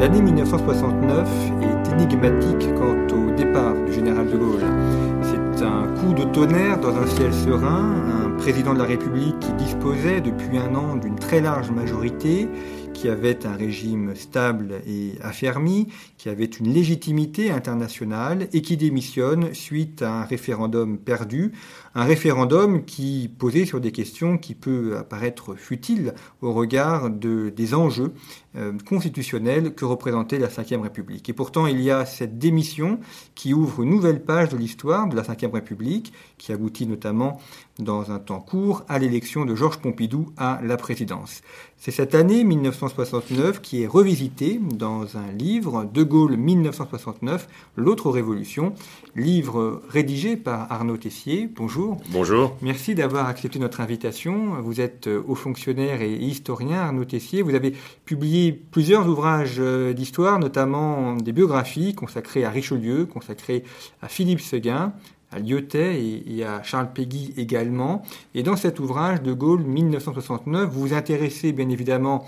L'année 0.00 0.22
1969 0.22 1.28
est 1.60 1.92
énigmatique 1.92 2.74
quant 2.74 2.96
au 3.14 3.36
départ 3.36 3.74
du 3.84 3.92
général 3.92 4.30
de 4.30 4.36
Gaulle. 4.38 4.64
C'est 5.22 5.62
un 5.62 5.88
coup 5.88 6.14
de 6.14 6.24
tonnerre 6.24 6.80
dans 6.80 6.96
un 6.96 7.06
ciel 7.06 7.34
serein, 7.34 7.96
un 8.24 8.30
président 8.30 8.72
de 8.72 8.78
la 8.78 8.86
République 8.86 9.38
qui 9.40 9.52
disposait 9.52 10.22
depuis 10.22 10.56
un 10.56 10.74
an 10.74 10.96
d'une 10.96 11.16
très 11.16 11.42
large 11.42 11.70
majorité, 11.70 12.48
qui 12.94 13.08
avait 13.08 13.46
un 13.46 13.54
régime 13.54 14.14
stable 14.14 14.80
et 14.86 15.12
affermi, 15.22 15.88
qui 16.16 16.28
avait 16.28 16.44
une 16.44 16.72
légitimité 16.72 17.50
internationale 17.50 18.48
et 18.52 18.62
qui 18.62 18.76
démissionne 18.76 19.52
suite 19.54 20.02
à 20.02 20.20
un 20.20 20.24
référendum 20.24 20.98
perdu, 20.98 21.52
un 21.94 22.04
référendum 22.04 22.84
qui 22.84 23.30
posait 23.38 23.64
sur 23.64 23.80
des 23.80 23.92
questions 23.92 24.38
qui 24.38 24.54
peuvent 24.54 24.96
apparaître 24.96 25.54
futiles 25.54 26.14
au 26.40 26.52
regard 26.52 27.10
de, 27.10 27.50
des 27.50 27.74
enjeux 27.74 28.12
euh, 28.56 28.72
constitutionnels 28.84 29.74
que 29.74 29.84
représentait 29.84 30.38
la 30.38 30.48
Ve 30.48 30.82
République. 30.82 31.28
Et 31.28 31.32
pourtant, 31.32 31.66
il 31.66 31.80
y 31.80 31.90
a 31.90 32.04
cette 32.04 32.38
démission 32.38 32.98
qui 33.36 33.54
ouvre 33.54 33.82
une 33.82 33.90
nouvelle 33.90 34.24
page 34.24 34.48
de 34.48 34.56
l'histoire 34.56 35.08
de 35.08 35.14
la 35.14 35.22
Ve 35.22 35.52
République, 35.52 36.12
qui 36.36 36.52
aboutit 36.52 36.86
notamment 36.86 37.40
dans 37.78 38.10
un 38.10 38.18
temps 38.18 38.40
court 38.40 38.84
à 38.88 38.98
l'élection 38.98 39.44
de 39.44 39.54
Georges 39.54 39.78
Pompidou 39.78 40.32
à 40.36 40.60
la 40.62 40.76
présidence. 40.76 41.42
C'est 41.76 41.92
cette 41.92 42.14
année 42.14 42.44
1969 42.44 43.62
qui 43.62 43.82
est 43.82 43.86
revisitée 43.86 44.60
dans 44.74 45.16
un 45.16 45.32
livre, 45.32 45.88
De 45.90 46.02
Gaulle 46.02 46.36
1969, 46.36 47.48
L'autre 47.76 48.10
révolution, 48.10 48.74
livre 49.16 49.82
rédigé 49.88 50.36
par 50.36 50.70
Arnaud 50.70 50.98
Tessier. 50.98 51.48
Bonjour. 51.56 51.96
Bonjour. 52.10 52.54
Merci 52.60 52.94
d'avoir 52.94 53.28
accepté 53.28 53.58
notre 53.58 53.80
invitation. 53.80 54.60
Vous 54.60 54.80
êtes 54.80 55.08
haut 55.08 55.34
fonctionnaire 55.34 56.02
et 56.02 56.12
historien, 56.12 56.80
Arnaud 56.80 57.06
Tessier. 57.06 57.40
Vous 57.40 57.54
avez 57.54 57.74
publié 58.10 58.50
plusieurs 58.50 59.06
ouvrages 59.06 59.58
euh, 59.60 59.92
d'histoire, 59.92 60.40
notamment 60.40 61.14
des 61.14 61.30
biographies 61.30 61.94
consacrées 61.94 62.44
à 62.44 62.50
Richelieu, 62.50 63.06
consacrées 63.06 63.62
à 64.02 64.08
Philippe 64.08 64.40
Seguin, 64.40 64.92
à 65.30 65.38
Lyotet 65.38 66.02
et, 66.26 66.44
à 66.44 66.60
Charles 66.64 66.92
Péguy 66.92 67.32
également. 67.36 68.02
Et 68.34 68.42
dans 68.42 68.56
cet 68.56 68.80
ouvrage 68.80 69.22
de 69.22 69.32
Gaulle 69.32 69.62
1969, 69.62 70.68
vous 70.68 70.80
vous 70.88 70.92
intéressez 70.92 71.52
bien 71.52 71.68
évidemment 71.68 72.26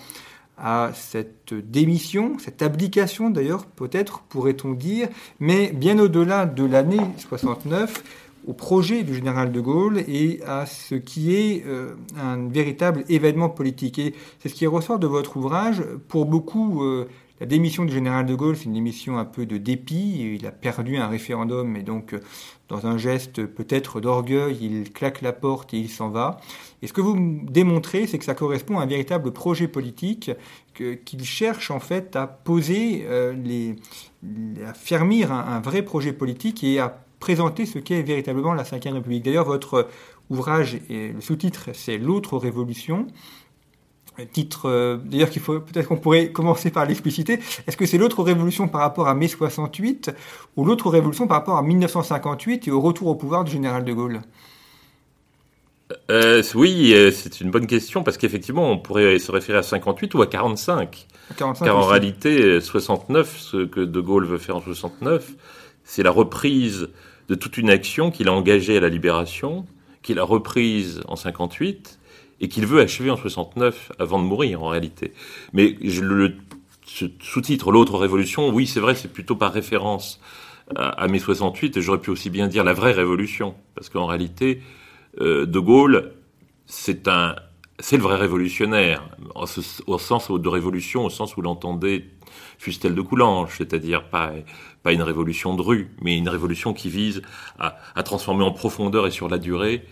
à 0.56 0.92
cette 0.94 1.52
démission, 1.52 2.36
cette 2.38 2.62
abdication 2.62 3.30
d'ailleurs, 3.30 3.66
peut-être 3.66 4.20
pourrait-on 4.28 4.74
dire, 4.74 5.08
mais 5.40 5.72
bien 5.72 5.98
au-delà 5.98 6.46
de 6.46 6.64
l'année 6.64 7.02
69, 7.18 8.04
au 8.46 8.52
projet 8.52 9.04
du 9.04 9.14
général 9.14 9.52
de 9.52 9.60
Gaulle 9.60 10.02
et 10.08 10.40
à 10.46 10.66
ce 10.66 10.94
qui 10.94 11.34
est 11.34 11.64
euh, 11.66 11.94
un 12.16 12.48
véritable 12.48 13.04
événement 13.08 13.48
politique. 13.48 13.98
Et 13.98 14.14
c'est 14.40 14.48
ce 14.48 14.54
qui 14.54 14.66
ressort 14.66 14.98
de 14.98 15.06
votre 15.06 15.36
ouvrage. 15.36 15.82
Pour 16.08 16.26
beaucoup, 16.26 16.82
euh, 16.82 17.08
la 17.40 17.46
démission 17.46 17.84
du 17.84 17.92
général 17.92 18.26
de 18.26 18.34
Gaulle, 18.34 18.56
c'est 18.56 18.64
une 18.64 18.72
démission 18.72 19.18
un 19.18 19.24
peu 19.24 19.46
de 19.46 19.58
dépit. 19.58 20.36
Il 20.40 20.46
a 20.46 20.50
perdu 20.50 20.96
un 20.96 21.06
référendum 21.06 21.76
et 21.76 21.82
donc, 21.82 22.14
euh, 22.14 22.20
dans 22.68 22.86
un 22.86 22.98
geste 22.98 23.46
peut-être 23.46 24.00
d'orgueil, 24.00 24.58
il 24.60 24.92
claque 24.92 25.22
la 25.22 25.32
porte 25.32 25.72
et 25.74 25.78
il 25.78 25.88
s'en 25.88 26.08
va. 26.08 26.40
Et 26.80 26.86
ce 26.88 26.92
que 26.92 27.00
vous 27.00 27.40
démontrez, 27.44 28.06
c'est 28.06 28.18
que 28.18 28.24
ça 28.24 28.34
correspond 28.34 28.78
à 28.78 28.82
un 28.82 28.86
véritable 28.86 29.32
projet 29.32 29.68
politique 29.68 30.30
qu'il 30.74 31.24
cherche 31.24 31.70
en 31.70 31.80
fait 31.80 32.16
à 32.16 32.26
poser, 32.26 33.06
les, 33.44 33.76
à 34.66 34.72
fermir 34.72 35.30
un, 35.30 35.60
vrai 35.60 35.82
projet 35.82 36.14
politique 36.14 36.64
et 36.64 36.78
à 36.78 37.04
présenter 37.22 37.66
ce 37.66 37.78
qu'est 37.78 38.02
véritablement 38.02 38.52
la 38.52 38.64
Ve 38.64 38.72
République. 38.72 39.24
D'ailleurs, 39.24 39.44
votre 39.44 39.86
ouvrage, 40.28 40.80
et 40.90 41.12
le 41.12 41.20
sous-titre, 41.20 41.70
c'est 41.72 41.96
L'autre 41.96 42.36
révolution 42.36 43.06
titre, 44.32 44.68
euh, 44.68 44.98
d'ailleurs 45.02 45.30
qu'il 45.30 45.40
faut 45.40 45.60
peut-être 45.60 45.86
qu'on 45.88 45.96
pourrait 45.96 46.32
commencer 46.32 46.70
par 46.70 46.84
l'expliciter. 46.84 47.38
Est-ce 47.66 47.76
que 47.76 47.86
c'est 47.86 47.96
l'autre 47.96 48.22
révolution 48.22 48.68
par 48.68 48.80
rapport 48.82 49.08
à 49.08 49.14
mai 49.14 49.28
68 49.28 50.10
ou 50.56 50.64
l'autre 50.64 50.90
révolution 50.90 51.26
par 51.26 51.38
rapport 51.38 51.56
à 51.56 51.62
1958 51.62 52.68
et 52.68 52.70
au 52.70 52.80
retour 52.80 53.06
au 53.06 53.14
pouvoir 53.14 53.44
du 53.44 53.52
général 53.52 53.84
de 53.84 53.92
Gaulle? 53.92 54.20
Euh, 56.10 56.42
Oui, 56.54 56.92
euh, 56.92 57.10
c'est 57.10 57.40
une 57.40 57.50
bonne 57.50 57.66
question 57.66 58.02
parce 58.02 58.18
qu'effectivement, 58.18 58.70
on 58.70 58.78
pourrait 58.78 59.18
se 59.18 59.30
référer 59.30 59.58
à 59.58 59.62
58 59.62 60.14
ou 60.14 60.22
à 60.22 60.26
45. 60.26 61.06
45 61.38 61.64
car 61.64 61.78
en 61.78 61.86
réalité, 61.86 62.60
69, 62.60 63.38
ce 63.38 63.64
que 63.64 63.80
de 63.80 64.00
Gaulle 64.00 64.26
veut 64.26 64.38
faire 64.38 64.56
en 64.56 64.60
69, 64.60 65.32
c'est 65.84 66.02
la 66.02 66.10
reprise 66.10 66.88
de 67.28 67.34
toute 67.34 67.56
une 67.56 67.70
action 67.70 68.10
qu'il 68.10 68.28
a 68.28 68.32
engagée 68.32 68.76
à 68.76 68.80
la 68.80 68.88
libération, 68.88 69.66
qu'il 70.02 70.18
a 70.18 70.24
reprise 70.24 71.00
en 71.06 71.16
58 71.16 71.98
et 72.40 72.48
qu'il 72.48 72.66
veut 72.66 72.80
achever 72.80 73.10
en 73.10 73.16
69 73.16 73.92
avant 73.98 74.18
de 74.18 74.24
mourir 74.24 74.62
en 74.62 74.68
réalité. 74.68 75.12
Mais 75.52 75.76
je, 75.82 76.02
le 76.02 76.34
sous-titre 76.84 77.70
L'autre 77.70 77.96
révolution, 77.96 78.48
oui 78.50 78.66
c'est 78.66 78.80
vrai, 78.80 78.94
c'est 78.94 79.12
plutôt 79.12 79.36
par 79.36 79.52
référence 79.52 80.20
à, 80.76 81.06
mai 81.08 81.18
68, 81.18 81.76
et 81.76 81.82
j'aurais 81.82 82.00
pu 82.00 82.10
aussi 82.10 82.30
bien 82.30 82.48
dire 82.48 82.64
la 82.64 82.72
vraie 82.72 82.92
révolution, 82.92 83.54
parce 83.74 83.88
qu'en 83.88 84.06
réalité, 84.06 84.62
euh, 85.20 85.46
De 85.46 85.58
Gaulle, 85.58 86.12
c'est 86.66 87.08
c'est 87.78 87.96
le 87.96 88.02
vrai 88.02 88.16
révolutionnaire, 88.16 89.08
au 89.34 89.98
sens 89.98 90.30
de 90.30 90.48
révolution, 90.48 91.04
au 91.04 91.10
sens 91.10 91.36
où 91.36 91.42
l'entendait 91.42 92.04
Fustel 92.58 92.94
de 92.94 93.00
Coulanges, 93.00 93.54
c'est-à-dire 93.58 94.08
pas, 94.08 94.32
pas 94.82 94.92
une 94.92 95.02
révolution 95.02 95.54
de 95.54 95.62
rue, 95.62 95.90
mais 96.00 96.16
une 96.16 96.28
révolution 96.28 96.72
qui 96.72 96.90
vise 96.90 97.22
à, 97.58 98.02
transformer 98.02 98.44
en 98.44 98.52
profondeur 98.52 99.06
et 99.06 99.10
sur 99.10 99.28
la 99.28 99.38
durée 99.38 99.84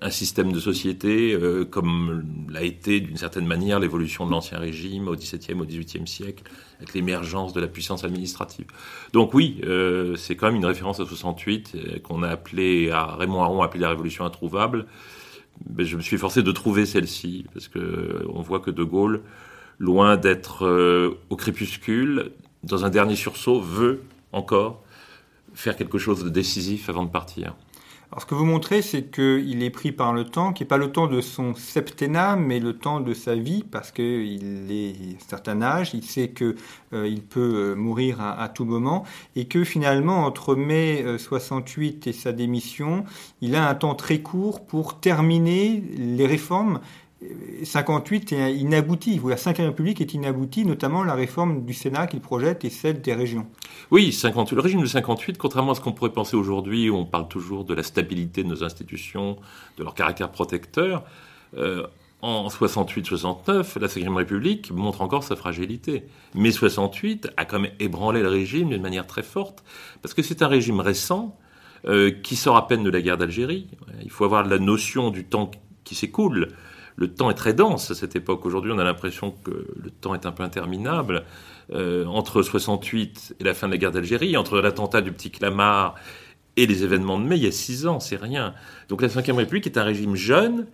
un 0.00 0.10
système 0.10 0.50
de 0.52 0.58
société 0.58 1.32
euh, 1.32 1.64
comme 1.64 2.24
l'a 2.50 2.62
été 2.62 2.98
d'une 2.98 3.16
certaine 3.16 3.46
manière 3.46 3.78
l'évolution 3.78 4.26
de 4.26 4.32
l'ancien 4.32 4.58
régime 4.58 5.06
au 5.06 5.14
XVIIe, 5.14 5.60
au 5.60 5.64
XVIIIe 5.64 6.08
siècle, 6.08 6.42
avec 6.78 6.94
l'émergence 6.94 7.52
de 7.52 7.60
la 7.60 7.68
puissance 7.68 8.02
administrative. 8.02 8.66
Donc 9.12 9.34
oui, 9.34 9.60
euh, 9.64 10.16
c'est 10.16 10.34
quand 10.34 10.46
même 10.46 10.56
une 10.56 10.66
référence 10.66 10.98
à 10.98 11.06
68 11.06 11.72
euh, 11.74 11.98
qu'on 12.00 12.24
a 12.24 12.28
appelé, 12.28 12.90
à 12.90 13.14
Raymond 13.14 13.42
Aron 13.42 13.62
a 13.62 13.66
appelé 13.66 13.82
la 13.82 13.90
révolution 13.90 14.24
introuvable. 14.24 14.86
Mais 15.76 15.84
je 15.84 15.96
me 15.96 16.02
suis 16.02 16.18
forcé 16.18 16.42
de 16.42 16.50
trouver 16.50 16.84
celle-ci 16.84 17.46
parce 17.54 17.68
que 17.68 18.26
on 18.28 18.42
voit 18.42 18.58
que 18.58 18.72
De 18.72 18.82
Gaulle, 18.82 19.22
loin 19.78 20.16
d'être 20.16 21.16
au 21.30 21.36
crépuscule, 21.36 22.32
dans 22.62 22.84
un 22.84 22.90
dernier 22.90 23.16
sursaut, 23.16 23.60
veut 23.60 24.02
encore 24.32 24.82
faire 25.54 25.76
quelque 25.76 25.98
chose 25.98 26.24
de 26.24 26.30
décisif 26.30 26.88
avant 26.88 27.04
de 27.04 27.10
partir. 27.10 27.54
Alors 28.14 28.22
ce 28.22 28.26
que 28.26 28.36
vous 28.36 28.44
montrez, 28.44 28.80
c'est 28.80 29.10
qu'il 29.10 29.60
est 29.64 29.70
pris 29.70 29.90
par 29.90 30.12
le 30.12 30.24
temps, 30.24 30.52
qui 30.52 30.62
n'est 30.62 30.68
pas 30.68 30.76
le 30.76 30.92
temps 30.92 31.08
de 31.08 31.20
son 31.20 31.54
septennat, 31.56 32.36
mais 32.36 32.60
le 32.60 32.74
temps 32.74 33.00
de 33.00 33.12
sa 33.12 33.34
vie, 33.34 33.64
parce 33.68 33.90
qu'il 33.90 34.70
est 34.70 35.16
un 35.16 35.28
certain 35.28 35.60
âge, 35.62 35.94
il 35.94 36.04
sait 36.04 36.28
qu'il 36.28 36.54
euh, 36.92 37.16
peut 37.28 37.40
euh, 37.40 37.74
mourir 37.74 38.20
à, 38.20 38.48
tout 38.48 38.64
moment, 38.64 39.02
et 39.34 39.46
que 39.46 39.64
finalement, 39.64 40.24
entre 40.26 40.54
mai 40.54 41.04
68 41.18 42.06
euh, 42.06 42.10
et 42.10 42.12
sa 42.12 42.30
démission, 42.30 43.04
il 43.40 43.56
a 43.56 43.68
un 43.68 43.74
temps 43.74 43.96
très 43.96 44.20
court 44.20 44.64
pour 44.64 45.00
terminer 45.00 45.82
les 45.96 46.26
réformes 46.26 46.78
58 47.62 48.32
est 48.32 48.54
inabouti. 48.54 49.20
La 49.26 49.36
Ve 49.36 49.56
République 49.58 50.00
est 50.00 50.14
inaboutie, 50.14 50.64
notamment 50.64 51.04
la 51.04 51.14
réforme 51.14 51.64
du 51.64 51.72
Sénat 51.72 52.06
qu'il 52.06 52.20
projette 52.20 52.64
et 52.64 52.70
celle 52.70 53.00
des 53.00 53.14
régions. 53.14 53.46
Oui, 53.90 54.12
58. 54.12 54.54
le 54.54 54.60
régime 54.60 54.80
de 54.80 54.86
58, 54.86 55.38
contrairement 55.38 55.72
à 55.72 55.74
ce 55.74 55.80
qu'on 55.80 55.92
pourrait 55.92 56.12
penser 56.12 56.36
aujourd'hui, 56.36 56.90
où 56.90 56.96
on 56.96 57.04
parle 57.04 57.28
toujours 57.28 57.64
de 57.64 57.74
la 57.74 57.82
stabilité 57.82 58.42
de 58.42 58.48
nos 58.48 58.64
institutions, 58.64 59.36
de 59.78 59.84
leur 59.84 59.94
caractère 59.94 60.30
protecteur, 60.30 61.04
euh, 61.56 61.86
en 62.22 62.48
68-69, 62.48 63.78
la 63.78 63.86
Ve 63.86 64.16
République 64.16 64.70
montre 64.70 65.02
encore 65.02 65.24
sa 65.24 65.36
fragilité. 65.36 66.04
Mais 66.34 66.52
68 66.52 67.28
a 67.36 67.44
quand 67.44 67.60
même 67.60 67.72
ébranlé 67.80 68.22
le 68.22 68.28
régime 68.28 68.70
d'une 68.70 68.80
manière 68.80 69.06
très 69.06 69.22
forte, 69.22 69.62
parce 70.00 70.14
que 70.14 70.22
c'est 70.22 70.40
un 70.40 70.48
régime 70.48 70.80
récent 70.80 71.36
euh, 71.86 72.10
qui 72.10 72.36
sort 72.36 72.56
à 72.56 72.66
peine 72.66 72.82
de 72.82 72.88
la 72.88 73.02
guerre 73.02 73.18
d'Algérie. 73.18 73.66
Il 74.02 74.10
faut 74.10 74.24
avoir 74.24 74.46
la 74.46 74.58
notion 74.58 75.10
du 75.10 75.24
temps 75.24 75.50
qui 75.84 75.94
s'écoule 75.94 76.48
le 76.96 77.12
temps 77.12 77.30
est 77.30 77.34
très 77.34 77.54
dense 77.54 77.90
à 77.90 77.94
cette 77.94 78.16
époque. 78.16 78.46
Aujourd'hui, 78.46 78.72
on 78.72 78.78
a 78.78 78.84
l'impression 78.84 79.32
que 79.32 79.50
le 79.50 79.90
temps 79.90 80.14
est 80.14 80.26
un 80.26 80.32
peu 80.32 80.42
interminable. 80.42 81.24
Euh, 81.72 82.04
entre 82.06 82.42
68 82.42 83.36
et 83.40 83.44
la 83.44 83.54
fin 83.54 83.66
de 83.66 83.72
la 83.72 83.78
guerre 83.78 83.92
d'Algérie, 83.92 84.36
entre 84.36 84.60
l'attentat 84.60 85.00
du 85.00 85.12
petit 85.12 85.30
Clamart 85.30 85.94
et 86.56 86.66
les 86.66 86.84
événements 86.84 87.18
de 87.18 87.24
mai, 87.24 87.36
il 87.36 87.44
y 87.44 87.46
a 87.46 87.52
six 87.52 87.86
ans, 87.86 88.00
c'est 88.00 88.16
rien. 88.16 88.54
Donc 88.88 89.00
la 89.02 89.08
Ve 89.08 89.16
République 89.16 89.66
est 89.66 89.78
un 89.78 89.82
régime 89.82 90.14
jeune, 90.14 90.66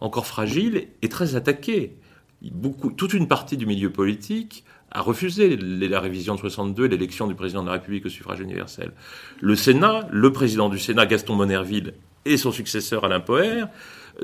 encore 0.00 0.26
fragile 0.26 0.88
et 1.02 1.08
très 1.08 1.36
attaqué. 1.36 1.96
Toute 2.96 3.12
une 3.12 3.28
partie 3.28 3.56
du 3.56 3.66
milieu 3.66 3.90
politique 3.90 4.64
a 4.90 5.02
refusé 5.02 5.56
la 5.56 6.00
révision 6.00 6.34
de 6.34 6.40
62 6.40 6.86
et 6.86 6.88
l'élection 6.88 7.26
du 7.26 7.34
président 7.34 7.60
de 7.62 7.66
la 7.66 7.74
République 7.74 8.06
au 8.06 8.08
suffrage 8.08 8.40
universel. 8.40 8.92
Le 9.40 9.54
Sénat, 9.54 10.08
le 10.10 10.32
président 10.32 10.70
du 10.70 10.78
Sénat, 10.78 11.06
Gaston 11.06 11.34
Monerville, 11.34 11.92
et 12.24 12.36
son 12.36 12.52
successeur 12.52 13.04
Alain 13.04 13.20
Poher, 13.20 13.66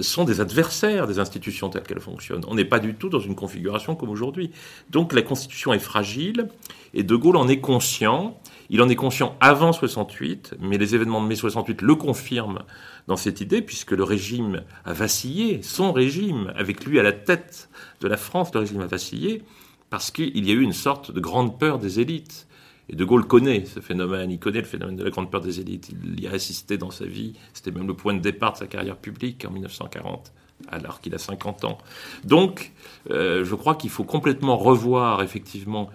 sont 0.00 0.24
des 0.24 0.40
adversaires 0.40 1.06
des 1.06 1.18
institutions 1.18 1.68
telles 1.68 1.84
qu'elles 1.84 2.00
fonctionnent. 2.00 2.44
On 2.48 2.54
n'est 2.54 2.64
pas 2.64 2.78
du 2.78 2.94
tout 2.94 3.08
dans 3.08 3.20
une 3.20 3.34
configuration 3.34 3.94
comme 3.94 4.10
aujourd'hui. 4.10 4.50
Donc 4.90 5.12
la 5.12 5.22
Constitution 5.22 5.72
est 5.72 5.78
fragile 5.78 6.48
et 6.94 7.02
De 7.02 7.16
Gaulle 7.16 7.36
en 7.36 7.48
est 7.48 7.60
conscient. 7.60 8.38
Il 8.70 8.82
en 8.82 8.88
est 8.88 8.96
conscient 8.96 9.36
avant 9.40 9.72
68, 9.72 10.54
mais 10.60 10.78
les 10.78 10.94
événements 10.94 11.22
de 11.22 11.26
mai 11.26 11.36
68 11.36 11.82
le 11.82 11.94
confirment 11.94 12.62
dans 13.06 13.16
cette 13.16 13.40
idée, 13.40 13.60
puisque 13.60 13.92
le 13.92 14.04
régime 14.04 14.62
a 14.84 14.92
vacillé, 14.92 15.62
son 15.62 15.92
régime, 15.92 16.52
avec 16.56 16.84
lui 16.84 16.98
à 16.98 17.02
la 17.02 17.12
tête 17.12 17.68
de 18.00 18.08
la 18.08 18.16
France, 18.16 18.50
le 18.54 18.60
régime 18.60 18.80
a 18.80 18.86
vacillé, 18.86 19.42
parce 19.90 20.10
qu'il 20.10 20.46
y 20.46 20.50
a 20.50 20.54
eu 20.54 20.62
une 20.62 20.72
sorte 20.72 21.10
de 21.12 21.20
grande 21.20 21.58
peur 21.58 21.78
des 21.78 22.00
élites. 22.00 22.46
Et 22.88 22.96
De 22.96 23.04
Gaulle 23.04 23.26
connaît 23.26 23.64
ce 23.64 23.80
phénomène, 23.80 24.30
il 24.30 24.38
connaît 24.38 24.60
le 24.60 24.66
phénomène 24.66 24.96
de 24.96 25.04
la 25.04 25.10
grande 25.10 25.30
peur 25.30 25.40
des 25.40 25.60
élites, 25.60 25.90
il 26.04 26.20
y 26.20 26.26
a 26.26 26.32
assisté 26.32 26.76
dans 26.76 26.90
sa 26.90 27.06
vie, 27.06 27.34
c'était 27.54 27.70
même 27.70 27.86
le 27.86 27.94
point 27.94 28.12
de 28.14 28.18
départ 28.18 28.52
de 28.52 28.58
sa 28.58 28.66
carrière 28.66 28.96
publique 28.96 29.44
en 29.48 29.50
1940, 29.50 30.32
alors 30.68 31.00
qu'il 31.00 31.14
a 31.14 31.18
50 31.18 31.64
ans. 31.64 31.78
Donc, 32.24 32.72
euh, 33.10 33.44
je 33.44 33.54
crois 33.54 33.74
qu'il 33.74 33.90
faut 33.90 34.04
complètement 34.04 34.56
revoir 34.56 35.22
effectivement 35.22 35.88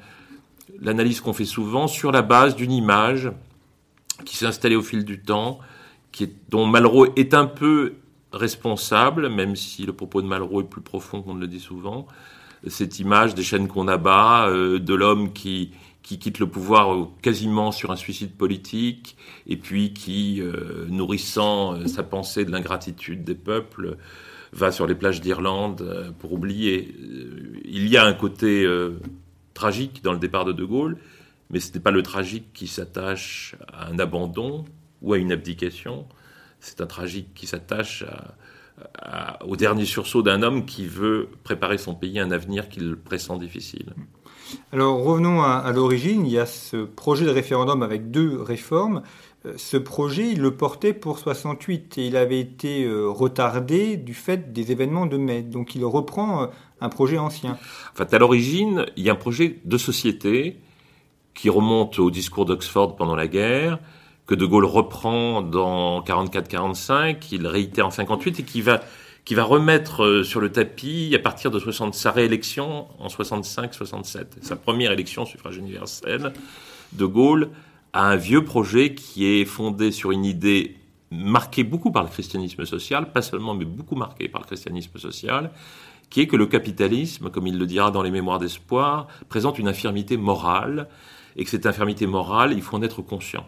l'analyse 0.81 1.21
qu'on 1.21 1.33
fait 1.33 1.45
souvent 1.45 1.87
sur 1.87 2.11
la 2.11 2.21
base 2.21 2.55
d'une 2.55 2.71
image 2.71 3.31
qui 4.25 4.35
s'est 4.35 4.45
installée 4.45 4.75
au 4.75 4.81
fil 4.81 5.05
du 5.05 5.21
temps, 5.21 5.59
qui 6.11 6.23
est, 6.23 6.33
dont 6.49 6.65
Malraux 6.65 7.07
est 7.15 7.33
un 7.33 7.45
peu 7.45 7.95
responsable, 8.31 9.29
même 9.29 9.55
si 9.55 9.85
le 9.85 9.93
propos 9.93 10.21
de 10.21 10.27
Malraux 10.27 10.61
est 10.61 10.69
plus 10.69 10.81
profond 10.81 11.21
qu'on 11.21 11.35
ne 11.35 11.41
le 11.41 11.47
dit 11.47 11.59
souvent. 11.59 12.07
Cette 12.67 12.99
image 12.99 13.35
des 13.35 13.43
chaînes 13.43 13.67
qu'on 13.67 13.87
abat, 13.87 14.47
euh, 14.49 14.79
de 14.79 14.93
l'homme 14.93 15.31
qui, 15.31 15.71
qui 16.03 16.17
quitte 16.17 16.39
le 16.39 16.47
pouvoir 16.47 17.07
quasiment 17.21 17.71
sur 17.71 17.91
un 17.91 17.95
suicide 17.95 18.35
politique, 18.35 19.17
et 19.47 19.57
puis 19.57 19.93
qui, 19.93 20.41
euh, 20.41 20.85
nourrissant 20.89 21.75
euh, 21.75 21.87
sa 21.87 22.03
pensée 22.03 22.45
de 22.45 22.51
l'ingratitude 22.51 23.23
des 23.23 23.35
peuples, 23.35 23.97
va 24.51 24.71
sur 24.71 24.87
les 24.87 24.95
plages 24.95 25.21
d'Irlande 25.21 26.15
pour 26.17 26.33
oublier. 26.33 26.95
Il 27.65 27.87
y 27.87 27.97
a 27.97 28.05
un 28.05 28.13
côté 28.13 28.67
tragique 29.53 30.01
dans 30.03 30.11
le 30.11 30.17
départ 30.17 30.43
de 30.43 30.53
De 30.53 30.65
Gaulle, 30.65 30.97
mais 31.51 31.59
ce 31.59 31.71
n'est 31.71 31.79
pas 31.79 31.91
le 31.91 32.01
tragique 32.01 32.51
qui 32.51 32.65
s'attache 32.65 33.55
à 33.71 33.89
un 33.89 33.99
abandon 33.99 34.65
ou 35.03 35.13
à 35.13 35.19
une 35.19 35.31
abdication, 35.31 36.07
c'est 36.59 36.81
un 36.81 36.87
tragique 36.87 37.35
qui 37.35 37.45
s'attache 37.45 38.03
au 39.45 39.55
dernier 39.55 39.85
sursaut 39.85 40.21
d'un 40.21 40.41
homme 40.41 40.65
qui 40.65 40.85
veut 40.87 41.29
préparer 41.43 41.77
son 41.77 41.95
pays 41.95 42.19
à 42.19 42.23
un 42.23 42.31
avenir 42.31 42.69
qu'il 42.69 42.95
pressent 42.95 43.37
difficile. 43.37 43.93
Alors 44.71 45.03
revenons 45.03 45.41
à, 45.41 45.71
l'origine, 45.71 46.25
il 46.25 46.31
y 46.31 46.39
a 46.39 46.45
ce 46.45 46.77
projet 46.77 47.25
de 47.25 47.31
référendum 47.31 47.83
avec 47.83 48.11
deux 48.11 48.41
réformes. 48.41 49.01
Euh, 49.45 49.53
ce 49.57 49.77
projet, 49.77 50.31
il 50.31 50.41
le 50.41 50.55
portait 50.55 50.93
pour 50.93 51.19
68 51.19 51.97
et 51.97 52.07
il 52.07 52.17
avait 52.17 52.39
été 52.39 52.83
euh, 52.83 53.07
retardé 53.07 53.97
du 53.97 54.13
fait 54.13 54.51
des 54.51 54.71
événements 54.71 55.05
de 55.05 55.17
mai. 55.17 55.41
Donc 55.41 55.75
il 55.75 55.85
reprend 55.85 56.43
euh, 56.43 56.47
un 56.81 56.89
projet 56.89 57.17
ancien. 57.17 57.57
En 57.93 57.95
fait, 57.95 58.13
à 58.13 58.19
l'origine, 58.19 58.85
il 58.97 59.03
y 59.03 59.09
a 59.09 59.13
un 59.13 59.15
projet 59.15 59.59
de 59.63 59.77
société 59.77 60.59
qui 61.33 61.49
remonte 61.49 61.99
au 61.99 62.11
discours 62.11 62.45
d'Oxford 62.45 62.95
pendant 62.95 63.15
la 63.15 63.27
guerre, 63.27 63.79
que 64.25 64.35
De 64.35 64.45
Gaulle 64.45 64.65
reprend 64.65 65.41
dans 65.41 66.01
44-45, 66.01 67.19
qu'il 67.19 67.47
réitère 67.47 67.87
en 67.87 67.91
58 67.91 68.41
et 68.41 68.43
qui 68.43 68.61
va, 68.61 68.81
qui 69.29 69.35
va 69.35 69.43
remettre 69.43 70.03
euh, 70.05 70.23
sur 70.23 70.39
le 70.39 70.51
tapis 70.51 71.13
à 71.15 71.19
partir 71.19 71.51
de 71.51 71.59
60, 71.59 71.93
sa 71.93 72.09
réélection 72.09 72.87
en 72.97 73.09
65-67. 73.09 74.25
Sa 74.41 74.55
première 74.55 74.91
élection 74.91 75.23
suffrage 75.23 75.57
universel. 75.57 76.33
De 76.93 77.05
Gaulle 77.05 77.51
a 77.93 78.07
un 78.07 78.15
vieux 78.15 78.43
projet 78.43 78.95
qui 78.95 79.27
est 79.27 79.45
fondé 79.45 79.91
sur 79.91 80.09
une 80.09 80.25
idée 80.25 80.77
marquée 81.11 81.63
beaucoup 81.63 81.91
par 81.91 82.01
le 82.01 82.09
christianisme 82.09 82.65
social, 82.65 83.11
pas 83.11 83.21
seulement, 83.21 83.53
mais 83.53 83.65
beaucoup 83.65 83.95
marquée 83.95 84.29
par 84.29 84.41
le 84.41 84.47
christianisme 84.47 84.97
social, 84.97 85.51
qui 86.09 86.21
est 86.21 86.27
que 86.27 86.35
le 86.35 86.47
capitalisme, 86.47 87.29
comme 87.29 87.45
il 87.45 87.59
le 87.59 87.67
dira 87.67 87.91
dans 87.91 88.01
les 88.01 88.09
Mémoires 88.09 88.39
d'espoir, 88.39 89.09
présente 89.29 89.59
une 89.59 89.67
infirmité 89.67 90.17
morale, 90.17 90.87
et 91.35 91.43
que 91.43 91.51
cette 91.51 91.67
infirmité 91.67 92.07
morale, 92.07 92.51
il 92.53 92.63
faut 92.63 92.77
en 92.77 92.81
être 92.81 93.03
conscient. 93.03 93.45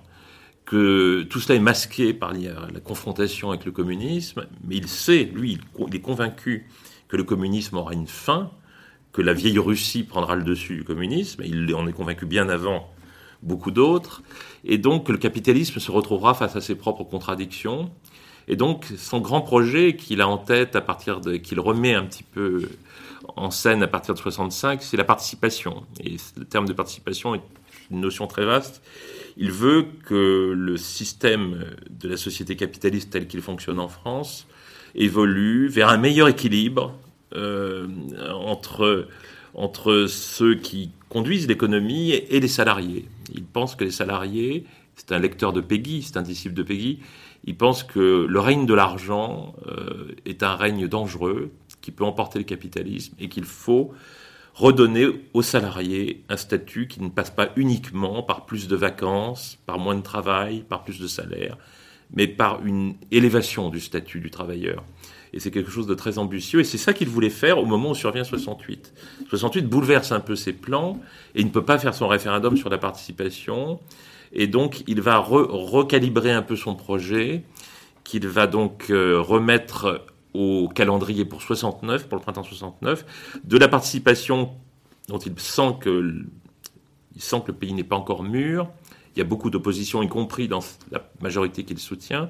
Que 0.71 1.23
tout 1.23 1.41
cela 1.41 1.55
est 1.55 1.61
masqué 1.61 2.13
par 2.13 2.31
la 2.33 2.79
confrontation 2.79 3.49
avec 3.49 3.65
le 3.65 3.73
communisme, 3.73 4.47
mais 4.65 4.77
il 4.77 4.87
sait, 4.87 5.23
lui, 5.25 5.59
il 5.87 5.95
est 5.95 5.99
convaincu 5.99 6.69
que 7.09 7.17
le 7.17 7.25
communisme 7.25 7.75
aura 7.75 7.91
une 7.93 8.07
fin, 8.07 8.51
que 9.11 9.21
la 9.21 9.33
vieille 9.33 9.59
Russie 9.59 10.03
prendra 10.03 10.35
le 10.35 10.43
dessus 10.43 10.77
du 10.77 10.83
communisme, 10.85 11.43
il 11.45 11.75
en 11.75 11.87
est 11.87 11.93
convaincu 11.93 12.25
bien 12.25 12.47
avant 12.47 12.89
beaucoup 13.43 13.71
d'autres, 13.71 14.23
et 14.63 14.77
donc 14.77 15.07
que 15.07 15.11
le 15.11 15.17
capitalisme 15.17 15.81
se 15.81 15.91
retrouvera 15.91 16.33
face 16.33 16.55
à 16.55 16.61
ses 16.61 16.75
propres 16.75 17.03
contradictions, 17.03 17.91
et 18.47 18.55
donc, 18.55 18.85
son 18.97 19.19
grand 19.19 19.41
projet 19.41 19.95
qu'il 19.95 20.21
a 20.21 20.27
en 20.27 20.37
tête 20.37 20.75
à 20.75 20.81
partir 20.81 21.21
de, 21.21 21.35
qu'il 21.35 21.59
remet 21.59 21.93
un 21.93 22.05
petit 22.05 22.23
peu 22.23 22.69
en 23.35 23.51
scène 23.51 23.83
à 23.83 23.87
partir 23.87 24.13
de 24.13 24.19
65, 24.19 24.81
c'est 24.81 24.97
la 24.97 25.03
participation. 25.03 25.83
Et 26.03 26.17
le 26.37 26.45
terme 26.45 26.65
de 26.65 26.73
participation 26.73 27.35
est 27.35 27.41
une 27.91 28.01
notion 28.01 28.27
très 28.27 28.45
vaste. 28.45 28.81
Il 29.37 29.51
veut 29.51 29.85
que 30.05 30.53
le 30.55 30.77
système 30.77 31.65
de 31.89 32.09
la 32.09 32.17
société 32.17 32.55
capitaliste 32.55 33.11
tel 33.11 33.27
qu'il 33.27 33.41
fonctionne 33.41 33.79
en 33.79 33.87
France 33.87 34.47
évolue 34.95 35.67
vers 35.67 35.89
un 35.89 35.97
meilleur 35.97 36.27
équilibre 36.27 36.97
euh, 37.33 37.87
entre, 38.33 39.07
entre 39.53 40.05
ceux 40.07 40.55
qui 40.55 40.91
conduisent 41.09 41.47
l'économie 41.47 42.11
et 42.11 42.39
les 42.39 42.47
salariés. 42.47 43.05
Il 43.33 43.43
pense 43.43 43.75
que 43.75 43.85
les 43.85 43.91
salariés, 43.91 44.65
c'est 44.95 45.11
un 45.13 45.19
lecteur 45.19 45.53
de 45.53 45.61
Peggy, 45.61 46.01
c'est 46.01 46.17
un 46.17 46.21
disciple 46.21 46.55
de 46.55 46.63
Peggy, 46.63 46.99
il 47.45 47.55
pense 47.55 47.83
que 47.83 48.25
le 48.29 48.39
règne 48.39 48.65
de 48.65 48.73
l'argent 48.73 49.55
euh, 49.67 50.13
est 50.25 50.43
un 50.43 50.55
règne 50.55 50.87
dangereux 50.87 51.51
qui 51.81 51.91
peut 51.91 52.03
emporter 52.03 52.37
le 52.37 52.45
capitalisme 52.45 53.15
et 53.19 53.29
qu'il 53.29 53.45
faut 53.45 53.93
redonner 54.53 55.07
aux 55.33 55.41
salariés 55.41 56.23
un 56.29 56.37
statut 56.37 56.87
qui 56.87 57.01
ne 57.01 57.09
passe 57.09 57.31
pas 57.31 57.49
uniquement 57.55 58.23
par 58.23 58.45
plus 58.45 58.67
de 58.67 58.75
vacances, 58.75 59.57
par 59.65 59.79
moins 59.79 59.95
de 59.95 60.01
travail, 60.01 60.63
par 60.67 60.83
plus 60.83 60.99
de 60.99 61.07
salaire, 61.07 61.57
mais 62.13 62.27
par 62.27 62.65
une 62.65 62.95
élévation 63.11 63.69
du 63.69 63.79
statut 63.79 64.19
du 64.19 64.29
travailleur. 64.29 64.83
Et 65.33 65.39
c'est 65.39 65.51
quelque 65.51 65.71
chose 65.71 65.87
de 65.87 65.93
très 65.93 66.17
ambitieux, 66.17 66.59
et 66.59 66.65
c'est 66.65 66.77
ça 66.77 66.91
qu'il 66.93 67.07
voulait 67.07 67.29
faire 67.29 67.57
au 67.57 67.65
moment 67.65 67.91
où 67.91 67.95
survient 67.95 68.25
68. 68.25 68.93
68 69.29 69.61
bouleverse 69.61 70.11
un 70.11 70.19
peu 70.19 70.35
ses 70.35 70.51
plans, 70.51 70.99
et 71.35 71.39
il 71.39 71.45
ne 71.45 71.51
peut 71.51 71.63
pas 71.63 71.79
faire 71.79 71.93
son 71.93 72.09
référendum 72.09 72.57
sur 72.57 72.69
la 72.69 72.77
participation, 72.77 73.79
et 74.33 74.47
donc, 74.47 74.83
il 74.87 75.01
va 75.01 75.17
recalibrer 75.17 76.31
un 76.31 76.41
peu 76.41 76.55
son 76.55 76.75
projet, 76.75 77.43
qu'il 78.03 78.27
va 78.27 78.47
donc 78.47 78.87
euh, 78.89 79.19
remettre 79.19 80.05
au 80.33 80.69
calendrier 80.69 81.25
pour 81.25 81.41
69, 81.41 82.07
pour 82.07 82.17
le 82.17 82.21
printemps 82.21 82.43
69, 82.43 83.39
de 83.43 83.57
la 83.57 83.67
participation 83.67 84.51
dont 85.07 85.19
il 85.19 85.37
sent 85.39 85.75
que, 85.81 86.25
il 87.15 87.21
sent 87.21 87.41
que 87.41 87.51
le 87.51 87.57
pays 87.57 87.73
n'est 87.73 87.83
pas 87.83 87.97
encore 87.97 88.23
mûr. 88.23 88.67
Il 89.15 89.19
y 89.19 89.21
a 89.21 89.25
beaucoup 89.25 89.49
d'opposition, 89.49 90.01
y 90.01 90.07
compris 90.07 90.47
dans 90.47 90.61
la 90.91 91.03
majorité 91.21 91.63
qu'il 91.65 91.79
soutient. 91.79 92.29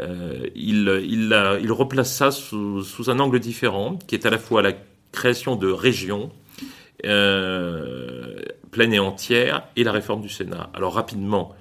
Euh, 0.00 0.48
il, 0.54 0.88
il, 1.04 1.58
il, 1.62 1.72
replace 1.72 2.12
ça 2.12 2.30
sous, 2.30 2.84
un 3.08 3.18
angle 3.20 3.38
différent, 3.38 3.96
qui 4.06 4.14
est 4.14 4.26
à 4.26 4.30
la 4.30 4.38
fois 4.38 4.62
la 4.62 4.72
création 5.12 5.56
de 5.56 5.70
régions, 5.70 6.30
euh, 7.06 8.40
pleine 8.70 8.92
et 8.92 8.98
entière 8.98 9.68
et 9.76 9.84
la 9.84 9.92
réforme 9.92 10.20
du 10.20 10.28
Sénat. 10.28 10.70
Alors 10.74 10.94
rapidement, 10.94 11.54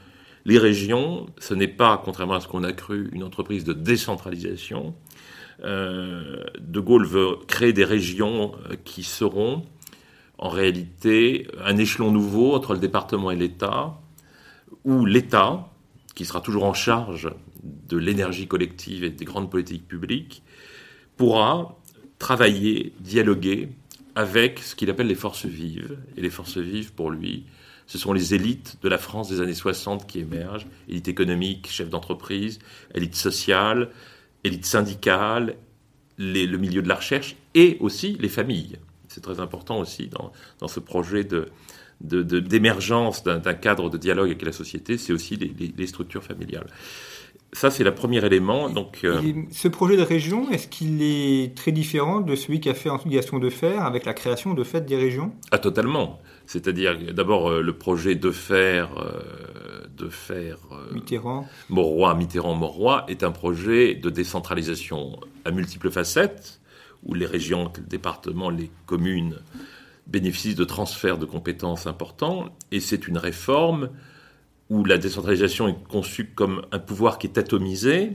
les 0.46 0.58
régions, 0.58 1.28
ce 1.40 1.54
n'est 1.54 1.68
pas, 1.68 2.02
contrairement 2.04 2.36
à 2.36 2.40
ce 2.40 2.48
qu'on 2.48 2.64
a 2.64 2.74
cru, 2.74 3.10
une 3.14 3.24
entreprise 3.24 3.64
de 3.64 3.74
décentralisation. 3.74 4.96
Euh, 5.64 6.44
de 6.60 6.80
Gaulle 6.80 7.06
veut 7.06 7.38
créer 7.48 7.74
des 7.74 7.86
régions 7.86 8.54
euh, 8.70 8.76
qui 8.84 9.04
seront 9.04 9.66
en 10.38 10.50
réalité 10.50 11.48
un 11.64 11.78
échelon 11.78 12.12
nouveau 12.12 12.54
entre 12.54 12.74
le 12.74 12.80
département 12.80 13.32
et 13.32 13.36
l'État, 13.36 14.00
où 14.84 15.06
l'État, 15.06 15.70
qui 16.14 16.26
sera 16.26 16.42
toujours 16.42 16.64
en 16.66 16.74
charge 16.74 17.30
de 17.64 17.98
l'énergie 17.98 18.48
collective 18.48 19.04
et 19.04 19.10
des 19.10 19.26
grandes 19.26 19.50
politiques 19.50 19.88
publiques, 19.88 20.44
pourra 21.16 21.80
travailler, 22.20 22.94
dialoguer 23.00 23.70
avec 24.16 24.60
ce 24.60 24.76
qu'il 24.76 24.90
appelle 24.90 25.08
les 25.08 25.16
forces 25.16 25.46
vives. 25.46 25.98
Et 26.16 26.22
les 26.22 26.30
forces 26.30 26.58
vives, 26.58 26.94
pour 26.94 27.10
lui, 27.10 27.46
ce 27.88 27.98
sont 27.98 28.14
les 28.14 28.34
élites 28.34 28.78
de 28.82 28.90
la 28.90 28.98
France 28.98 29.30
des 29.30 29.42
années 29.42 29.54
60 29.54 30.08
qui 30.08 30.20
émergent, 30.20 30.68
élite 30.90 31.08
économique, 31.08 31.68
chef 31.70 31.90
d'entreprise, 31.90 32.60
élite 32.94 33.16
sociale, 33.16 33.90
élite 34.48 34.66
syndicale, 34.66 35.56
le 36.18 36.58
milieu 36.58 36.82
de 36.82 36.88
la 36.88 36.96
recherche 36.96 37.36
et 37.54 37.78
aussi 37.80 38.18
les 38.20 38.30
familles. 38.30 38.78
C'est 39.08 39.22
très 39.22 39.40
important 39.40 39.80
aussi 39.80 40.08
dans, 40.08 40.32
dans 40.60 40.68
ce 40.68 40.80
projet 40.80 41.24
de, 41.24 41.50
d'émergence 42.02 43.24
d'un 43.24 43.54
cadre 43.54 43.90
de 43.90 43.98
dialogue 43.98 44.28
avec 44.28 44.44
la 44.44 44.52
société, 44.52 44.98
c'est 44.98 45.14
aussi 45.14 45.36
les, 45.36 45.74
les, 45.76 45.88
structures 45.88 46.24
familiales. 46.24 46.68
Ça, 47.54 47.72
c'est 47.72 47.84
le 47.84 47.96
premier 47.96 48.24
élément. 48.24 48.70
Donc, 48.70 49.00
euh, 49.04 49.22
ce 49.52 49.68
projet 49.68 49.96
de 49.96 50.02
région, 50.02 50.52
est-ce 50.52 50.68
qu'il 50.68 51.02
est 51.02 51.56
très 51.56 51.72
différent 51.72 52.20
de 52.20 52.36
celui 52.36 52.60
qu'a 52.60 52.74
fait 52.74 52.90
ensuite 52.90 53.14
Gaston 53.14 53.40
de 53.40 53.50
Fer 53.50 53.84
avec 53.84 54.06
la 54.06 54.14
création 54.14 54.54
de 54.54 54.64
fait 54.64 54.86
des 54.86 54.98
régions? 54.98 55.32
Ah, 55.52 55.58
totalement. 55.58 56.22
C'est-à-dire, 56.46 56.98
d'abord, 57.14 57.50
euh, 57.50 57.62
le 57.62 57.74
projet 57.74 58.16
de 58.16 58.32
faire, 58.32 58.90
euh, 59.00 59.22
de 59.98 60.10
faire 60.10 60.60
Mitterrand. 60.94 61.48
Mauroy, 61.70 62.16
Mitterrand-Mauroy 62.16 63.06
est 63.08 63.24
un 63.24 63.32
projet 63.32 63.96
de 63.96 64.10
décentralisation 64.10 65.20
à 65.44 65.52
multiples 65.52 65.92
facettes, 65.92 66.62
où 67.04 67.14
les 67.14 67.26
régions, 67.26 67.72
les 67.76 67.84
départements, 67.84 68.50
les 68.50 68.72
communes 68.86 69.38
bénéficient 70.08 70.56
de 70.56 70.64
transferts 70.64 71.18
de 71.18 71.26
compétences 71.26 71.88
importants, 71.88 72.56
et 72.72 72.80
c'est 72.80 73.08
une 73.08 73.18
réforme 73.18 73.90
où 74.70 74.84
la 74.86 74.98
décentralisation 74.98 75.68
est 75.68 75.84
conçue 75.88 76.28
comme 76.34 76.66
un 76.72 76.80
pouvoir 76.80 77.20
qui 77.20 77.28
est 77.28 77.38
atomisé, 77.38 78.14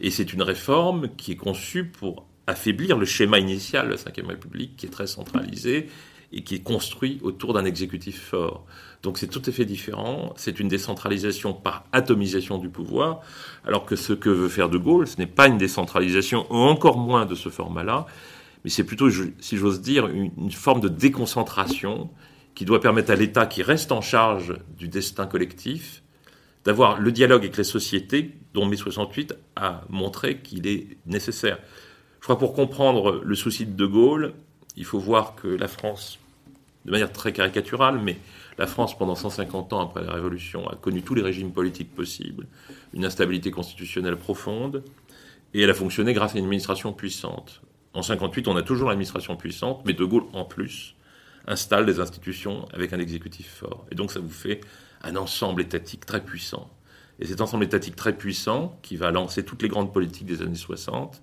et 0.00 0.10
c'est 0.10 0.32
une 0.32 0.42
réforme 0.42 1.08
qui 1.16 1.32
est 1.32 1.36
conçue 1.36 1.84
pour 1.84 2.26
affaiblir 2.46 2.96
le 2.96 3.04
schéma 3.04 3.38
initial 3.38 3.88
de 3.88 3.92
la 3.92 3.96
Ve 3.96 4.26
République, 4.28 4.76
qui 4.76 4.86
est 4.86 4.90
très 4.90 5.06
centralisé, 5.06 5.88
et 6.32 6.42
qui 6.42 6.56
est 6.56 6.62
construit 6.62 7.18
autour 7.22 7.54
d'un 7.54 7.64
exécutif 7.64 8.20
fort. 8.20 8.66
Donc 9.02 9.18
c'est 9.18 9.28
tout 9.28 9.42
à 9.46 9.52
fait 9.52 9.64
différent. 9.64 10.34
C'est 10.36 10.60
une 10.60 10.68
décentralisation 10.68 11.52
par 11.52 11.84
atomisation 11.92 12.58
du 12.58 12.68
pouvoir, 12.68 13.20
alors 13.64 13.86
que 13.86 13.96
ce 13.96 14.12
que 14.12 14.28
veut 14.28 14.48
faire 14.48 14.68
De 14.68 14.78
Gaulle, 14.78 15.06
ce 15.06 15.16
n'est 15.18 15.26
pas 15.26 15.48
une 15.48 15.58
décentralisation, 15.58 16.46
ou 16.50 16.56
encore 16.56 16.98
moins 16.98 17.24
de 17.24 17.34
ce 17.34 17.48
format-là, 17.48 18.06
mais 18.64 18.70
c'est 18.70 18.84
plutôt, 18.84 19.08
si 19.10 19.56
j'ose 19.56 19.80
dire, 19.80 20.08
une, 20.08 20.50
forme 20.50 20.80
de 20.80 20.88
déconcentration 20.88 22.10
qui 22.54 22.64
doit 22.64 22.80
permettre 22.80 23.12
à 23.12 23.14
l'État 23.14 23.46
qui 23.46 23.62
reste 23.62 23.92
en 23.92 24.00
charge 24.00 24.56
du 24.76 24.88
destin 24.88 25.26
collectif 25.26 26.02
d'avoir 26.64 27.00
le 27.00 27.12
dialogue 27.12 27.42
avec 27.42 27.56
les 27.56 27.64
sociétés 27.64 28.34
dont 28.52 28.66
mai 28.66 28.76
68 28.76 29.34
a 29.56 29.82
montré 29.88 30.38
qu'il 30.38 30.66
est 30.66 30.98
nécessaire. 31.06 31.58
Je 32.18 32.24
crois 32.24 32.38
pour 32.38 32.52
comprendre 32.52 33.22
le 33.24 33.34
souci 33.36 33.64
de 33.64 33.72
De 33.72 33.86
Gaulle, 33.86 34.34
il 34.78 34.84
faut 34.84 35.00
voir 35.00 35.34
que 35.34 35.48
la 35.48 35.68
France, 35.68 36.18
de 36.84 36.92
manière 36.92 37.12
très 37.12 37.32
caricaturale, 37.32 38.00
mais 38.00 38.16
la 38.58 38.66
France, 38.66 38.96
pendant 38.96 39.16
150 39.16 39.72
ans 39.72 39.80
après 39.80 40.04
la 40.04 40.12
Révolution, 40.12 40.68
a 40.68 40.76
connu 40.76 41.02
tous 41.02 41.14
les 41.14 41.22
régimes 41.22 41.52
politiques 41.52 41.94
possibles, 41.94 42.46
une 42.94 43.04
instabilité 43.04 43.50
constitutionnelle 43.50 44.16
profonde, 44.16 44.84
et 45.52 45.62
elle 45.62 45.70
a 45.70 45.74
fonctionné 45.74 46.12
grâce 46.12 46.34
à 46.34 46.38
une 46.38 46.44
administration 46.44 46.92
puissante. 46.92 47.60
En 47.92 48.02
58, 48.02 48.46
on 48.48 48.56
a 48.56 48.62
toujours 48.62 48.88
l'administration 48.88 49.36
puissante, 49.36 49.82
mais 49.84 49.94
De 49.94 50.04
Gaulle, 50.04 50.26
en 50.32 50.44
plus, 50.44 50.94
installe 51.48 51.84
des 51.84 51.98
institutions 51.98 52.66
avec 52.72 52.92
un 52.92 53.00
exécutif 53.00 53.48
fort. 53.48 53.84
Et 53.90 53.96
donc 53.96 54.12
ça 54.12 54.20
vous 54.20 54.30
fait 54.30 54.60
un 55.02 55.16
ensemble 55.16 55.62
étatique 55.62 56.06
très 56.06 56.22
puissant. 56.22 56.70
Et 57.18 57.26
cet 57.26 57.40
ensemble 57.40 57.64
étatique 57.64 57.96
très 57.96 58.16
puissant, 58.16 58.78
qui 58.82 58.96
va 58.96 59.10
lancer 59.10 59.44
toutes 59.44 59.62
les 59.62 59.68
grandes 59.68 59.92
politiques 59.92 60.26
des 60.26 60.42
années 60.42 60.54
60, 60.54 61.20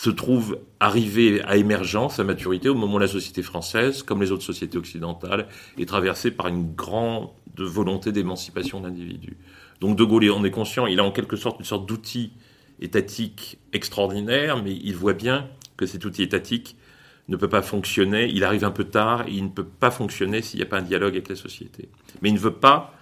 se 0.00 0.08
trouve 0.08 0.58
arrivé 0.80 1.42
à 1.42 1.58
émergence, 1.58 2.20
à 2.20 2.24
maturité, 2.24 2.70
au 2.70 2.74
moment 2.74 2.94
où 2.94 2.98
la 2.98 3.06
société 3.06 3.42
française, 3.42 4.02
comme 4.02 4.22
les 4.22 4.32
autres 4.32 4.42
sociétés 4.42 4.78
occidentales, 4.78 5.46
est 5.76 5.84
traversée 5.84 6.30
par 6.30 6.48
une 6.48 6.74
grande 6.74 7.28
volonté 7.58 8.10
d'émancipation 8.10 8.80
de 8.80 8.86
l'individu. 8.86 9.36
Donc 9.82 9.98
De 9.98 10.04
Gaulle, 10.04 10.30
on 10.30 10.42
est 10.42 10.50
conscient, 10.50 10.86
il 10.86 11.00
a 11.00 11.04
en 11.04 11.10
quelque 11.10 11.36
sorte 11.36 11.58
une 11.58 11.66
sorte 11.66 11.86
d'outil 11.86 12.32
étatique 12.80 13.58
extraordinaire, 13.74 14.62
mais 14.62 14.72
il 14.72 14.96
voit 14.96 15.12
bien 15.12 15.50
que 15.76 15.84
cet 15.84 16.02
outil 16.06 16.22
étatique 16.22 16.76
ne 17.28 17.36
peut 17.36 17.50
pas 17.50 17.60
fonctionner, 17.60 18.26
il 18.26 18.42
arrive 18.42 18.64
un 18.64 18.70
peu 18.70 18.84
tard, 18.84 19.26
il 19.28 19.44
ne 19.44 19.50
peut 19.50 19.66
pas 19.66 19.90
fonctionner 19.90 20.40
s'il 20.40 20.60
n'y 20.60 20.64
a 20.64 20.66
pas 20.66 20.78
un 20.78 20.82
dialogue 20.82 21.12
avec 21.12 21.28
la 21.28 21.36
société. 21.36 21.90
Mais 22.22 22.30
il 22.30 22.34
ne 22.36 22.38
veut 22.38 22.54
pas 22.54 22.94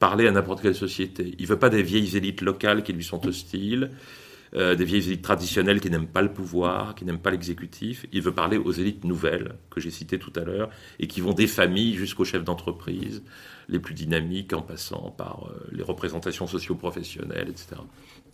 parler 0.00 0.26
à 0.26 0.32
n'importe 0.32 0.62
quelle 0.62 0.74
société. 0.74 1.36
Il 1.38 1.42
ne 1.42 1.46
veut 1.46 1.60
pas 1.60 1.70
des 1.70 1.84
vieilles 1.84 2.16
élites 2.16 2.40
locales 2.40 2.82
qui 2.82 2.92
lui 2.92 3.04
sont 3.04 3.24
hostiles. 3.28 3.92
Euh, 4.54 4.74
des 4.74 4.84
vieilles 4.84 5.06
élites 5.08 5.22
traditionnelles 5.22 5.80
qui 5.80 5.88
n'aiment 5.88 6.06
pas 6.06 6.20
le 6.20 6.30
pouvoir, 6.30 6.94
qui 6.94 7.06
n'aiment 7.06 7.18
pas 7.20 7.30
l'exécutif. 7.30 8.04
Il 8.12 8.20
veut 8.20 8.34
parler 8.34 8.58
aux 8.58 8.72
élites 8.72 9.04
nouvelles 9.04 9.54
que 9.70 9.80
j'ai 9.80 9.90
citées 9.90 10.18
tout 10.18 10.32
à 10.36 10.40
l'heure 10.40 10.68
et 11.00 11.06
qui 11.06 11.22
vont 11.22 11.32
des 11.32 11.46
familles 11.46 11.94
jusqu'aux 11.94 12.26
chefs 12.26 12.44
d'entreprise, 12.44 13.22
les 13.68 13.78
plus 13.78 13.94
dynamiques 13.94 14.52
en 14.52 14.60
passant 14.60 15.14
par 15.16 15.46
euh, 15.46 15.68
les 15.72 15.82
représentations 15.82 16.46
socio-professionnelles, 16.46 17.48
etc. 17.48 17.80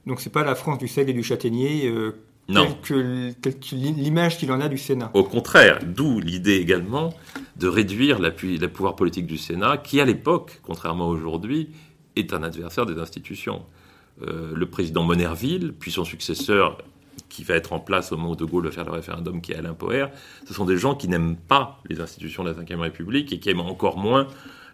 Donc 0.06 0.20
c'est 0.20 0.32
pas 0.32 0.42
la 0.42 0.56
France 0.56 0.78
du 0.78 0.88
sel 0.88 1.08
et 1.08 1.12
du 1.12 1.22
châtaignier 1.22 1.86
euh, 1.86 2.16
non. 2.48 2.66
que, 2.82 3.32
l'image 3.72 4.38
qu'il 4.38 4.50
en 4.50 4.60
a 4.60 4.68
du 4.68 4.78
Sénat. 4.78 5.12
Au 5.14 5.22
contraire, 5.22 5.78
d'où 5.86 6.18
l'idée 6.18 6.56
également 6.56 7.14
de 7.58 7.68
réduire 7.68 8.18
le 8.18 8.66
pouvoir 8.66 8.96
politique 8.96 9.26
du 9.28 9.38
Sénat, 9.38 9.76
qui 9.76 10.00
à 10.00 10.04
l'époque, 10.04 10.58
contrairement 10.64 11.04
à 11.04 11.12
aujourd'hui, 11.12 11.70
est 12.16 12.32
un 12.32 12.42
adversaire 12.42 12.86
des 12.86 12.98
institutions. 12.98 13.62
Euh, 14.26 14.52
le 14.54 14.66
président 14.66 15.04
Monerville, 15.04 15.72
puis 15.78 15.92
son 15.92 16.04
successeur 16.04 16.78
qui 17.28 17.44
va 17.44 17.54
être 17.54 17.72
en 17.72 17.78
place 17.78 18.10
au 18.10 18.16
moment 18.16 18.32
où 18.32 18.36
De 18.36 18.44
Gaulle 18.44 18.64
va 18.64 18.72
faire 18.72 18.84
le 18.84 18.90
référendum, 18.90 19.40
qui 19.40 19.52
est 19.52 19.56
Alain 19.56 19.74
Poher, 19.74 20.06
ce 20.46 20.54
sont 20.54 20.64
des 20.64 20.76
gens 20.76 20.94
qui 20.96 21.08
n'aiment 21.08 21.36
pas 21.36 21.80
les 21.88 22.00
institutions 22.00 22.42
de 22.42 22.50
la 22.50 22.54
Ve 22.54 22.80
République 22.80 23.32
et 23.32 23.38
qui 23.38 23.50
aiment 23.50 23.60
encore 23.60 23.96
moins 23.96 24.26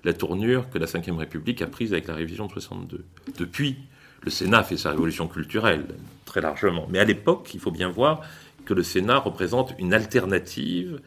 la 0.05 0.15
tournure 0.15 0.71
que 0.71 0.79
la 0.79 0.87
Ve 0.87 1.19
République 1.19 1.61
a 1.61 1.67
prise 1.67 1.93
avec 1.93 2.07
la 2.07 2.15
révision 2.15 2.47
de 2.47 2.53
62. 2.53 3.05
Depuis, 3.39 3.77
le 4.23 4.31
Sénat 4.31 4.63
fait 4.63 4.79
sa 4.79 4.91
révolution 4.91 5.29
culturelle, 5.29 5.85
très 6.25 6.41
largement. 6.41 6.87
Mais 6.91 6.99
à 6.99 7.05
l'époque, 7.05 7.51
il 7.53 7.61
faut 7.61 7.71
bien 7.71 7.91
voir 7.91 8.23
que 8.65 8.73
le 8.73 8.83
Sénat 8.83 9.19
représente 9.19 9.75
une 9.79 9.93
alternative 9.93 11.01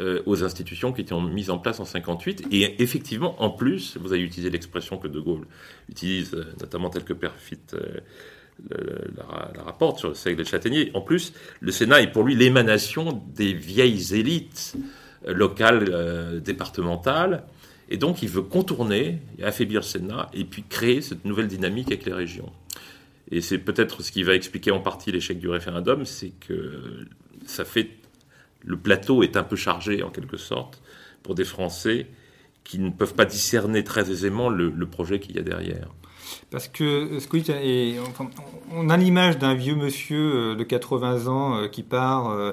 euh, 0.00 0.20
aux 0.26 0.44
institutions 0.44 0.92
qui 0.92 1.00
étaient 1.00 1.18
mises 1.18 1.48
en 1.48 1.58
place 1.58 1.80
en 1.80 1.86
58. 1.86 2.48
Et 2.52 2.82
effectivement, 2.82 3.42
en 3.42 3.48
plus, 3.48 3.96
vous 3.96 4.12
avez 4.12 4.20
utilisé 4.20 4.50
l'expression 4.50 4.98
que 4.98 5.08
De 5.08 5.18
Gaulle 5.18 5.46
utilise, 5.88 6.34
euh, 6.34 6.44
notamment 6.60 6.90
telle 6.90 7.04
que 7.04 7.14
Perfit 7.14 7.58
euh, 7.72 8.00
la, 9.16 9.62
rapporte 9.62 9.98
sur 9.98 10.08
le 10.08 10.14
siècle 10.14 10.36
des 10.36 10.44
châtaigniers. 10.44 10.90
En 10.92 11.00
plus, 11.00 11.32
le 11.60 11.72
Sénat 11.72 12.02
est 12.02 12.12
pour 12.12 12.22
lui 12.22 12.34
l'émanation 12.34 13.22
des 13.34 13.54
vieilles 13.54 14.14
élites 14.14 14.76
locales, 15.26 16.42
départementales. 16.42 17.44
Et 17.88 17.96
donc, 17.96 18.22
il 18.22 18.28
veut 18.28 18.42
contourner 18.42 19.20
affaiblir 19.42 19.80
le 19.80 19.86
Sénat 19.86 20.28
et 20.34 20.44
puis 20.44 20.64
créer 20.68 21.00
cette 21.00 21.24
nouvelle 21.24 21.48
dynamique 21.48 21.88
avec 21.88 22.04
les 22.04 22.12
régions. 22.12 22.52
Et 23.30 23.40
c'est 23.40 23.58
peut-être 23.58 24.02
ce 24.02 24.12
qui 24.12 24.22
va 24.22 24.34
expliquer 24.34 24.70
en 24.70 24.80
partie 24.80 25.12
l'échec 25.12 25.38
du 25.38 25.48
référendum, 25.48 26.04
c'est 26.04 26.32
que 26.40 27.06
ça 27.46 27.64
fait 27.64 27.88
le 28.60 28.76
plateau 28.76 29.22
est 29.22 29.36
un 29.36 29.42
peu 29.42 29.56
chargé 29.56 30.02
en 30.02 30.10
quelque 30.10 30.36
sorte 30.36 30.82
pour 31.22 31.34
des 31.34 31.44
Français 31.44 32.06
qui 32.64 32.78
ne 32.78 32.90
peuvent 32.90 33.14
pas 33.14 33.24
discerner 33.24 33.82
très 33.82 34.10
aisément 34.10 34.50
le, 34.50 34.86
projet 34.86 35.20
qu'il 35.20 35.36
y 35.36 35.38
a 35.38 35.42
derrière. 35.42 35.88
Parce 36.50 36.68
que 36.68 37.18
ce 37.18 37.26
que 37.26 37.38
on 38.74 38.90
a 38.90 38.96
l'image 38.98 39.38
d'un 39.38 39.54
vieux 39.54 39.74
monsieur 39.74 40.52
euh, 40.52 40.54
de 40.54 40.62
80 40.62 41.26
ans 41.26 41.56
euh, 41.56 41.68
qui 41.68 41.82
part 41.82 42.28
euh, 42.28 42.52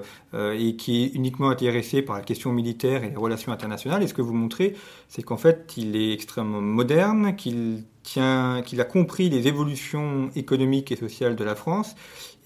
et 0.58 0.78
qui 0.78 1.04
est 1.04 1.08
uniquement 1.16 1.50
intéressé 1.50 2.02
par 2.02 2.16
la 2.16 2.22
question 2.22 2.54
militaire 2.54 3.04
et 3.04 3.10
les 3.10 3.18
relations 3.18 3.52
internationales. 3.52 4.04
Et 4.04 4.08
ce 4.08 4.14
que 4.14 4.22
vous 4.22 4.34
montrez, 4.34 4.76
c'est 5.10 5.24
qu'en 5.24 5.36
fait, 5.36 5.74
il 5.76 5.98
est 5.98 6.14
extrêmement 6.14 6.62
moderne, 6.62 7.36
qu'il 7.36 7.84
qu'il 8.04 8.22
a 8.22 8.86
compris 8.86 9.30
les 9.30 9.48
évolutions 9.48 10.30
économiques 10.36 10.92
et 10.92 10.96
sociales 10.96 11.36
de 11.36 11.44
la 11.44 11.56
France 11.56 11.96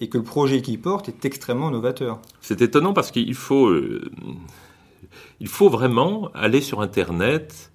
et 0.00 0.08
que 0.08 0.18
le 0.18 0.24
projet 0.24 0.62
qu'il 0.62 0.80
porte 0.80 1.08
est 1.08 1.24
extrêmement 1.24 1.70
novateur. 1.70 2.20
C'est 2.40 2.62
étonnant 2.62 2.92
parce 2.92 3.10
qu'il 3.10 3.34
faut, 3.34 3.68
euh, 3.68 4.10
il 5.40 5.48
faut 5.48 5.68
vraiment 5.68 6.30
aller 6.34 6.60
sur 6.60 6.80
Internet 6.80 7.70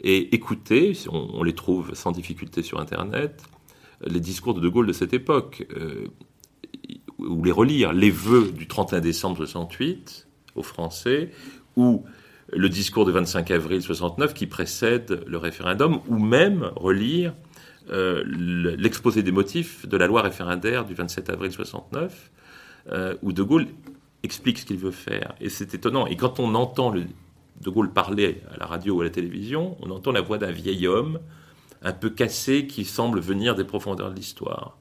et 0.00 0.34
écouter, 0.34 0.96
on, 1.10 1.42
les 1.42 1.54
trouve 1.54 1.94
sans 1.94 2.12
difficulté 2.12 2.62
sur 2.62 2.78
Internet, 2.78 3.42
les 4.06 4.20
discours 4.20 4.54
de 4.54 4.60
De 4.60 4.68
Gaulle 4.68 4.86
de 4.86 4.92
cette 4.92 5.12
époque, 5.12 5.66
euh, 5.76 6.06
ou 7.18 7.42
les 7.42 7.50
relire, 7.50 7.92
les 7.92 8.10
vœux 8.10 8.52
du 8.52 8.68
31 8.68 9.00
décembre 9.00 9.36
68 9.38 10.28
aux 10.54 10.62
Français, 10.62 11.30
ou 11.76 12.04
le 12.52 12.68
discours 12.68 13.04
du 13.06 13.12
25 13.12 13.50
avril 13.50 13.82
69 13.82 14.34
qui 14.34 14.46
précède 14.46 15.24
le 15.26 15.36
référendum, 15.36 16.00
ou 16.08 16.18
même 16.18 16.70
relire 16.76 17.34
euh, 17.90 18.22
l'exposé 18.76 19.22
des 19.22 19.32
motifs 19.32 19.86
de 19.86 19.96
la 19.96 20.06
loi 20.06 20.22
référendaire 20.22 20.84
du 20.84 20.94
27 20.94 21.30
avril 21.30 21.52
69, 21.52 22.30
euh, 22.90 23.14
où 23.22 23.32
De 23.32 23.42
Gaulle 23.42 23.66
explique 24.22 24.58
ce 24.58 24.66
qu'il 24.66 24.78
veut 24.78 24.90
faire. 24.90 25.34
Et 25.40 25.48
c'est 25.48 25.74
étonnant. 25.74 26.06
Et 26.06 26.16
quand 26.16 26.40
on 26.40 26.54
entend 26.54 26.92
De 26.92 27.70
Gaulle 27.70 27.92
parler 27.92 28.42
à 28.52 28.58
la 28.58 28.66
radio 28.66 28.96
ou 28.96 29.00
à 29.00 29.04
la 29.04 29.10
télévision, 29.10 29.76
on 29.80 29.90
entend 29.90 30.12
la 30.12 30.20
voix 30.20 30.38
d'un 30.38 30.50
vieil 30.50 30.86
homme 30.86 31.18
un 31.82 31.92
peu 31.92 32.10
cassé 32.10 32.66
qui 32.66 32.84
semble 32.84 33.20
venir 33.20 33.54
des 33.54 33.64
profondeurs 33.64 34.10
de 34.10 34.16
l'histoire. 34.16 34.76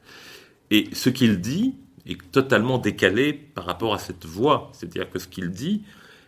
Et 0.71 0.89
ce 0.93 1.09
qu'il 1.09 1.39
dit 1.39 1.75
est 2.05 2.31
totalement 2.31 2.77
décalé 2.77 3.33
par 3.33 3.65
rapport 3.65 3.93
à 3.93 3.99
cette 3.99 4.25
voix. 4.25 4.69
C'est-à-dire 4.73 5.09
que 5.09 5.19
ce 5.19 5.27
qu'il 5.27 5.51
dit, 5.51 5.83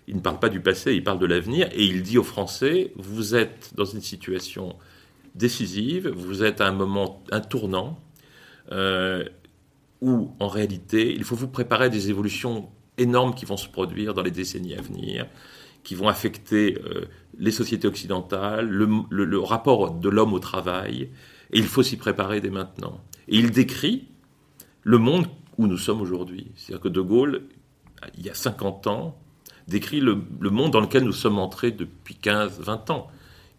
il 0.07 0.15
ne 0.15 0.21
parle 0.21 0.39
pas 0.39 0.49
du 0.49 0.59
passé, 0.59 0.93
il 0.93 1.03
parle 1.03 1.19
de 1.19 1.25
l'avenir, 1.25 1.69
et 1.71 1.83
il 1.83 2.03
dit 2.03 2.17
aux 2.17 2.23
Français, 2.23 2.91
vous 2.95 3.35
êtes 3.35 3.71
dans 3.75 3.85
une 3.85 4.01
situation 4.01 4.75
décisive, 5.35 6.09
vous 6.09 6.43
êtes 6.43 6.61
à 6.61 6.67
un 6.67 6.71
moment, 6.71 7.23
un 7.31 7.41
tournant, 7.41 7.99
euh, 8.71 9.23
où 10.01 10.31
en 10.39 10.47
réalité, 10.47 11.13
il 11.13 11.23
faut 11.23 11.35
vous 11.35 11.47
préparer 11.47 11.85
à 11.85 11.89
des 11.89 12.09
évolutions 12.09 12.69
énormes 12.97 13.33
qui 13.33 13.45
vont 13.45 13.57
se 13.57 13.67
produire 13.67 14.13
dans 14.13 14.21
les 14.21 14.31
décennies 14.31 14.75
à 14.75 14.81
venir, 14.81 15.25
qui 15.83 15.95
vont 15.95 16.07
affecter 16.07 16.77
euh, 16.85 17.05
les 17.37 17.51
sociétés 17.51 17.87
occidentales, 17.87 18.67
le, 18.69 19.39
rapport 19.39 19.91
de 19.91 20.09
l'homme 20.09 20.33
au 20.33 20.39
travail, 20.39 21.09
et 21.51 21.57
il 21.57 21.65
faut 21.65 21.83
s'y 21.83 21.97
préparer 21.97 22.41
dès 22.41 22.49
maintenant. 22.49 23.01
Et 23.27 23.37
il 23.37 23.51
décrit 23.51 24.07
le 24.83 24.97
monde 24.97 25.27
où 25.57 25.67
nous 25.67 25.77
sommes 25.77 26.01
aujourd'hui. 26.01 26.51
C'est-à-dire 26.55 26.81
que 26.81 26.89
De 26.89 27.01
Gaulle, 27.01 27.43
il 28.17 28.25
y 28.25 28.29
a 28.29 28.33
50 28.33 28.87
ans, 28.87 29.17
décrit 29.67 29.99
le, 29.99 30.21
le 30.39 30.49
monde 30.49 30.71
dans 30.71 30.79
lequel 30.79 31.03
nous 31.03 31.13
sommes 31.13 31.39
entrés 31.39 31.71
depuis 31.71 32.17
15-20 32.21 32.91
ans 32.91 33.07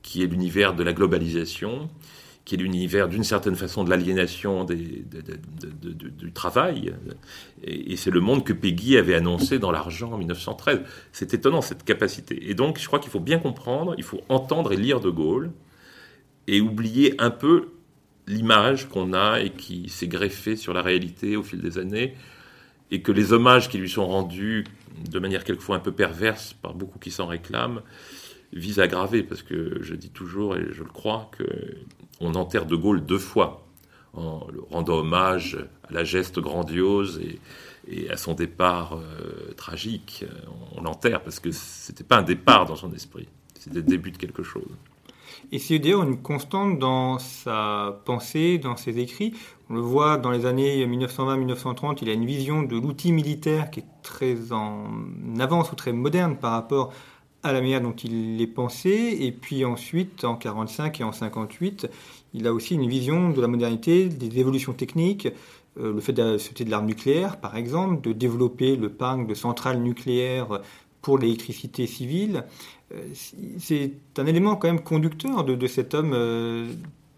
qui 0.02 0.22
est 0.22 0.26
l'univers 0.26 0.74
de 0.74 0.82
la 0.82 0.92
globalisation, 0.92 1.88
qui 2.44 2.54
est 2.54 2.58
l'univers 2.58 3.08
d'une 3.08 3.24
certaine 3.24 3.54
façon 3.54 3.84
de 3.84 3.90
l'aliénation 3.90 4.64
du 4.64 6.32
travail. 6.32 6.94
Et, 7.62 7.96
c'est 7.96 8.10
le 8.10 8.20
monde 8.20 8.44
que 8.44 8.52
Peggy 8.52 8.96
avait 8.96 9.14
annoncé 9.14 9.58
dans 9.58 9.70
l'argent 9.70 10.12
en 10.12 10.18
1913. 10.18 10.80
C'est 11.12 11.34
étonnant 11.34 11.60
cette 11.60 11.84
capacité. 11.84 12.50
Et 12.50 12.54
donc 12.54 12.78
je 12.78 12.86
crois 12.86 12.98
qu'il 12.98 13.10
faut 13.10 13.20
bien 13.20 13.38
comprendre, 13.38 13.94
il 13.98 14.04
faut 14.04 14.20
entendre 14.28 14.72
et 14.72 14.76
lire 14.76 15.00
De 15.00 15.10
Gaulle 15.10 15.52
et 16.46 16.60
oublier 16.60 17.14
un 17.18 17.30
peu 17.30 17.68
l'image 18.26 18.88
qu'on 18.88 19.12
a 19.12 19.40
et 19.40 19.50
qui 19.50 19.88
s'est 19.88 20.08
greffée 20.08 20.56
sur 20.56 20.72
la 20.72 20.82
réalité 20.82 21.36
au 21.36 21.42
fil 21.42 21.60
des 21.60 21.78
années 21.78 22.14
et 22.90 23.02
que 23.02 23.12
les 23.12 23.32
hommages 23.32 23.68
qui 23.68 23.78
lui 23.78 23.88
sont 23.88 24.06
rendus 24.06 24.64
de 25.08 25.18
manière 25.18 25.44
quelquefois 25.44 25.76
un 25.76 25.80
peu 25.80 25.92
perverse 25.92 26.54
par 26.54 26.74
beaucoup 26.74 26.98
qui 26.98 27.10
s'en 27.10 27.26
réclament 27.26 27.82
visent 28.52 28.80
à 28.80 28.84
aggraver, 28.84 29.22
parce 29.22 29.42
que 29.42 29.78
je 29.82 29.94
dis 29.94 30.10
toujours, 30.10 30.56
et 30.56 30.66
je 30.72 30.82
le 30.82 30.90
crois, 30.90 31.30
qu'on 32.18 32.34
enterre 32.34 32.66
De 32.66 32.76
Gaulle 32.76 33.04
deux 33.04 33.18
fois, 33.18 33.66
en 34.14 34.46
rendant 34.70 34.98
hommage 34.98 35.58
à 35.88 35.92
la 35.92 36.04
geste 36.04 36.40
grandiose 36.40 37.20
et, 37.22 37.38
à 38.10 38.16
son 38.16 38.34
départ 38.34 38.94
euh, 38.94 39.52
tragique. 39.56 40.24
On 40.76 40.82
l'enterre 40.82 41.22
parce 41.22 41.40
que 41.40 41.50
c'était 41.50 42.04
pas 42.04 42.18
un 42.18 42.22
départ 42.22 42.66
dans 42.66 42.76
son 42.76 42.92
esprit, 42.92 43.26
c'était 43.58 43.76
le 43.76 43.82
début 43.82 44.10
de 44.10 44.16
quelque 44.16 44.42
chose. 44.42 44.68
Et 45.52 45.58
c'est 45.58 45.78
d'ailleurs 45.78 46.02
une 46.02 46.20
constante 46.20 46.78
dans 46.78 47.18
sa 47.18 48.00
pensée, 48.04 48.58
dans 48.58 48.76
ses 48.76 48.98
écrits. 48.98 49.34
On 49.68 49.74
le 49.74 49.80
voit 49.80 50.16
dans 50.16 50.30
les 50.30 50.46
années 50.46 50.86
1920-1930, 50.86 51.98
il 52.02 52.08
a 52.08 52.12
une 52.12 52.26
vision 52.26 52.62
de 52.62 52.76
l'outil 52.76 53.12
militaire 53.12 53.70
qui 53.70 53.80
est 53.80 53.86
très 54.02 54.52
en 54.52 54.90
avance 55.38 55.72
ou 55.72 55.74
très 55.74 55.92
moderne 55.92 56.36
par 56.36 56.52
rapport 56.52 56.92
à 57.42 57.52
la 57.52 57.60
manière 57.60 57.80
dont 57.80 57.92
il 57.92 58.40
est 58.40 58.46
pensé. 58.46 59.18
Et 59.20 59.32
puis 59.32 59.64
ensuite, 59.64 60.24
en 60.24 60.36
45 60.36 61.00
et 61.00 61.04
en 61.04 61.12
58, 61.12 61.88
il 62.34 62.46
a 62.46 62.52
aussi 62.52 62.74
une 62.74 62.88
vision 62.88 63.30
de 63.30 63.40
la 63.40 63.48
modernité, 63.48 64.08
des 64.08 64.38
évolutions 64.38 64.72
techniques, 64.72 65.28
euh, 65.78 65.92
le 65.92 66.00
fait 66.00 66.12
de 66.12 66.36
de 66.64 66.70
l'arme 66.70 66.86
nucléaire, 66.86 67.38
par 67.38 67.56
exemple, 67.56 68.00
de 68.00 68.12
développer 68.12 68.76
le 68.76 68.88
parc 68.88 69.26
de 69.26 69.34
centrales 69.34 69.80
nucléaires 69.80 70.60
pour 71.00 71.18
l'électricité 71.18 71.86
civile. 71.86 72.44
Euh, 72.92 73.00
c'est 73.58 73.92
un 74.18 74.26
élément 74.26 74.56
quand 74.56 74.68
même 74.68 74.82
conducteur 74.82 75.44
de, 75.44 75.66
cet 75.66 75.94
homme 75.94 76.12
euh, 76.12 76.68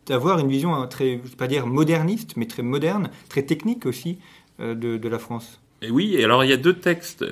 d'avoir 0.06 0.38
une 0.38 0.48
vision 0.48 0.74
hein, 0.74 0.86
très, 0.86 1.20
je 1.24 1.30
vais 1.30 1.36
pas 1.36 1.48
dire 1.48 1.66
moderniste, 1.66 2.36
mais 2.36 2.46
très 2.46 2.62
moderne, 2.62 3.10
très 3.28 3.42
technique 3.42 3.86
aussi 3.86 4.18
de, 4.58 5.08
la 5.08 5.18
France. 5.18 5.60
Et 5.80 5.90
oui, 5.90 6.22
alors 6.22 6.44
il 6.44 6.50
y 6.50 6.52
a 6.52 6.56
deux 6.56 6.74
textes. 6.74 7.24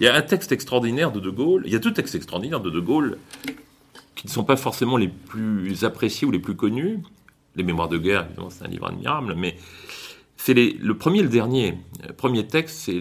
Il 0.00 0.04
y 0.04 0.08
a 0.08 0.14
un 0.14 0.22
texte 0.22 0.50
extraordinaire 0.50 1.12
de 1.12 1.20
De 1.20 1.30
Gaulle. 1.30 1.62
Il 1.66 1.72
y 1.72 1.76
a 1.76 1.78
deux 1.78 1.92
textes 1.92 2.14
extraordinaires 2.14 2.60
de 2.60 2.70
De 2.70 2.80
Gaulle 2.80 3.18
qui 4.14 4.26
ne 4.26 4.32
sont 4.32 4.44
pas 4.44 4.56
forcément 4.56 4.96
les 4.96 5.08
plus 5.08 5.84
appréciés 5.84 6.26
ou 6.26 6.30
les 6.30 6.38
plus 6.38 6.56
connus. 6.56 6.98
Les 7.56 7.62
Mémoires 7.62 7.88
de 7.88 7.98
guerre, 7.98 8.24
évidemment, 8.26 8.50
c'est 8.50 8.64
un 8.64 8.68
livre 8.68 8.86
admirable, 8.86 9.34
mais 9.36 9.56
c'est 10.36 10.54
le 10.54 10.96
premier 10.96 11.18
et 11.18 11.22
le 11.22 11.28
dernier. 11.28 11.74
Le 12.06 12.14
premier 12.14 12.46
texte, 12.46 12.78
c'est 12.78 12.98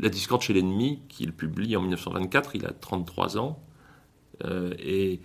La 0.00 0.10
discorde 0.10 0.42
chez 0.42 0.52
l'ennemi, 0.52 1.00
qu'il 1.08 1.32
publie 1.32 1.76
en 1.76 1.80
1924. 1.80 2.56
Il 2.56 2.66
a 2.66 2.72
33 2.72 3.38
ans. 3.38 3.62
Euh, 4.44 4.74
et 4.78 5.20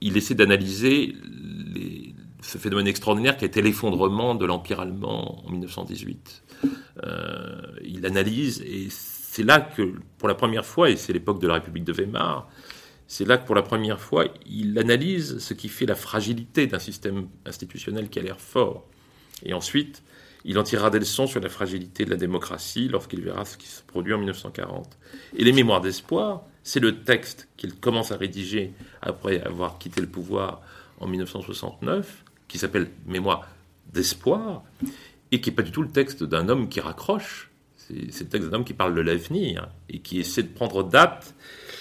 il 0.00 0.16
essaie 0.16 0.34
d'analyser 0.34 1.16
ce 2.42 2.58
phénomène 2.58 2.86
extraordinaire 2.86 3.36
qui 3.36 3.44
a 3.44 3.46
été 3.46 3.62
l'effondrement 3.62 4.34
de 4.34 4.44
l'Empire 4.44 4.80
allemand 4.80 5.44
en 5.46 5.50
1918. 5.50 6.42
Euh, 7.04 7.62
il 7.84 8.04
analyse, 8.04 8.60
et 8.62 8.88
c'est 9.32 9.44
là 9.44 9.62
que, 9.62 9.94
pour 10.18 10.28
la 10.28 10.34
première 10.34 10.66
fois, 10.66 10.90
et 10.90 10.96
c'est 10.96 11.14
l'époque 11.14 11.40
de 11.40 11.48
la 11.48 11.54
République 11.54 11.84
de 11.84 11.92
Weimar, 11.94 12.50
c'est 13.06 13.24
là 13.24 13.38
que 13.38 13.46
pour 13.46 13.54
la 13.54 13.62
première 13.62 13.98
fois, 13.98 14.26
il 14.44 14.78
analyse 14.78 15.38
ce 15.38 15.54
qui 15.54 15.70
fait 15.70 15.86
la 15.86 15.94
fragilité 15.94 16.66
d'un 16.66 16.78
système 16.78 17.28
institutionnel 17.46 18.10
qui 18.10 18.18
a 18.18 18.22
l'air 18.22 18.38
fort. 18.38 18.86
Et 19.42 19.54
ensuite, 19.54 20.02
il 20.44 20.58
en 20.58 20.62
tirera 20.64 20.90
des 20.90 20.98
leçons 20.98 21.26
sur 21.26 21.40
la 21.40 21.48
fragilité 21.48 22.04
de 22.04 22.10
la 22.10 22.18
démocratie 22.18 22.88
lorsqu'il 22.88 23.22
verra 23.22 23.46
ce 23.46 23.56
qui 23.56 23.68
se 23.68 23.82
produit 23.82 24.12
en 24.12 24.18
1940. 24.18 24.98
Et 25.38 25.44
les 25.44 25.52
mémoires 25.54 25.80
d'espoir, 25.80 26.42
c'est 26.62 26.80
le 26.80 27.02
texte 27.02 27.48
qu'il 27.56 27.74
commence 27.76 28.12
à 28.12 28.18
rédiger 28.18 28.74
après 29.00 29.40
avoir 29.44 29.78
quitté 29.78 30.02
le 30.02 30.08
pouvoir 30.08 30.60
en 31.00 31.06
1969, 31.06 32.22
qui 32.48 32.58
s'appelle 32.58 32.90
Mémoires 33.06 33.48
d'espoir, 33.94 34.62
et 35.30 35.40
qui 35.40 35.48
n'est 35.48 35.56
pas 35.56 35.62
du 35.62 35.72
tout 35.72 35.80
le 35.80 35.88
texte 35.88 36.22
d'un 36.22 36.50
homme 36.50 36.68
qui 36.68 36.80
raccroche. 36.80 37.48
C'est 38.10 38.36
d'un 38.36 38.52
homme 38.52 38.64
qui 38.64 38.74
parle 38.74 38.94
de 38.94 39.00
l'avenir 39.00 39.68
et 39.88 39.98
qui 39.98 40.18
essaie 40.18 40.42
de 40.42 40.48
prendre 40.48 40.82
date 40.82 41.34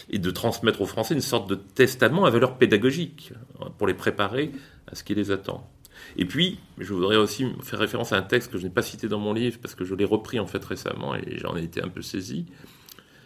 et 0.09 0.19
de 0.19 0.31
transmettre 0.31 0.81
aux 0.81 0.85
Français 0.85 1.13
une 1.13 1.21
sorte 1.21 1.49
de 1.49 1.55
testament 1.55 2.25
à 2.25 2.29
valeur 2.29 2.57
pédagogique 2.57 3.33
pour 3.77 3.87
les 3.87 3.93
préparer 3.93 4.51
à 4.87 4.95
ce 4.95 5.03
qui 5.03 5.15
les 5.15 5.31
attend. 5.31 5.69
Et 6.17 6.25
puis, 6.25 6.59
je 6.77 6.93
voudrais 6.93 7.15
aussi 7.15 7.45
faire 7.61 7.79
référence 7.79 8.11
à 8.11 8.17
un 8.17 8.21
texte 8.21 8.51
que 8.51 8.57
je 8.57 8.63
n'ai 8.63 8.69
pas 8.69 8.81
cité 8.81 9.07
dans 9.07 9.19
mon 9.19 9.33
livre 9.33 9.59
parce 9.61 9.75
que 9.75 9.85
je 9.85 9.95
l'ai 9.95 10.05
repris 10.05 10.39
en 10.39 10.47
fait 10.47 10.63
récemment 10.63 11.15
et 11.15 11.37
j'en 11.37 11.55
ai 11.55 11.63
été 11.63 11.81
un 11.81 11.87
peu 11.87 12.01
saisi. 12.01 12.45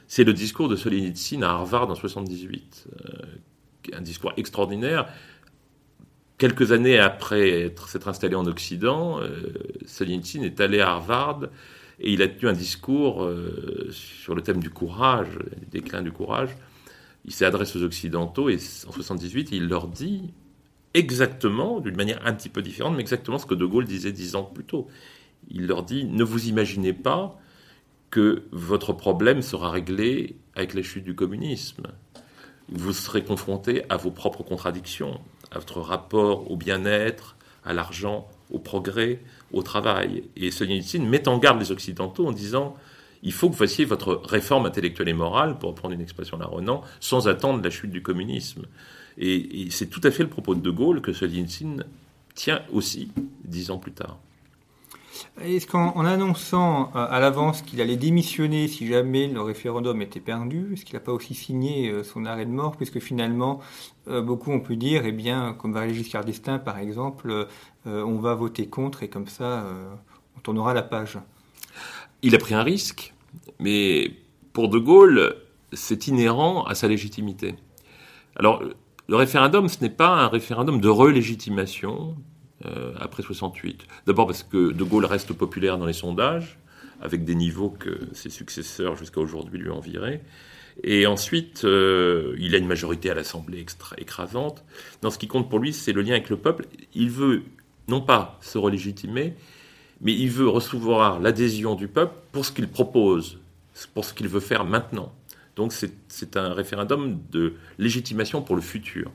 C'est 0.07 0.23
le 0.23 0.33
discours 0.33 0.69
de 0.69 0.75
Solzhenitsyn 0.75 1.41
à 1.41 1.49
Harvard 1.49 1.89
en 1.89 1.95
78, 1.95 2.87
euh, 3.05 3.93
un 3.93 4.01
discours 4.01 4.33
extraordinaire. 4.37 5.07
Quelques 6.37 6.71
années 6.71 6.99
après 6.99 7.73
s'être 7.87 8.07
installé 8.07 8.35
en 8.35 8.45
Occident, 8.45 9.19
euh, 9.21 9.53
Solzhenitsyn 9.85 10.43
est 10.43 10.59
allé 10.59 10.81
à 10.81 10.91
Harvard 10.91 11.47
et 11.99 12.11
il 12.11 12.21
a 12.21 12.27
tenu 12.27 12.49
un 12.49 12.53
discours 12.53 13.23
euh, 13.23 13.89
sur 13.91 14.35
le 14.35 14.41
thème 14.41 14.59
du 14.59 14.69
courage, 14.69 15.29
du 15.57 15.65
déclin 15.67 16.01
du 16.01 16.11
courage. 16.11 16.49
Il 17.25 17.33
s'adresse 17.33 17.75
aux 17.75 17.83
Occidentaux 17.83 18.49
et 18.49 18.57
en 18.87 18.91
78, 18.91 19.49
il 19.51 19.67
leur 19.67 19.87
dit 19.87 20.33
exactement, 20.93 21.79
d'une 21.79 21.95
manière 21.95 22.25
un 22.25 22.33
petit 22.33 22.49
peu 22.49 22.61
différente, 22.61 22.95
mais 22.95 23.01
exactement 23.01 23.37
ce 23.37 23.45
que 23.45 23.55
De 23.55 23.65
Gaulle 23.65 23.85
disait 23.85 24.11
dix 24.11 24.35
ans 24.35 24.43
plus 24.43 24.63
tôt. 24.63 24.87
Il 25.49 25.67
leur 25.67 25.83
dit 25.83 26.05
ne 26.05 26.23
vous 26.23 26.47
imaginez 26.47 26.93
pas 26.93 27.39
que 28.09 28.43
votre 28.51 28.93
problème 28.93 29.41
sera 29.41 29.71
réglé 29.71 30.37
avec 30.55 30.73
la 30.73 30.83
chute 30.83 31.03
du 31.03 31.15
communisme. 31.15 31.87
Vous 32.69 32.93
serez 32.93 33.23
confronté 33.23 33.83
à 33.89 33.97
vos 33.97 34.11
propres 34.11 34.43
contradictions, 34.43 35.19
à 35.51 35.59
votre 35.59 35.81
rapport 35.81 36.49
au 36.49 36.55
bien-être, 36.55 37.35
à 37.63 37.73
l'argent, 37.73 38.27
au 38.51 38.59
progrès, 38.59 39.19
au 39.55 39.63
travail. 39.63 40.23
Et 40.35 40.51
Solzhenitsyn 40.51 41.03
met 41.05 41.27
en 41.27 41.39
garde 41.39 41.59
les 41.59 41.71
Occidentaux 41.71 42.27
en 42.27 42.31
disant 42.31 42.75
il 43.23 43.33
faut 43.33 43.47
que 43.47 43.53
vous 43.53 43.59
fassiez 43.59 43.85
votre 43.85 44.21
réforme 44.23 44.67
intellectuelle 44.67 45.09
et 45.09 45.13
morale, 45.13 45.57
pour 45.57 45.69
reprendre 45.69 45.95
une 45.95 46.01
expression 46.01 46.37
la 46.37 46.45
Renan, 46.45 46.83
sans 46.99 47.27
attendre 47.27 47.63
la 47.63 47.71
chute 47.71 47.89
du 47.89 48.03
communisme. 48.03 48.65
Et, 49.17 49.67
c'est 49.71 49.87
tout 49.87 50.01
à 50.03 50.11
fait 50.11 50.23
le 50.23 50.29
propos 50.29 50.53
de 50.53 50.59
De 50.59 50.69
Gaulle 50.69 51.01
que 51.01 51.11
Solzhenitsyn 51.11 51.83
tient 52.35 52.61
aussi 52.71 53.09
dix 53.43 53.71
ans 53.71 53.79
plus 53.79 53.93
tard. 53.93 54.19
Est-ce 55.41 55.67
qu'en 55.67 56.05
annonçant 56.05 56.91
euh, 56.95 57.07
à 57.09 57.19
l'avance 57.19 57.61
qu'il 57.61 57.81
allait 57.81 57.97
démissionner 57.97 58.67
si 58.67 58.87
jamais 58.87 59.27
le 59.27 59.41
référendum 59.41 60.01
était 60.01 60.19
perdu, 60.19 60.73
est-ce 60.73 60.85
qu'il 60.85 60.95
n'a 60.95 61.01
pas 61.01 61.11
aussi 61.11 61.33
signé 61.33 61.89
euh, 61.89 62.03
son 62.03 62.25
arrêt 62.25 62.45
de 62.45 62.51
mort? 62.51 62.75
Puisque 62.77 62.99
finalement, 62.99 63.59
euh, 64.07 64.21
beaucoup 64.21 64.51
ont 64.51 64.59
pu 64.59 64.77
dire, 64.77 65.05
eh 65.05 65.11
bien, 65.11 65.55
comme 65.59 65.73
Valéry 65.73 65.95
Giscard 65.95 66.25
d'Estaing 66.25 66.59
par 66.59 66.79
exemple, 66.79 67.47
on 67.85 68.15
va 68.15 68.33
voter 68.33 68.65
contre 68.67 69.03
et 69.03 69.09
comme 69.09 69.27
ça, 69.27 69.67
on 70.35 70.39
tournera 70.39 70.73
la 70.73 70.81
page. 70.81 71.19
Il 72.23 72.33
a 72.33 72.39
pris 72.39 72.55
un 72.55 72.63
risque, 72.63 73.13
mais 73.59 74.09
pour 74.53 74.69
De 74.69 74.79
Gaulle, 74.79 75.35
c'est 75.71 76.07
inhérent 76.07 76.63
à 76.63 76.73
sa 76.73 76.87
légitimité. 76.87 77.53
Alors, 78.35 78.63
le 79.07 79.15
référendum, 79.15 79.69
ce 79.69 79.81
n'est 79.81 79.91
pas 79.91 80.07
un 80.07 80.27
référendum 80.27 80.81
de 80.81 80.89
relégitimation 80.89 82.15
après 82.99 83.23
68. 83.23 83.85
D'abord 84.07 84.27
parce 84.27 84.43
que 84.43 84.71
De 84.71 84.83
Gaulle 84.83 85.05
reste 85.05 85.33
populaire 85.33 85.77
dans 85.77 85.85
les 85.85 85.93
sondages, 85.93 86.57
avec 87.01 87.25
des 87.25 87.35
niveaux 87.35 87.69
que 87.69 87.99
ses 88.13 88.29
successeurs 88.29 88.95
jusqu'à 88.95 89.21
aujourd'hui 89.21 89.59
lui 89.59 89.69
enviraient. 89.69 90.21
Et 90.83 91.05
ensuite, 91.05 91.63
euh, 91.63 92.35
il 92.37 92.53
a 92.53 92.57
une 92.57 92.67
majorité 92.67 93.09
à 93.09 93.13
l'Assemblée 93.13 93.65
écrasante. 93.97 94.63
Dans 95.01 95.09
ce 95.09 95.17
qui 95.17 95.27
compte 95.27 95.49
pour 95.49 95.59
lui, 95.59 95.71
c'est 95.73 95.93
le 95.93 96.01
lien 96.01 96.11
avec 96.11 96.29
le 96.29 96.37
peuple. 96.37 96.65
Il 96.93 97.09
veut 97.09 97.43
non 97.87 98.01
pas 98.01 98.37
se 98.41 98.57
relégitimer, 98.57 99.35
mais 100.01 100.13
il 100.13 100.29
veut 100.29 100.49
recevoir 100.49 101.19
l'adhésion 101.19 101.75
du 101.75 101.87
peuple 101.87 102.13
pour 102.31 102.45
ce 102.45 102.51
qu'il 102.51 102.67
propose, 102.67 103.39
pour 103.93 104.03
ce 104.03 104.13
qu'il 104.13 104.27
veut 104.27 104.39
faire 104.39 104.65
maintenant. 104.65 105.13
Donc 105.55 105.71
c'est 105.71 106.35
un 106.35 106.53
référendum 106.53 107.19
de 107.31 107.53
légitimation 107.77 108.41
pour 108.41 108.57
le 108.57 108.61
futur. 108.61 109.11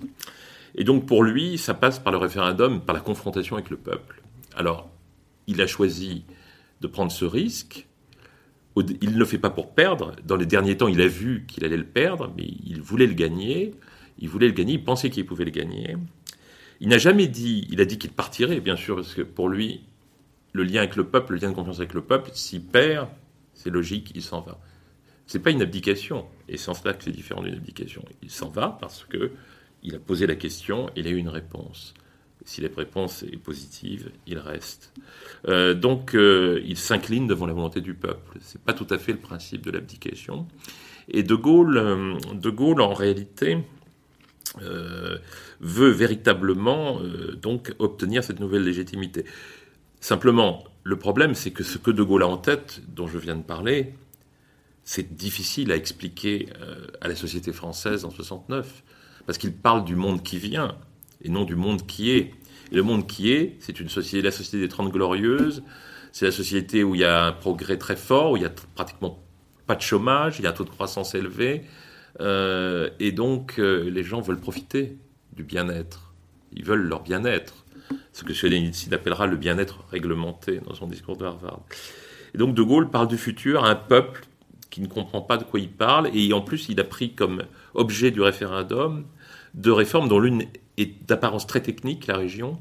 Et 0.74 0.84
donc 0.84 1.06
pour 1.06 1.22
lui, 1.22 1.58
ça 1.58 1.74
passe 1.74 1.98
par 1.98 2.12
le 2.12 2.18
référendum, 2.18 2.80
par 2.80 2.94
la 2.94 3.00
confrontation 3.00 3.56
avec 3.56 3.70
le 3.70 3.76
peuple. 3.76 4.22
Alors, 4.56 4.90
il 5.46 5.60
a 5.60 5.66
choisi 5.66 6.24
de 6.80 6.86
prendre 6.86 7.12
ce 7.12 7.24
risque. 7.24 7.86
Il 8.76 9.12
ne 9.12 9.18
le 9.18 9.24
fait 9.24 9.38
pas 9.38 9.50
pour 9.50 9.74
perdre. 9.74 10.14
Dans 10.24 10.36
les 10.36 10.46
derniers 10.46 10.76
temps, 10.76 10.88
il 10.88 11.00
a 11.00 11.08
vu 11.08 11.44
qu'il 11.46 11.64
allait 11.64 11.76
le 11.76 11.84
perdre, 11.84 12.32
mais 12.36 12.46
il 12.64 12.80
voulait 12.80 13.06
le 13.06 13.14
gagner. 13.14 13.74
Il 14.18 14.28
voulait 14.28 14.46
le 14.46 14.52
gagner, 14.52 14.74
il 14.74 14.84
pensait 14.84 15.10
qu'il 15.10 15.26
pouvait 15.26 15.44
le 15.44 15.50
gagner. 15.50 15.96
Il 16.80 16.88
n'a 16.88 16.98
jamais 16.98 17.26
dit, 17.26 17.66
il 17.70 17.80
a 17.80 17.84
dit 17.84 17.98
qu'il 17.98 18.10
partirait, 18.10 18.60
bien 18.60 18.76
sûr, 18.76 18.96
parce 18.96 19.14
que 19.14 19.22
pour 19.22 19.48
lui, 19.48 19.82
le 20.52 20.62
lien 20.62 20.80
avec 20.80 20.96
le 20.96 21.04
peuple, 21.04 21.34
le 21.34 21.40
lien 21.40 21.50
de 21.50 21.54
confiance 21.54 21.78
avec 21.78 21.94
le 21.94 22.02
peuple, 22.02 22.30
s'il 22.32 22.62
perd, 22.62 23.08
c'est 23.54 23.70
logique, 23.70 24.12
il 24.14 24.22
s'en 24.22 24.40
va. 24.40 24.58
C'est 25.26 25.40
pas 25.40 25.50
une 25.50 25.62
abdication, 25.62 26.26
et 26.48 26.56
c'est 26.56 26.70
en 26.70 26.74
cela 26.74 26.94
que 26.94 27.04
c'est 27.04 27.12
différent 27.12 27.42
d'une 27.42 27.54
abdication. 27.54 28.04
Il 28.22 28.30
s'en 28.30 28.48
va 28.48 28.76
parce 28.80 29.04
que 29.04 29.32
il 29.82 29.94
a 29.94 29.98
posé 29.98 30.26
la 30.26 30.36
question, 30.36 30.90
il 30.96 31.06
a 31.06 31.10
eu 31.10 31.16
une 31.16 31.28
réponse. 31.28 31.94
Si 32.44 32.60
la 32.60 32.68
réponse 32.74 33.22
est 33.22 33.36
positive, 33.36 34.10
il 34.26 34.38
reste. 34.38 34.92
Euh, 35.46 35.74
donc, 35.74 36.14
euh, 36.14 36.60
il 36.64 36.76
s'incline 36.78 37.26
devant 37.26 37.46
la 37.46 37.52
volonté 37.52 37.80
du 37.80 37.94
peuple. 37.94 38.38
C'est 38.40 38.60
pas 38.60 38.72
tout 38.72 38.86
à 38.90 38.98
fait 38.98 39.12
le 39.12 39.18
principe 39.18 39.62
de 39.62 39.70
l'abdication. 39.70 40.46
Et 41.08 41.22
De 41.22 41.34
Gaulle, 41.34 41.76
euh, 41.76 42.18
de 42.34 42.50
Gaulle, 42.50 42.80
en 42.80 42.94
réalité, 42.94 43.58
veut 45.60 45.90
véritablement 45.90 47.00
donc 47.40 47.72
obtenir 47.78 48.24
cette 48.24 48.40
nouvelle 48.40 48.64
légitimité. 48.64 49.24
Simplement, 50.00 50.64
le 50.82 50.98
problème, 50.98 51.36
c'est 51.36 51.52
que 51.52 51.62
ce 51.62 51.78
que 51.78 51.92
De 51.92 52.02
Gaulle 52.02 52.24
a 52.24 52.26
en 52.26 52.36
tête, 52.36 52.82
dont 52.88 53.06
je 53.06 53.18
viens 53.18 53.36
de 53.36 53.44
parler, 53.44 53.94
c'est 54.82 55.14
difficile 55.14 55.70
à 55.70 55.76
expliquer 55.76 56.48
à 57.00 57.06
la 57.06 57.14
société 57.14 57.52
française 57.52 58.04
en 58.04 58.10
69, 58.10 58.82
parce 59.26 59.38
qu'il 59.38 59.52
parle 59.52 59.84
du 59.84 59.96
monde 59.96 60.22
qui 60.22 60.38
vient 60.38 60.76
et 61.22 61.28
non 61.28 61.44
du 61.44 61.56
monde 61.56 61.86
qui 61.86 62.10
est. 62.10 62.34
Et 62.72 62.76
le 62.76 62.82
monde 62.82 63.06
qui 63.06 63.32
est, 63.32 63.56
c'est 63.60 63.80
une 63.80 63.88
société, 63.88 64.22
la 64.22 64.30
société 64.30 64.60
des 64.60 64.68
Trente 64.68 64.92
Glorieuses, 64.92 65.62
c'est 66.12 66.24
la 66.24 66.32
société 66.32 66.84
où 66.84 66.94
il 66.94 67.00
y 67.00 67.04
a 67.04 67.26
un 67.26 67.32
progrès 67.32 67.78
très 67.78 67.96
fort, 67.96 68.32
où 68.32 68.36
il 68.36 68.42
y 68.42 68.46
a 68.46 68.52
pratiquement 68.74 69.22
pas 69.66 69.76
de 69.76 69.82
chômage, 69.82 70.38
il 70.38 70.44
y 70.44 70.46
a 70.46 70.50
un 70.50 70.52
taux 70.52 70.64
de 70.64 70.70
croissance 70.70 71.14
élevé, 71.14 71.62
euh, 72.20 72.90
et 72.98 73.12
donc 73.12 73.58
euh, 73.58 73.88
les 73.90 74.02
gens 74.02 74.20
veulent 74.20 74.40
profiter 74.40 74.96
du 75.32 75.44
bien-être. 75.44 76.12
Ils 76.52 76.64
veulent 76.64 76.82
leur 76.82 77.02
bien-être, 77.02 77.64
ce 78.12 78.24
que 78.24 78.34
Solzhenitsyn 78.34 78.92
appellera 78.92 79.26
le 79.26 79.36
bien-être 79.36 79.84
réglementé 79.90 80.60
dans 80.66 80.74
son 80.74 80.86
discours 80.86 81.16
de 81.16 81.24
Harvard. 81.24 81.60
Et 82.34 82.38
donc 82.38 82.54
De 82.54 82.62
Gaulle 82.62 82.90
parle 82.90 83.08
du 83.08 83.18
futur 83.18 83.64
à 83.64 83.70
un 83.70 83.76
peuple 83.76 84.22
qui 84.70 84.80
ne 84.80 84.86
comprend 84.86 85.20
pas 85.20 85.36
de 85.36 85.44
quoi 85.44 85.60
il 85.60 85.70
parle, 85.70 86.10
et 86.14 86.32
en 86.32 86.40
plus 86.40 86.68
il 86.68 86.80
a 86.80 86.84
pris 86.84 87.14
comme 87.14 87.42
objet 87.74 88.10
du 88.10 88.20
référendum 88.20 89.04
deux 89.54 89.72
réformes 89.72 90.08
dont 90.08 90.20
l'une 90.20 90.44
est 90.76 91.06
d'apparence 91.06 91.46
très 91.46 91.60
technique, 91.60 92.06
la 92.06 92.16
région, 92.16 92.58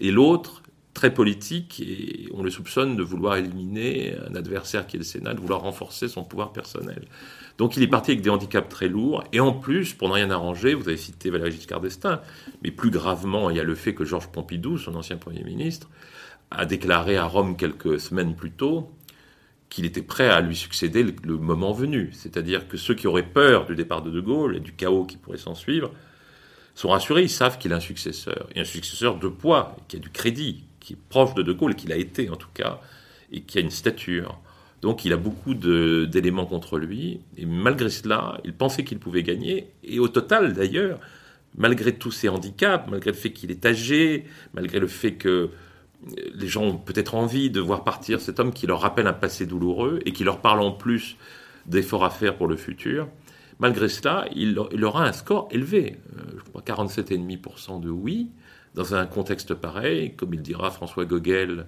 et 0.00 0.10
l'autre 0.10 0.62
très 0.92 1.12
politique, 1.12 1.80
et 1.80 2.28
on 2.32 2.42
le 2.42 2.50
soupçonne 2.50 2.96
de 2.96 3.02
vouloir 3.02 3.36
éliminer 3.36 4.14
un 4.30 4.34
adversaire 4.36 4.86
qui 4.86 4.96
est 4.96 4.98
le 4.98 5.04
Sénat, 5.04 5.34
de 5.34 5.40
vouloir 5.40 5.62
renforcer 5.62 6.06
son 6.06 6.22
pouvoir 6.22 6.52
personnel. 6.52 7.06
Donc 7.58 7.76
il 7.76 7.82
est 7.82 7.88
parti 7.88 8.12
avec 8.12 8.22
des 8.22 8.30
handicaps 8.30 8.68
très 8.68 8.88
lourds, 8.88 9.24
et 9.32 9.40
en 9.40 9.52
plus, 9.52 9.92
pour 9.92 10.08
ne 10.08 10.14
rien 10.14 10.30
arranger, 10.30 10.74
vous 10.74 10.88
avez 10.88 10.96
cité 10.96 11.30
Valéry 11.30 11.50
Giscard 11.50 11.80
d'Estaing, 11.80 12.20
mais 12.62 12.70
plus 12.70 12.90
gravement, 12.90 13.50
il 13.50 13.56
y 13.56 13.60
a 13.60 13.64
le 13.64 13.74
fait 13.74 13.94
que 13.94 14.04
Georges 14.04 14.28
Pompidou, 14.28 14.78
son 14.78 14.94
ancien 14.94 15.16
Premier 15.16 15.42
ministre, 15.42 15.88
a 16.50 16.64
déclaré 16.64 17.16
à 17.16 17.24
Rome 17.24 17.56
quelques 17.56 17.98
semaines 17.98 18.36
plus 18.36 18.52
tôt 18.52 18.90
qu'il 19.68 19.84
était 19.84 20.02
prêt 20.02 20.28
à 20.28 20.40
lui 20.40 20.56
succéder 20.56 21.02
le, 21.02 21.36
moment 21.36 21.72
venu. 21.72 22.10
C'est-à-dire 22.12 22.68
que 22.68 22.76
ceux 22.76 22.94
qui 22.94 23.06
auraient 23.06 23.22
peur 23.26 23.66
du 23.66 23.74
départ 23.74 24.02
de 24.02 24.10
De 24.10 24.20
Gaulle 24.20 24.56
et 24.56 24.60
du 24.60 24.72
chaos 24.72 25.04
qui 25.04 25.16
pourrait 25.16 25.38
s'en 25.38 25.54
suivre 25.54 25.90
sont 26.74 26.88
rassurés, 26.88 27.22
ils 27.22 27.30
savent 27.30 27.58
qu'il 27.58 27.72
a 27.72 27.76
un 27.76 27.80
successeur, 27.80 28.48
et 28.54 28.60
un 28.60 28.64
successeur 28.64 29.18
de 29.18 29.28
poids, 29.28 29.76
qui 29.86 29.96
a 29.96 29.98
du 30.00 30.10
crédit, 30.10 30.64
qui 30.80 30.94
est 30.94 30.98
proche 31.08 31.34
de 31.34 31.42
De 31.42 31.52
Gaulle, 31.52 31.76
qu'il 31.76 31.92
a 31.92 31.96
été 31.96 32.30
en 32.30 32.36
tout 32.36 32.48
cas, 32.52 32.80
et 33.30 33.42
qui 33.42 33.58
a 33.58 33.60
une 33.60 33.70
stature. 33.70 34.40
Donc 34.82 35.04
il 35.04 35.12
a 35.12 35.16
beaucoup 35.16 35.54
d'éléments 35.54 36.46
contre 36.46 36.78
lui, 36.78 37.20
et 37.36 37.46
malgré 37.46 37.90
cela, 37.90 38.40
il 38.44 38.52
pensait 38.54 38.84
qu'il 38.84 38.98
pouvait 38.98 39.22
gagner, 39.22 39.68
et 39.84 39.98
au 39.98 40.08
total 40.08 40.52
d'ailleurs, 40.52 40.98
malgré 41.56 41.94
tous 41.94 42.10
ses 42.10 42.28
handicaps, 42.28 42.90
malgré 42.90 43.12
le 43.12 43.16
fait 43.16 43.30
qu'il 43.30 43.50
est 43.50 43.64
âgé, 43.64 44.24
malgré 44.52 44.80
le 44.80 44.88
fait 44.88 45.12
que 45.12 45.50
les 46.34 46.48
gens 46.48 46.64
ont 46.64 46.76
peut-être 46.76 47.14
envie 47.14 47.50
de 47.50 47.60
voir 47.60 47.84
partir 47.84 48.20
cet 48.20 48.40
homme 48.40 48.52
qui 48.52 48.66
leur 48.66 48.80
rappelle 48.80 49.06
un 49.06 49.12
passé 49.12 49.46
douloureux 49.46 50.00
et 50.04 50.12
qui 50.12 50.24
leur 50.24 50.40
parle 50.40 50.60
en 50.60 50.72
plus 50.72 51.16
d'efforts 51.66 52.04
à 52.04 52.10
faire 52.10 52.36
pour 52.36 52.46
le 52.46 52.56
futur. 52.56 53.08
Malgré 53.58 53.88
cela, 53.88 54.26
il, 54.34 54.58
aura 54.58 55.06
un 55.06 55.12
score 55.12 55.48
élevé, 55.50 55.96
euh, 56.18 56.22
je 56.36 56.42
crois 56.50 56.62
47,5% 56.62 57.80
de 57.80 57.88
oui, 57.88 58.30
dans 58.74 58.94
un 58.94 59.06
contexte 59.06 59.54
pareil, 59.54 60.14
comme 60.16 60.34
il 60.34 60.42
dira 60.42 60.70
François 60.70 61.04
Gogel 61.04 61.66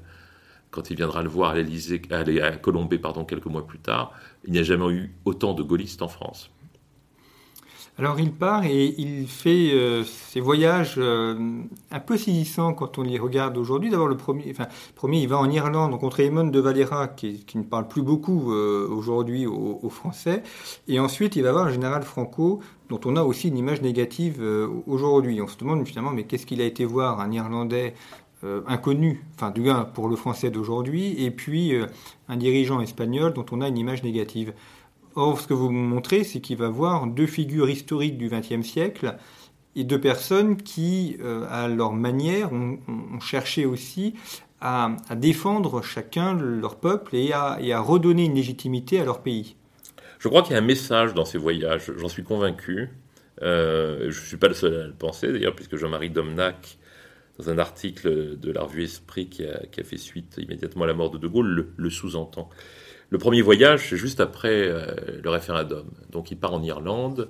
quand 0.70 0.90
il 0.90 0.96
viendra 0.96 1.22
le 1.22 1.28
voir 1.28 1.52
à 1.52 1.54
l'Élysée, 1.54 2.02
à 2.10 2.24
quelques 2.24 3.46
mois 3.46 3.66
plus 3.66 3.78
tard, 3.78 4.12
il 4.44 4.52
n'y 4.52 4.58
a 4.58 4.62
jamais 4.62 4.90
eu 4.90 5.14
autant 5.24 5.54
de 5.54 5.62
gaullistes 5.62 6.02
en 6.02 6.08
France. 6.08 6.50
Alors 7.98 8.20
il 8.20 8.30
part 8.30 8.66
et 8.66 8.94
il 8.98 9.26
fait 9.26 9.72
euh, 9.72 10.04
ses 10.04 10.40
voyages 10.40 10.96
euh, 10.98 11.62
un 11.90 12.00
peu 12.00 12.18
saisissants 12.18 12.74
quand 12.74 12.98
on 12.98 13.02
les 13.02 13.18
regarde 13.18 13.56
aujourd'hui. 13.56 13.88
D'abord 13.88 14.08
le 14.08 14.18
premier, 14.18 14.44
enfin 14.50 14.66
premier, 14.94 15.22
il 15.22 15.28
va 15.28 15.38
en 15.38 15.50
Irlande 15.50 15.92
rencontrer 15.92 16.26
Eamon 16.26 16.48
de 16.48 16.60
Valera 16.60 17.08
qui, 17.08 17.42
ne 17.54 17.62
parle 17.62 17.88
plus 17.88 18.02
beaucoup 18.02 18.52
euh, 18.52 18.86
aujourd'hui 18.90 19.46
aux, 19.46 19.88
Français, 19.88 20.42
et 20.88 21.00
ensuite 21.00 21.36
il 21.36 21.42
va 21.42 21.52
voir 21.52 21.66
le 21.66 21.72
général 21.72 22.02
Franco 22.02 22.60
dont 22.90 23.00
on 23.06 23.16
a 23.16 23.22
aussi 23.22 23.48
une 23.48 23.56
image 23.56 23.80
négative 23.80 24.42
aujourd'hui. 24.86 25.40
On 25.40 25.46
se 25.46 25.56
demande 25.56 25.86
finalement 25.86 26.10
mais 26.10 26.24
qu'est-ce 26.24 26.44
qu'il 26.44 26.60
a 26.60 26.64
été 26.64 26.84
voir 26.84 27.20
un 27.20 27.32
Irlandais 27.32 27.94
inconnu, 28.66 29.24
enfin 29.36 29.50
du 29.50 29.62
moins 29.62 29.84
pour 29.84 30.08
le 30.08 30.16
Français 30.16 30.50
d'aujourd'hui, 30.50 31.24
et 31.24 31.30
puis 31.30 31.72
un 32.28 32.36
dirigeant 32.36 32.80
espagnol 32.80 33.32
dont 33.32 33.46
on 33.52 33.62
a 33.62 33.68
une 33.68 33.78
image 33.78 34.02
négative. 34.02 34.52
Or, 35.16 35.40
ce 35.40 35.48
que 35.48 35.54
vous 35.54 35.70
montrez, 35.70 36.24
c'est 36.24 36.40
qu'il 36.40 36.58
va 36.58 36.68
voir 36.68 37.06
deux 37.06 37.26
figures 37.26 37.70
historiques 37.70 38.18
du 38.18 38.28
XXe 38.28 38.60
siècle 38.60 39.16
et 39.74 39.82
deux 39.82 40.00
personnes 40.00 40.58
qui, 40.58 41.16
euh, 41.22 41.46
à 41.50 41.68
leur 41.68 41.94
manière, 41.94 42.52
ont, 42.52 42.78
cherché 43.20 43.64
aussi 43.64 44.14
à, 44.60 44.94
défendre 45.16 45.82
chacun 45.82 46.34
leur 46.34 46.76
peuple 46.76 47.16
et 47.16 47.32
à, 47.32 47.80
redonner 47.80 48.26
une 48.26 48.34
légitimité 48.34 49.00
à 49.00 49.06
leur 49.06 49.22
pays. 49.22 49.56
Je 50.18 50.28
crois 50.28 50.42
qu'il 50.42 50.52
y 50.52 50.54
a 50.56 50.58
un 50.58 50.66
message 50.66 51.14
dans 51.14 51.24
ces 51.24 51.38
voyages, 51.38 51.90
j'en 51.96 52.08
suis 52.08 52.22
convaincu. 52.22 52.90
Euh, 53.40 54.10
je 54.10 54.20
ne 54.20 54.26
suis 54.26 54.36
pas 54.36 54.48
le 54.48 54.54
seul 54.54 54.74
à 54.74 54.86
le 54.86 54.92
penser, 54.92 55.32
d'ailleurs, 55.32 55.54
puisque 55.54 55.76
Jean-Marie 55.76 56.10
Domnac, 56.10 56.76
dans 57.38 57.48
un 57.48 57.58
article 57.58 58.38
de 58.38 58.52
la 58.52 58.62
revue 58.62 58.84
Esprit 58.84 59.28
qui 59.28 59.46
a, 59.46 59.60
fait 59.82 59.96
suite 59.96 60.36
immédiatement 60.38 60.84
à 60.84 60.86
la 60.86 60.94
mort 60.94 61.10
de 61.10 61.16
De 61.16 61.26
Gaulle, 61.26 61.68
le 61.74 61.90
sous-entend. 61.90 62.50
Le 63.10 63.18
premier 63.18 63.42
voyage, 63.42 63.88
c'est 63.90 63.96
juste 63.96 64.20
après 64.20 64.68
euh, 64.68 64.86
le 65.22 65.30
référendum. 65.30 65.86
Donc 66.10 66.30
il 66.30 66.36
part 66.36 66.52
en 66.52 66.62
Irlande, 66.62 67.28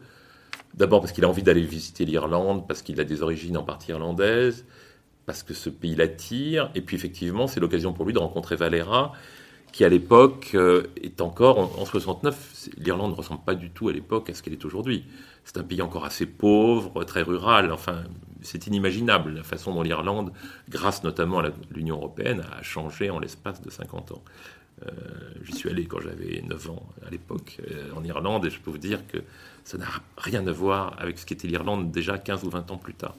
d'abord 0.74 1.00
parce 1.00 1.12
qu'il 1.12 1.24
a 1.24 1.28
envie 1.28 1.42
d'aller 1.42 1.62
visiter 1.62 2.04
l'Irlande, 2.04 2.66
parce 2.66 2.82
qu'il 2.82 3.00
a 3.00 3.04
des 3.04 3.22
origines 3.22 3.58
en 3.58 3.62
partie 3.62 3.90
irlandaises, 3.90 4.64
parce 5.26 5.42
que 5.42 5.52
ce 5.52 5.68
pays 5.68 5.94
l'attire, 5.94 6.70
et 6.74 6.80
puis 6.80 6.96
effectivement, 6.96 7.46
c'est 7.46 7.60
l'occasion 7.60 7.92
pour 7.92 8.06
lui 8.06 8.14
de 8.14 8.18
rencontrer 8.18 8.56
Valera, 8.56 9.12
qui 9.72 9.84
à 9.84 9.90
l'époque 9.90 10.52
euh, 10.54 10.84
est 11.02 11.20
encore, 11.20 11.58
en, 11.58 11.84
69, 11.84 12.70
l'Irlande 12.78 13.10
ne 13.10 13.16
ressemble 13.16 13.42
pas 13.44 13.54
du 13.54 13.70
tout 13.70 13.88
à 13.90 13.92
l'époque 13.92 14.30
à 14.30 14.34
ce 14.34 14.42
qu'elle 14.42 14.54
est 14.54 14.64
aujourd'hui. 14.64 15.04
C'est 15.44 15.58
un 15.58 15.62
pays 15.62 15.82
encore 15.82 16.06
assez 16.06 16.24
pauvre, 16.24 17.04
très 17.04 17.20
rural, 17.20 17.70
enfin, 17.70 18.04
c'est 18.40 18.66
inimaginable 18.66 19.34
la 19.34 19.42
façon 19.42 19.74
dont 19.74 19.82
l'Irlande, 19.82 20.32
grâce 20.70 21.04
notamment 21.04 21.40
à 21.40 21.50
l'Union 21.70 21.96
européenne, 21.96 22.42
a 22.58 22.62
changé 22.62 23.10
en 23.10 23.18
l'espace 23.18 23.60
de 23.60 23.68
50 23.68 24.12
ans. 24.12 24.22
Euh, 24.84 24.90
j'y 25.42 25.54
suis 25.54 25.70
allé 25.70 25.86
quand 25.86 26.00
j'avais 26.00 26.42
9 26.46 26.70
ans 26.70 26.86
à 27.06 27.10
l'époque 27.10 27.60
euh, 27.70 27.90
en 27.96 28.04
Irlande 28.04 28.44
et 28.44 28.50
je 28.50 28.60
peux 28.60 28.70
vous 28.70 28.76
dire 28.76 29.06
que 29.06 29.18
ça 29.64 29.78
n'a 29.78 29.86
rien 30.18 30.46
à 30.46 30.52
voir 30.52 30.94
avec 30.98 31.18
ce 31.18 31.24
qu'était 31.24 31.48
l'Irlande 31.48 31.90
déjà 31.90 32.18
15 32.18 32.44
ou 32.44 32.50
20 32.50 32.70
ans 32.70 32.76
plus 32.76 32.92
tard. 32.92 33.14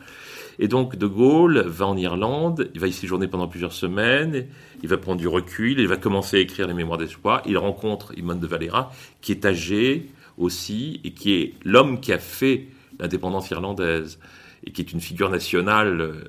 Et 0.59 0.67
donc 0.67 0.97
De 0.97 1.07
Gaulle 1.07 1.59
va 1.65 1.87
en 1.87 1.97
Irlande, 1.97 2.69
il 2.75 2.79
va 2.79 2.87
y 2.87 2.93
séjourner 2.93 3.27
pendant 3.27 3.47
plusieurs 3.47 3.73
semaines, 3.73 4.45
il 4.83 4.87
va 4.89 4.97
prendre 4.97 5.17
du 5.17 5.27
recul, 5.27 5.79
il 5.79 5.87
va 5.87 5.97
commencer 5.97 6.37
à 6.37 6.39
écrire 6.41 6.67
les 6.67 6.75
mémoires 6.75 6.99
d'espoir, 6.99 7.41
il 7.47 7.57
rencontre 7.57 8.15
Imone 8.15 8.39
de 8.39 8.47
Valera 8.47 8.91
qui 9.21 9.31
est 9.31 9.43
âgé 9.43 10.11
aussi 10.37 11.01
et 11.03 11.11
qui 11.11 11.33
est 11.33 11.53
l'homme 11.65 11.99
qui 11.99 12.13
a 12.13 12.19
fait 12.19 12.67
l'indépendance 12.99 13.49
irlandaise 13.49 14.19
et 14.63 14.71
qui 14.71 14.81
est 14.81 14.91
une 14.91 15.01
figure 15.01 15.31
nationale 15.31 16.01
euh, 16.01 16.23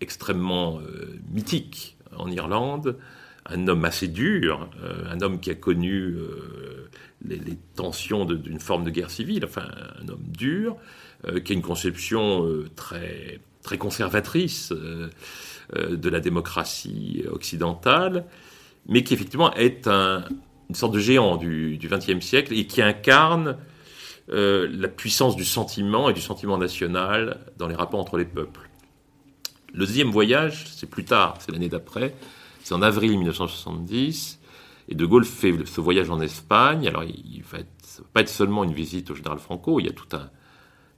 extrêmement 0.00 0.78
mythique 1.32 1.96
en 2.16 2.30
Irlande 2.30 2.96
un 3.48 3.68
homme 3.68 3.84
assez 3.84 4.08
dur, 4.08 4.68
euh, 4.82 5.04
un 5.10 5.20
homme 5.20 5.40
qui 5.40 5.50
a 5.50 5.54
connu 5.54 5.92
euh, 5.92 6.88
les, 7.24 7.40
tensions 7.74 8.24
d'une 8.24 8.60
forme 8.60 8.84
de 8.84 8.90
guerre 8.90 9.10
civile, 9.10 9.44
enfin 9.44 9.68
un 10.02 10.08
homme 10.08 10.24
dur, 10.26 10.76
euh, 11.26 11.40
qui 11.40 11.52
a 11.52 11.54
une 11.54 11.62
conception 11.62 12.46
très, 12.76 13.40
très 13.62 13.78
conservatrice 13.78 14.72
de 14.72 16.08
la 16.08 16.20
démocratie 16.20 17.24
occidentale, 17.30 18.24
mais 18.86 19.02
qui 19.02 19.14
effectivement 19.14 19.52
est 19.54 19.86
une 19.86 20.74
sorte 20.74 20.94
de 20.94 20.98
géant 20.98 21.36
du 21.36 21.78
XXe 21.82 22.24
siècle 22.24 22.54
et 22.54 22.66
qui 22.66 22.82
incarne 22.82 23.56
la 24.28 24.88
puissance 24.88 25.36
du 25.36 25.44
sentiment 25.44 26.10
et 26.10 26.12
du 26.12 26.20
sentiment 26.20 26.58
national 26.58 27.38
dans 27.58 27.68
les 27.68 27.74
rapports 27.74 28.00
entre 28.00 28.18
les 28.18 28.24
peuples. 28.24 28.68
Le 29.72 29.86
deuxième 29.86 30.10
voyage, 30.10 30.66
c'est 30.70 30.88
plus 30.88 31.04
tard, 31.04 31.36
c'est 31.40 31.52
l'année 31.52 31.68
d'après, 31.68 32.14
c'est 32.68 32.74
en 32.74 32.82
avril 32.82 33.12
1970. 33.12 34.40
Et 34.90 34.94
De 34.94 35.06
Gaulle 35.06 35.24
fait 35.24 35.54
ce 35.64 35.80
voyage 35.80 36.10
en 36.10 36.20
Espagne. 36.20 36.86
Alors, 36.86 37.02
il, 37.02 37.42
va, 37.42 37.58
va 37.58 37.64
pas 38.12 38.20
être 38.20 38.28
seulement 38.28 38.62
une 38.62 38.74
visite 38.74 39.10
au 39.10 39.14
général 39.14 39.38
Franco. 39.38 39.80
Il 39.80 39.86
y 39.86 39.88
a 39.88 39.92
tout 39.92 40.14
un, 40.14 40.28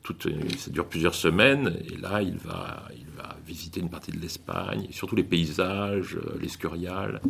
tout, 0.02 0.16
ça 0.58 0.70
dure 0.72 0.88
plusieurs 0.88 1.14
semaines. 1.14 1.76
Et 1.88 1.96
là, 1.96 2.22
il 2.22 2.36
va, 2.38 2.88
il 2.98 3.06
va 3.16 3.36
visiter 3.46 3.78
une 3.78 3.88
partie 3.88 4.10
de 4.10 4.18
l'Espagne, 4.18 4.88
surtout 4.90 5.14
les 5.14 5.22
paysages, 5.22 6.16
euh, 6.16 6.38
l'Escurial. 6.40 7.20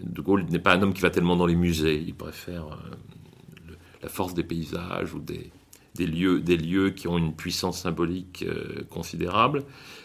De 0.00 0.20
Gaulle 0.20 0.44
n'est 0.48 0.60
pas 0.60 0.74
un 0.74 0.82
homme 0.82 0.94
qui 0.94 1.02
va 1.02 1.10
tellement 1.10 1.34
dans 1.34 1.46
les 1.46 1.56
musées. 1.56 2.00
Il 2.06 2.14
préfère 2.14 2.66
euh, 2.66 3.74
la 4.00 4.08
force 4.08 4.34
des 4.34 4.44
paysages 4.44 5.12
ou 5.12 5.18
des, 5.18 5.50
des, 5.96 6.06
lieux, 6.06 6.38
des 6.38 6.56
lieux 6.56 6.90
qui 6.90 7.08
ont 7.08 7.18
une 7.18 7.34
puissance 7.34 7.80
symbolique 7.80 8.44
euh, 8.46 8.84
considérable. 8.90 9.64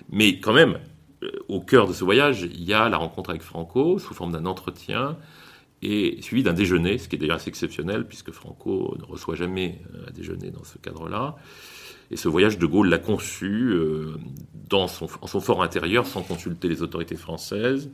Mais 0.10 0.39
quand 0.39 0.54
même, 0.54 0.80
au 1.47 1.62
cœur 1.62 1.88
de 1.88 1.93
ce 1.93 2.03
voyage, 2.03 2.41
il 2.41 2.63
y 2.63 2.73
a 2.73 2.89
la 2.89 2.97
rencontre 2.97 3.29
avec 3.29 3.41
Franco 3.41 3.99
sous 3.99 4.13
forme 4.13 4.31
d'un 4.31 4.45
entretien 4.45 5.17
et 5.81 6.21
suivi 6.21 6.43
d'un 6.43 6.53
déjeuner, 6.53 6.97
ce 6.97 7.07
qui 7.07 7.15
est 7.15 7.19
déjà 7.19 7.36
assez 7.36 7.49
exceptionnel 7.49 8.05
puisque 8.07 8.31
Franco 8.31 8.95
ne 8.99 9.05
reçoit 9.05 9.36
jamais 9.36 9.79
un 9.93 10.07
euh, 10.07 10.12
déjeuner 10.12 10.51
dans 10.51 10.63
ce 10.63 10.77
cadre-là. 10.77 11.36
Et 12.12 12.17
ce 12.17 12.27
voyage, 12.27 12.57
De 12.57 12.65
Gaulle 12.65 12.89
l'a 12.89 12.97
conçu 12.97 13.73
dans 14.69 14.89
son, 14.89 15.07
en 15.21 15.27
son 15.27 15.39
fort 15.39 15.63
intérieur, 15.63 16.05
sans 16.05 16.23
consulter 16.23 16.67
les 16.67 16.81
autorités 16.81 17.15
françaises. 17.15 17.89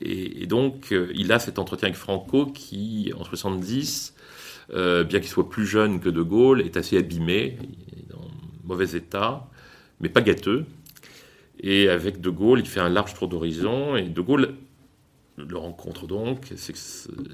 Et, 0.00 0.46
donc, 0.46 0.92
il 1.14 1.30
a 1.30 1.38
cet 1.38 1.60
entretien 1.60 1.86
avec 1.86 1.96
Franco 1.96 2.46
qui, 2.46 3.12
en 3.16 3.22
70, 3.22 4.16
bien 4.68 5.04
qu'il 5.06 5.28
soit 5.28 5.48
plus 5.48 5.64
jeune 5.64 6.00
que 6.00 6.08
De 6.08 6.22
Gaulle, 6.22 6.60
est 6.60 6.76
assez 6.76 6.98
abîmé, 6.98 7.56
dans 8.10 8.28
mauvais 8.64 8.96
état, 8.96 9.48
mais 10.00 10.08
pas 10.08 10.22
gâteux. 10.22 10.66
Et 11.62 11.88
avec 11.88 12.20
De 12.20 12.30
Gaulle, 12.30 12.60
il 12.60 12.66
fait 12.66 12.80
un 12.80 12.88
large 12.88 13.14
tour 13.14 13.28
d'horizon. 13.28 13.96
Et 13.96 14.08
De 14.08 14.20
Gaulle 14.20 14.54
le 15.38 15.56
rencontre 15.56 16.06
donc, 16.06 16.52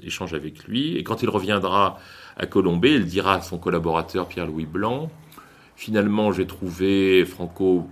échange 0.03 0.33
avec 0.33 0.63
lui. 0.63 0.95
Et 0.95 1.03
quand 1.03 1.21
il 1.21 1.29
reviendra 1.29 1.99
à 2.37 2.45
Colombey, 2.45 2.93
il 2.93 3.05
dira 3.05 3.35
à 3.35 3.41
son 3.41 3.57
collaborateur 3.57 4.27
Pierre-Louis 4.27 4.65
Blanc 4.65 5.09
Finalement, 5.79 6.33
j'ai 6.33 6.45
trouvé 6.45 7.23
Franco 7.23 7.87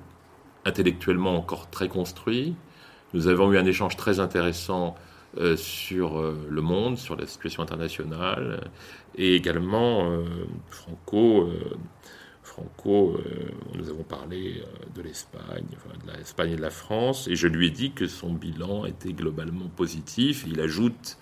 intellectuellement 0.66 1.38
encore 1.38 1.70
très 1.70 1.88
construit. 1.88 2.54
Nous 3.14 3.30
avons 3.30 3.54
eu 3.54 3.58
un 3.58 3.66
échange 3.66 3.96
très 3.96 4.20
intéressant 4.20 4.96
euh, 5.38 5.56
sur 5.56 6.20
euh, 6.20 6.38
le 6.50 6.62
monde, 6.62 6.98
sur 6.98 7.16
la 7.16 7.26
situation 7.26 7.64
internationale. 7.64 8.70
Et 9.16 9.36
également, 9.36 10.12
euh, 10.12 10.26
Franco 10.70 11.50
Franco, 12.58 13.16
euh, 13.16 13.52
nous 13.76 13.88
avons 13.88 14.02
parlé 14.02 14.64
euh, 14.64 14.66
de 14.96 15.04
l'Espagne, 15.04 15.64
de 16.08 16.18
l'Espagne 16.18 16.54
et 16.54 16.56
de 16.56 16.62
la 16.62 16.72
France, 16.72 17.28
et 17.28 17.36
je 17.36 17.48
lui 17.48 17.68
ai 17.68 17.70
dit 17.70 17.92
que 17.92 18.08
son 18.08 18.34
bilan 18.34 18.86
était 18.86 19.14
globalement 19.14 19.68
positif. 19.68 20.44
Il 20.48 20.60
ajoute, 20.60 21.20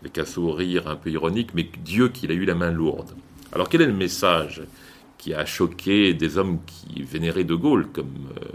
avec 0.00 0.16
un 0.16 0.24
sourire 0.24 0.88
un 0.88 0.96
peu 0.96 1.10
ironique, 1.10 1.50
mais 1.52 1.68
Dieu 1.84 2.08
qu'il 2.08 2.30
a 2.30 2.34
eu 2.34 2.46
la 2.46 2.54
main 2.54 2.70
lourde. 2.70 3.14
Alors 3.52 3.68
quel 3.68 3.82
est 3.82 3.86
le 3.86 3.92
message 3.92 4.62
qui 5.18 5.34
a 5.34 5.44
choqué 5.44 6.14
des 6.14 6.38
hommes 6.38 6.60
qui 6.64 7.02
vénéraient 7.02 7.44
De 7.44 7.54
Gaulle, 7.54 7.88
comme 7.88 8.30
euh, 8.40 8.46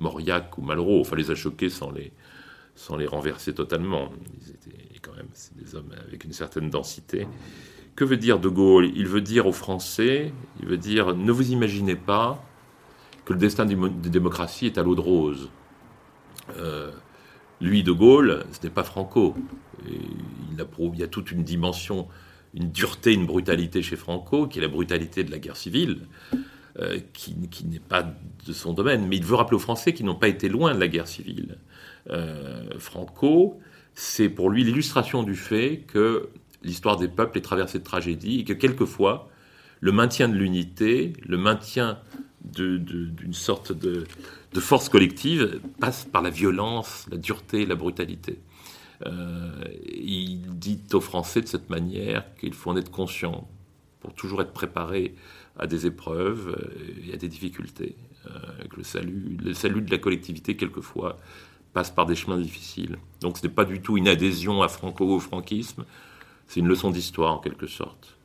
Mauriac 0.00 0.58
ou 0.58 0.62
Malraux? 0.62 1.02
Enfin, 1.02 1.14
les 1.14 1.30
a 1.30 1.36
choqués 1.36 1.68
sans 1.68 1.92
les, 1.92 2.10
sans 2.74 2.96
les 2.96 3.06
renverser 3.06 3.54
totalement. 3.54 4.10
Ils 4.42 4.50
étaient 4.50 4.98
quand 5.02 5.14
même 5.14 5.28
des 5.54 5.76
hommes 5.76 5.92
avec 6.08 6.24
une 6.24 6.32
certaine 6.32 6.68
densité. 6.68 7.28
Que 7.96 8.04
veut 8.04 8.18
dire 8.18 8.38
De 8.38 8.48
Gaulle? 8.48 8.92
Il 8.94 9.06
veut 9.06 9.22
dire 9.22 9.46
aux 9.46 9.52
Français, 9.52 10.32
il 10.60 10.66
veut 10.66 10.76
dire 10.76 11.16
ne 11.16 11.32
vous 11.32 11.50
imaginez 11.50 11.96
pas 11.96 12.44
que 13.24 13.32
le 13.32 13.38
destin 13.38 13.64
des 13.64 14.10
démocraties 14.10 14.66
est 14.66 14.78
à 14.78 14.82
l'eau 14.82 14.94
de 14.94 15.00
rose. 15.00 15.50
Euh, 16.58 16.92
lui, 17.60 17.82
De 17.82 17.92
Gaulle, 17.92 18.44
ce 18.52 18.64
n'est 18.64 18.72
pas 18.72 18.84
Franco. 18.84 19.34
il, 19.88 20.98
y 20.98 21.02
a 21.02 21.08
toute 21.08 21.32
une 21.32 21.42
dimension, 21.42 22.06
une 22.54 22.70
dureté, 22.70 23.14
une 23.14 23.26
brutalité 23.26 23.82
chez 23.82 23.96
Franco, 23.96 24.46
qui 24.46 24.58
est 24.58 24.62
la 24.62 24.68
brutalité 24.68 25.24
de 25.24 25.30
la 25.30 25.38
guerre 25.38 25.56
civile, 25.56 26.00
euh, 26.78 27.00
qui, 27.14 27.34
n'est 27.64 27.78
pas 27.80 28.02
de 28.46 28.52
son 28.52 28.74
domaine. 28.74 29.06
Mais 29.06 29.16
il 29.16 29.24
veut 29.24 29.36
rappeler 29.36 29.56
aux 29.56 29.60
Français 29.60 29.94
qu'ils 29.94 30.06
n'ont 30.06 30.14
pas 30.14 30.28
été 30.28 30.50
loin 30.50 30.74
de 30.74 30.80
la 30.80 30.88
guerre 30.88 31.08
civile. 31.08 31.58
Euh, 32.10 32.78
Franco, 32.78 33.58
c'est 33.94 34.28
pour 34.28 34.50
lui 34.50 34.62
l'illustration 34.62 35.22
du 35.22 35.34
fait 35.34 35.84
que 35.86 36.28
l'histoire 36.66 36.96
des 36.96 37.08
peuples 37.08 37.38
est 37.38 37.42
traversée 37.42 37.78
de 37.78 37.84
tragédies 37.84 38.40
et 38.40 38.44
que 38.44 38.52
quelquefois, 38.52 39.28
le 39.80 39.92
maintien 39.92 40.28
de 40.28 40.34
l'unité, 40.34 41.12
le 41.24 41.38
maintien 41.38 41.98
d'une 42.44 43.32
sorte 43.32 43.72
de, 43.72 44.06
force 44.58 44.88
collective 44.88 45.60
passe 45.80 46.04
par 46.04 46.22
la 46.22 46.30
violence, 46.30 47.06
la 47.10 47.18
dureté, 47.18 47.66
la 47.66 47.74
brutalité. 47.74 48.38
Euh, 49.04 49.64
il 49.86 50.40
dit 50.58 50.80
aux 50.92 51.00
Français 51.00 51.42
de 51.42 51.46
cette 51.46 51.68
manière 51.68 52.24
qu'il 52.36 52.54
faut 52.54 52.70
en 52.70 52.76
être 52.76 52.90
conscient 52.90 53.46
pour 54.00 54.14
toujours 54.14 54.40
être 54.40 54.52
préparé 54.52 55.14
à 55.58 55.66
des 55.66 55.84
épreuves 55.86 56.56
et 57.06 57.12
à 57.12 57.16
des 57.16 57.28
difficultés. 57.28 57.96
Euh, 58.26 58.64
que 58.70 58.76
le 58.76 58.82
salut, 58.82 59.36
le 59.42 59.52
salut 59.52 59.82
de 59.82 59.90
la 59.90 59.98
collectivité, 59.98 60.56
quelquefois, 60.56 61.18
passe 61.72 61.90
par 61.90 62.06
des 62.06 62.14
chemins 62.14 62.38
difficiles. 62.38 62.96
Donc 63.20 63.38
ce 63.38 63.46
n'est 63.46 63.52
pas 63.52 63.64
du 63.64 63.80
tout 63.80 63.98
une 63.98 64.08
adhésion 64.08 64.62
à 64.62 64.68
Franco 64.68 65.06
au 65.06 65.20
franquisme, 65.20 65.84
c'est 66.46 66.60
une 66.60 66.68
leçon 66.68 66.90
d'histoire 66.90 67.34
en 67.34 67.38
quelque 67.38 67.66
sorte. 67.66 68.16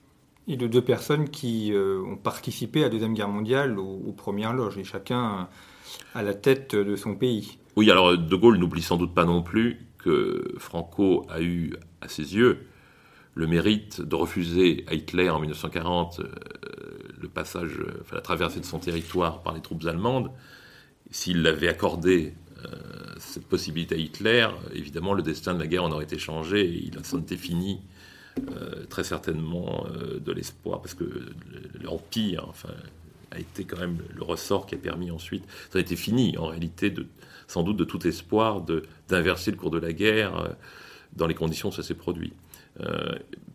Et 0.47 0.57
de 0.57 0.67
deux 0.67 0.81
personnes 0.81 1.29
qui 1.29 1.71
euh, 1.73 2.03
ont 2.03 2.17
participé 2.17 2.81
à 2.81 2.83
la 2.83 2.89
Deuxième 2.89 3.13
Guerre 3.13 3.29
mondiale 3.29 3.77
aux, 3.79 4.11
premières 4.11 4.53
loges, 4.53 4.77
et 4.77 4.83
chacun 4.83 5.47
à 6.15 6.23
la 6.23 6.33
tête 6.33 6.75
de 6.75 6.95
son 6.95 7.15
pays. 7.15 7.57
Oui, 7.75 7.89
alors 7.89 8.17
De 8.17 8.35
Gaulle 8.35 8.57
n'oublie 8.57 8.81
sans 8.81 8.97
doute 8.97 9.13
pas 9.13 9.25
non 9.25 9.43
plus 9.43 9.87
que 9.97 10.55
Franco 10.57 11.25
a 11.29 11.41
eu 11.41 11.75
à 12.01 12.07
ses 12.07 12.35
yeux 12.35 12.67
le 13.33 13.47
mérite 13.47 14.01
de 14.01 14.15
refuser 14.15 14.83
à 14.87 14.93
Hitler 14.93 15.29
en 15.29 15.39
1940 15.39 16.19
euh, 16.19 16.31
le 17.19 17.27
passage, 17.29 17.79
enfin, 18.01 18.15
la 18.15 18.21
traversée 18.21 18.59
de 18.59 18.65
son 18.65 18.79
territoire 18.79 19.41
par 19.41 19.53
les 19.53 19.61
troupes 19.61 19.85
allemandes. 19.85 20.31
S'il 21.11 21.41
l'avait 21.41 21.67
accordé 21.67 22.33
euh, 22.65 22.69
cette 23.19 23.45
possibilité 23.45 23.95
à 23.95 23.97
Hitler, 23.97 24.47
évidemment 24.73 25.13
le 25.13 25.21
destin 25.21 25.53
de 25.53 25.59
la 25.59 25.67
guerre 25.67 25.83
en 25.83 25.91
aurait 25.91 26.03
été 26.03 26.17
changé, 26.17 26.61
et 26.65 26.87
il 26.87 26.97
en 26.97 27.19
était 27.19 27.37
fini 27.37 27.81
euh, 28.39 28.85
très 28.89 29.03
certainement 29.03 29.85
euh, 29.87 30.19
de 30.19 30.31
l'espoir, 30.31 30.81
parce 30.81 30.93
que 30.93 31.03
l'Empire 31.81 32.53
a 33.29 33.39
été 33.39 33.65
quand 33.65 33.77
même 33.77 33.97
le 34.15 34.23
ressort 34.23 34.65
qui 34.65 34.75
a 34.75 34.77
permis 34.77 35.11
ensuite, 35.11 35.43
ça 35.69 35.79
a 35.79 35.81
été 35.81 35.97
fini 35.97 36.37
en 36.37 36.47
réalité, 36.47 36.93
sans 37.47 37.63
doute 37.63 37.75
de 37.75 37.83
tout 37.83 38.07
espoir 38.07 38.65
d'inverser 39.09 39.51
le 39.51 39.57
cours 39.57 39.69
de 39.69 39.79
la 39.79 39.91
guerre 39.91 40.37
euh, 40.37 40.47
dans 41.13 41.27
les 41.27 41.33
conditions 41.33 41.69
où 41.69 41.71
ça 41.73 41.83
s'est 41.83 41.93
produit. 41.93 42.31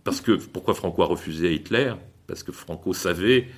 parce 0.04 0.20
que 0.20 0.32
pourquoi 0.32 0.74
Franco 0.74 1.02
a 1.02 1.06
refusé 1.06 1.48
à 1.48 1.50
Hitler? 1.52 1.94
Parce 2.26 2.42
que 2.42 2.52
Franco 2.52 2.92
savait 2.92 3.48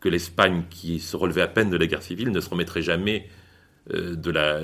que 0.00 0.08
l'Espagne, 0.08 0.64
qui 0.70 0.98
se 0.98 1.16
relevait 1.16 1.42
à 1.42 1.46
peine 1.46 1.70
de 1.70 1.76
la 1.76 1.86
guerre 1.86 2.02
civile, 2.02 2.32
ne 2.32 2.40
se 2.40 2.50
remettrait 2.50 2.82
jamais 2.82 3.28
de 3.88 4.30
la, 4.30 4.60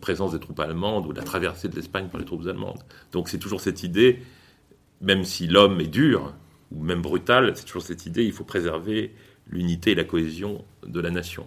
présence 0.00 0.32
des 0.32 0.38
troupes 0.38 0.60
allemandes 0.60 1.06
ou 1.06 1.12
de 1.12 1.18
la 1.18 1.24
traversée 1.24 1.68
de 1.68 1.74
l'Espagne 1.74 2.06
par 2.08 2.20
les 2.20 2.26
troupes 2.26 2.46
allemandes. 2.46 2.80
Donc 3.10 3.28
c'est 3.28 3.38
toujours 3.38 3.60
cette 3.60 3.82
idée 3.82 4.20
même 5.04 5.24
si 5.24 5.46
l'homme 5.46 5.80
est 5.80 5.86
dur, 5.86 6.32
ou 6.72 6.82
même 6.82 7.02
brutal, 7.02 7.52
c'est 7.54 7.64
toujours 7.64 7.82
cette 7.82 8.06
idée, 8.06 8.24
il 8.24 8.32
faut 8.32 8.44
préserver 8.44 9.12
l'unité 9.48 9.92
et 9.92 9.94
la 9.94 10.04
cohésion 10.04 10.64
de 10.86 11.00
la 11.00 11.10
nation. 11.10 11.46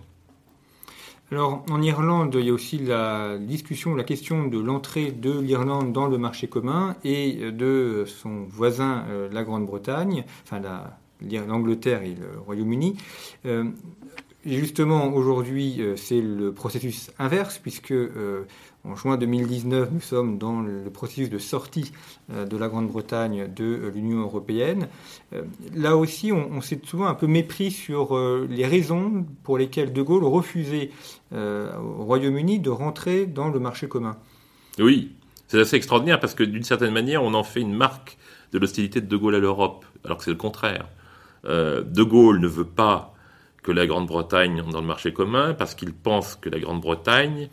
Alors, 1.30 1.65
en 1.70 1.82
Irlande, 1.82 2.38
il 2.39 2.46
y 2.46 2.50
a 2.50 2.54
aussi 2.54 2.78
la 2.78 3.38
discussion, 3.38 3.96
la 3.96 4.06
question 4.06 4.48
de 4.48 4.60
l'entrée 4.60 5.12
de 5.12 5.38
l'Irlande 5.41 5.91
dans 5.91 6.08
le 6.08 6.17
marché 6.17 6.48
commun 6.48 6.96
et 7.04 7.52
de 7.52 8.06
son 8.08 8.46
voisin, 8.46 9.04
euh, 9.10 9.28
la 9.30 9.43
Grande-Bretagne, 9.43 10.24
enfin 10.43 10.62
l'Angleterre 11.22 12.04
et 12.04 12.15
le 12.15 12.39
Royaume-Uni. 12.39 12.96
Euh, 13.46 13.65
justement, 14.47 15.13
aujourd'hui, 15.13 15.81
euh, 15.81 15.95
c'est 15.95 16.21
le 16.21 16.53
processus 16.53 17.12
inverse, 17.19 17.60
puisque 17.60 17.93
en 18.88 18.95
juin 18.95 19.17
2019, 19.17 19.89
nous 19.91 19.99
sommes 19.99 20.38
dans 20.38 20.62
le 20.62 20.89
processus 20.89 21.29
de 21.29 21.38
sortie 21.38 21.91
euh, 22.31 22.45
de 22.45 22.55
la 22.55 22.69
Grande-Bretagne 22.69 23.49
de 23.53 23.65
euh, 23.65 23.91
l'Union 23.93 24.21
européenne. 24.21 24.88
Euh, 25.33 25.43
là 25.75 25.97
aussi, 25.97 26.31
on, 26.31 26.62
s'est 26.62 26.79
souvent 26.83 27.07
un 27.07 27.13
peu 27.13 27.27
mépris 27.27 27.71
sur 27.71 28.17
les 28.49 28.65
raisons 28.65 29.25
pour 29.43 29.57
lesquelles 29.57 29.93
De 29.93 30.01
Gaulle 30.01 30.23
refusait 30.23 30.91
au 31.31 32.03
Royaume-Uni 32.03 32.60
de 32.60 32.69
rentrer 32.69 33.25
dans 33.25 33.49
le 33.49 33.60
marché 33.60 33.88
commun. 33.88 34.17
Oui, 34.79 35.12
c'est 35.47 35.60
assez 35.60 35.75
extraordinaire 35.75 36.19
parce 36.19 36.33
que 36.33 36.43
d'une 36.43 36.63
certaine 36.63 36.93
manière, 36.93 37.23
on 37.23 37.33
en 37.33 37.43
fait 37.43 37.62
une 37.62 37.73
marque 37.73 38.17
de 38.51 38.60
l'hostilité 38.60 39.01
de 39.01 39.07
De 39.07 39.15
Gaulle 39.17 39.36
à 39.36 39.39
l'Europe, 39.39 39.86
alors 40.03 40.17
que 40.17 40.23
c'est 40.23 40.31
le 40.31 40.38
contraire. 40.38 40.88
de 41.45 42.03
Gaulle 42.03 42.39
ne 42.39 42.47
veut 42.47 42.65
pas 42.65 43.13
que 43.67 43.73
la 43.73 43.86
Grande-Bretagne 43.86 44.63
dans 44.71 44.80
le 44.80 44.88
marché 44.88 45.12
commun 45.12 45.53
parce 45.53 45.75
qu'il 45.75 45.91
pense 45.91 46.38
que 46.38 46.47
la 46.47 46.58
Grande-Bretagne 46.58 47.49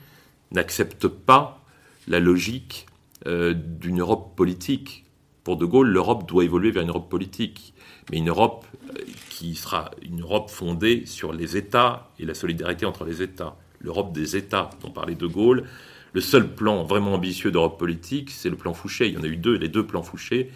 n'accepte 0.52 1.08
pas 1.08 1.60
la 2.06 2.20
logique 2.20 2.86
euh, 3.26 3.52
d'une 3.52 3.98
Europe 3.98 4.36
politique. 4.36 5.06
Pour 5.42 5.56
De 5.56 5.66
Gaulle, 5.66 5.88
l'Europe 5.88 6.28
doit 6.28 6.44
évoluer 6.44 6.70
vers 6.70 6.84
une 6.84 6.90
Europe 6.90 7.10
politique, 7.10 7.74
mais 8.12 8.18
une 8.18 8.28
Europe 8.28 8.64
euh, 8.90 9.00
qui 9.28 9.56
sera 9.56 9.90
une 10.02 10.20
Europe 10.20 10.50
fondée 10.50 11.04
sur 11.04 11.32
les 11.32 11.56
États 11.56 12.08
et 12.20 12.26
la 12.26 12.34
solidarité 12.34 12.86
entre 12.86 13.04
les 13.04 13.20
États. 13.20 13.56
L'Europe 13.80 14.12
des 14.12 14.36
États 14.36 14.70
dont 14.82 14.92
parlait 14.92 15.16
De 15.16 15.26
Gaulle. 15.26 15.64
Le 16.12 16.20
seul 16.20 16.54
plan 16.54 16.84
vraiment 16.84 17.14
ambitieux 17.14 17.50
d'Europe 17.50 17.76
politique, 17.76 18.30
c'est 18.30 18.50
le 18.50 18.56
plan 18.56 18.72
Fouché. 18.72 19.08
Il 19.08 19.14
y 19.14 19.18
en 19.18 19.24
a 19.24 19.26
eu 19.26 19.36
deux, 19.36 19.56
les 19.56 19.68
deux 19.68 19.84
plans 19.84 20.04
Fouché, 20.04 20.52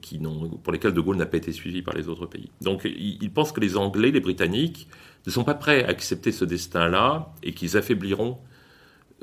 qui 0.00 0.18
pour 0.62 0.72
lesquels 0.72 0.94
De 0.94 1.00
Gaulle 1.00 1.16
n'a 1.16 1.26
pas 1.26 1.36
été 1.36 1.52
suivi 1.52 1.82
par 1.82 1.94
les 1.94 2.08
autres 2.08 2.26
pays. 2.26 2.50
Donc 2.62 2.84
il 2.84 3.30
pense 3.30 3.52
que 3.52 3.60
les 3.60 3.76
Anglais, 3.76 4.10
les 4.10 4.20
Britanniques, 4.20 4.88
ne 5.26 5.30
sont 5.30 5.44
pas 5.44 5.54
prêts 5.54 5.84
à 5.84 5.88
accepter 5.88 6.32
ce 6.32 6.44
destin-là 6.44 7.34
et 7.42 7.52
qu'ils 7.52 7.76
affaibliront 7.76 8.38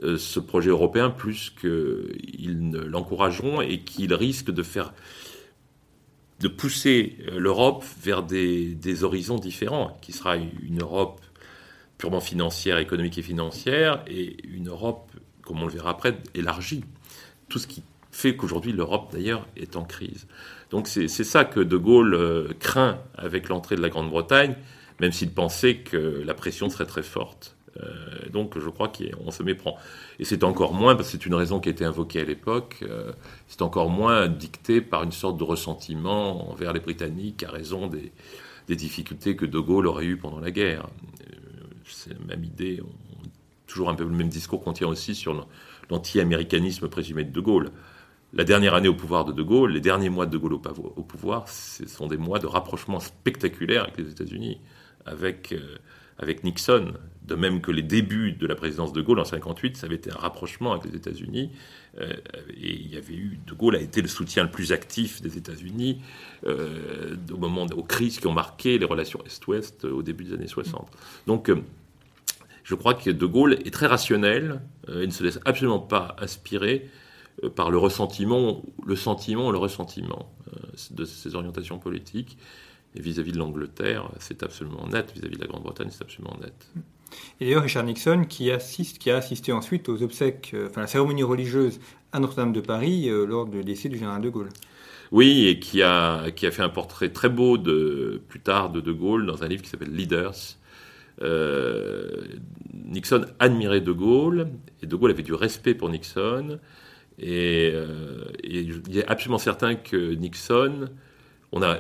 euh, 0.03 0.17
ce 0.17 0.39
projet 0.39 0.69
européen 0.69 1.10
plus 1.10 1.49
qu'ils 1.49 2.69
ne 2.69 2.79
l'encourageront 2.79 3.62
et 3.62 3.79
qu'ils 3.79 4.13
risquent 4.13 4.51
de 4.51 4.63
faire 4.63 4.93
de 6.41 6.49
pousser 6.49 7.17
euh, 7.29 7.39
l'Europe 7.39 7.86
vers 8.01 8.21
des, 8.21 9.03
horizons 9.03 9.38
différents, 9.38 9.97
qui 10.01 10.12
sera 10.12 10.36
une 10.36 10.81
Europe 10.81 11.21
purement 11.97 12.19
financière, 12.19 12.77
économique 12.77 13.17
et 13.17 13.21
financière, 13.21 14.03
et 14.08 14.36
une 14.45 14.67
Europe, 14.67 15.12
comme 15.43 15.62
on 15.62 15.65
le 15.65 15.71
verra 15.71 15.91
après, 15.91 16.17
élargie. 16.34 16.84
Tout 17.47 17.58
ce 17.58 17.67
qui 17.67 17.81
fait 18.15 18.38
qu'aujourd'hui 18.38 18.71
l'Europe 18.71 19.10
d'ailleurs 19.12 19.45
est 19.58 19.75
en 19.75 19.84
crise. 19.84 20.25
Donc 20.71 20.88
c'est 20.88 21.08
ça 21.08 21.43
que 21.43 21.60
De 21.60 21.75
Gaulle 21.75 22.13
euh, 22.13 22.54
craint 22.60 22.99
avec 23.17 23.49
l'entrée 23.49 23.75
de 23.75 23.82
la 23.82 23.89
Grande-Bretagne, 23.89 24.56
même 25.01 25.12
s'il 25.12 25.32
pensait 25.32 25.78
que 25.78 26.23
la 26.25 26.34
pression 26.34 26.69
serait 26.69 26.86
très 26.86 27.04
forte. 27.04 27.58
Euh, 27.78 28.30
donc 28.32 28.58
je 28.58 28.69
crois 28.69 28.88
qu'on 28.88 29.32
se 29.32 29.43
méprend. 29.43 29.75
Et 30.17 30.23
c'est 30.23 30.45
encore 30.45 30.73
moins, 30.73 30.95
parce 30.95 31.10
que 31.10 31.17
c'est 31.17 31.25
une 31.25 31.36
raison 31.36 31.60
qui 31.60 31.67
a 31.67 31.73
été 31.73 31.84
invoquée 31.84 32.21
à 32.21 32.23
l'époque, 32.23 32.78
euh, 32.84 33.12
c'est 33.49 33.62
encore 33.62 33.89
moins 33.89 34.30
dicté 34.30 34.80
par 34.80 35.04
une 35.04 35.12
sorte 35.12 35.38
de 35.38 35.43
ressentiment 35.43 36.49
envers 36.49 36.71
les 36.71 36.80
Britanniques 36.80 37.43
à 37.43 37.51
raison 37.51 37.88
des, 37.88 38.12
difficultés 38.75 39.36
que 39.36 39.45
De 39.45 39.60
Gaulle 39.60 39.88
aurait 39.88 40.06
eues 40.06 40.17
pendant 40.17 40.39
la 40.39 40.51
guerre. 40.51 40.88
C'est 41.86 42.13
la 42.13 42.25
même 42.25 42.45
idée, 42.45 42.82
toujours 43.67 43.89
un 43.89 43.95
peu 43.95 44.06
le 44.06 44.10
même 44.10 44.30
discours 44.30 44.63
qu'on 44.63 44.73
tient 44.73 44.88
aussi 44.88 45.13
sur 45.13 45.47
l'anti-américanisme 45.89 46.88
présumé 46.88 47.25
de 47.25 47.32
De 47.32 47.41
Gaulle. 47.41 47.71
La 48.36 48.43
dernière 48.43 48.74
année 48.74 48.89
au 48.89 48.93
pouvoir 48.93 49.26
de 49.26 49.32
De 49.32 49.41
Gaulle, 49.41 49.71
les 49.71 49.82
derniers 49.82 50.10
mois 50.10 50.26
de 50.26 50.32
De 50.32 50.38
Gaulle 50.38 50.54
au 50.54 51.04
pouvoir, 51.04 51.48
ce 51.48 51.88
sont 51.88 52.08
des 52.08 52.17
mois 52.17 52.39
de 52.39 52.48
rapprochement 52.48 53.00
spectaculaire 53.00 53.84
avec 53.84 53.98
les 53.98 54.12
États-Unis, 54.12 54.60
avec 55.06 55.54
avec 56.17 56.43
Nixon, 56.43 56.93
de 57.24 57.36
même 57.36 57.62
que 57.62 57.71
les 57.71 57.82
débuts 57.82 58.32
de 58.32 58.48
la 58.48 58.56
présidence 58.56 58.93
de 58.93 59.02
Gaulle 59.02 59.19
en 59.19 59.26
58, 59.26 59.78
ça 59.78 59.88
avait 59.88 59.95
été 59.95 60.12
un 60.12 60.17
rapprochement 60.17 60.71
avec 60.71 60.86
les 60.86 60.95
États-Unis, 60.95 61.52
euh, 62.00 62.13
et 62.56 62.74
il 62.74 62.88
y 62.88 62.98
avait 62.98 63.15
eu, 63.15 63.39
De 63.45 63.54
Gaulle 63.54 63.76
a 63.76 63.82
été 63.82 64.02
le 64.02 64.08
soutien 64.08 64.43
le 64.43 64.52
plus 64.52 64.71
actif 64.71 65.21
des 65.21 65.38
États-Unis 65.38 66.02
euh, 66.45 67.15
au 67.32 67.38
moment 67.38 67.65
aux 67.76 67.84
crises 67.84 68.19
qui 68.19 68.28
ont 68.28 68.34
marqué 68.34 68.78
les 68.78 68.86
relations 68.86 69.21
Est-Ouest 69.26 69.86
au 69.86 70.04
début 70.04 70.24
des 70.24 70.34
années 70.34 70.48
60. 70.48 70.88
Donc, 71.28 71.50
euh, 71.50 71.62
je 72.63 72.76
crois 72.76 72.93
que 72.93 73.10
De 73.10 73.26
Gaulle 73.26 73.54
est 73.65 73.74
très 73.74 73.88
rationnel, 73.88 74.62
il 74.88 75.08
ne 75.08 75.12
se 75.12 75.24
laisse 75.24 75.39
absolument 75.45 75.80
pas 75.80 76.15
inspirer 76.19 76.89
par 77.49 77.71
le 77.71 77.77
ressentiment, 77.77 78.62
le 78.86 78.95
sentiment, 78.95 79.51
le 79.51 79.58
ressentiment 79.58 80.31
de 80.91 81.05
ses 81.05 81.36
orientations 81.36 81.79
politiques. 81.79 82.38
Et 82.95 83.01
vis-à-vis 83.01 83.34
de 83.34 83.38
l'Angleterre, 83.38 84.10
c'est 84.19 84.41
absolument 84.43 84.88
net. 84.88 85.12
Vis-à-vis 85.13 85.36
de 85.36 85.41
la 85.41 85.47
Grande-Bretagne, 85.47 85.89
c'est 85.91 86.03
absolument 86.03 86.38
net. 86.41 86.71
Et 87.39 87.45
d'ailleurs, 87.45 87.63
Richard 87.63 87.84
Nixon, 87.84 88.25
qui, 88.27 88.51
assiste, 88.51 88.99
qui 88.99 89.12
a 89.12 89.17
assisté 89.17 89.51
ensuite 89.51 89.89
aux 89.89 90.01
obsèques, 90.01 90.51
euh, 90.53 90.69
enfin 90.69 90.81
la 90.81 90.88
cérémonie 90.88 91.23
religieuse 91.23 91.79
à 92.12 92.19
Notre-Dame 92.19 92.53
de 92.53 92.62
Paris 92.62 93.10
euh, 93.10 93.25
lors 93.25 93.45
du 93.45 93.63
décès 93.63 93.89
du 93.89 93.97
général 93.97 94.21
de 94.21 94.29
Gaulle. 94.29 94.49
Oui, 95.12 95.47
et 95.47 95.60
qui 95.60 95.84
a, 95.84 96.31
qui 96.31 96.47
a 96.47 96.51
fait 96.51 96.63
un 96.63 96.69
portrait 96.69 97.10
très 97.10 97.29
beau 97.29 97.58
de, 97.58 98.21
plus 98.27 98.39
tard 98.39 98.69
de 98.71 98.81
De 98.81 98.91
Gaulle 98.91 99.25
dans 99.25 99.43
un 99.43 99.47
livre 99.47 99.62
qui 99.62 99.69
s'appelle 99.69 99.93
Leaders. 99.93 100.58
Euh, 101.21 102.23
Nixon 102.73 103.25
admirait 103.39 103.81
De 103.81 103.91
Gaulle, 103.91 104.47
et 104.81 104.88
De 104.88 104.95
Gaulle 104.95 105.12
avait 105.12 105.23
du 105.23 105.34
respect 105.34 105.75
pour 105.75 105.89
Nixon. 105.89 106.60
Et, 107.19 107.73
il 108.43 108.97
est 108.97 109.08
absolument 109.08 109.38
certain 109.38 109.75
que 109.75 110.13
Nixon 110.13 110.89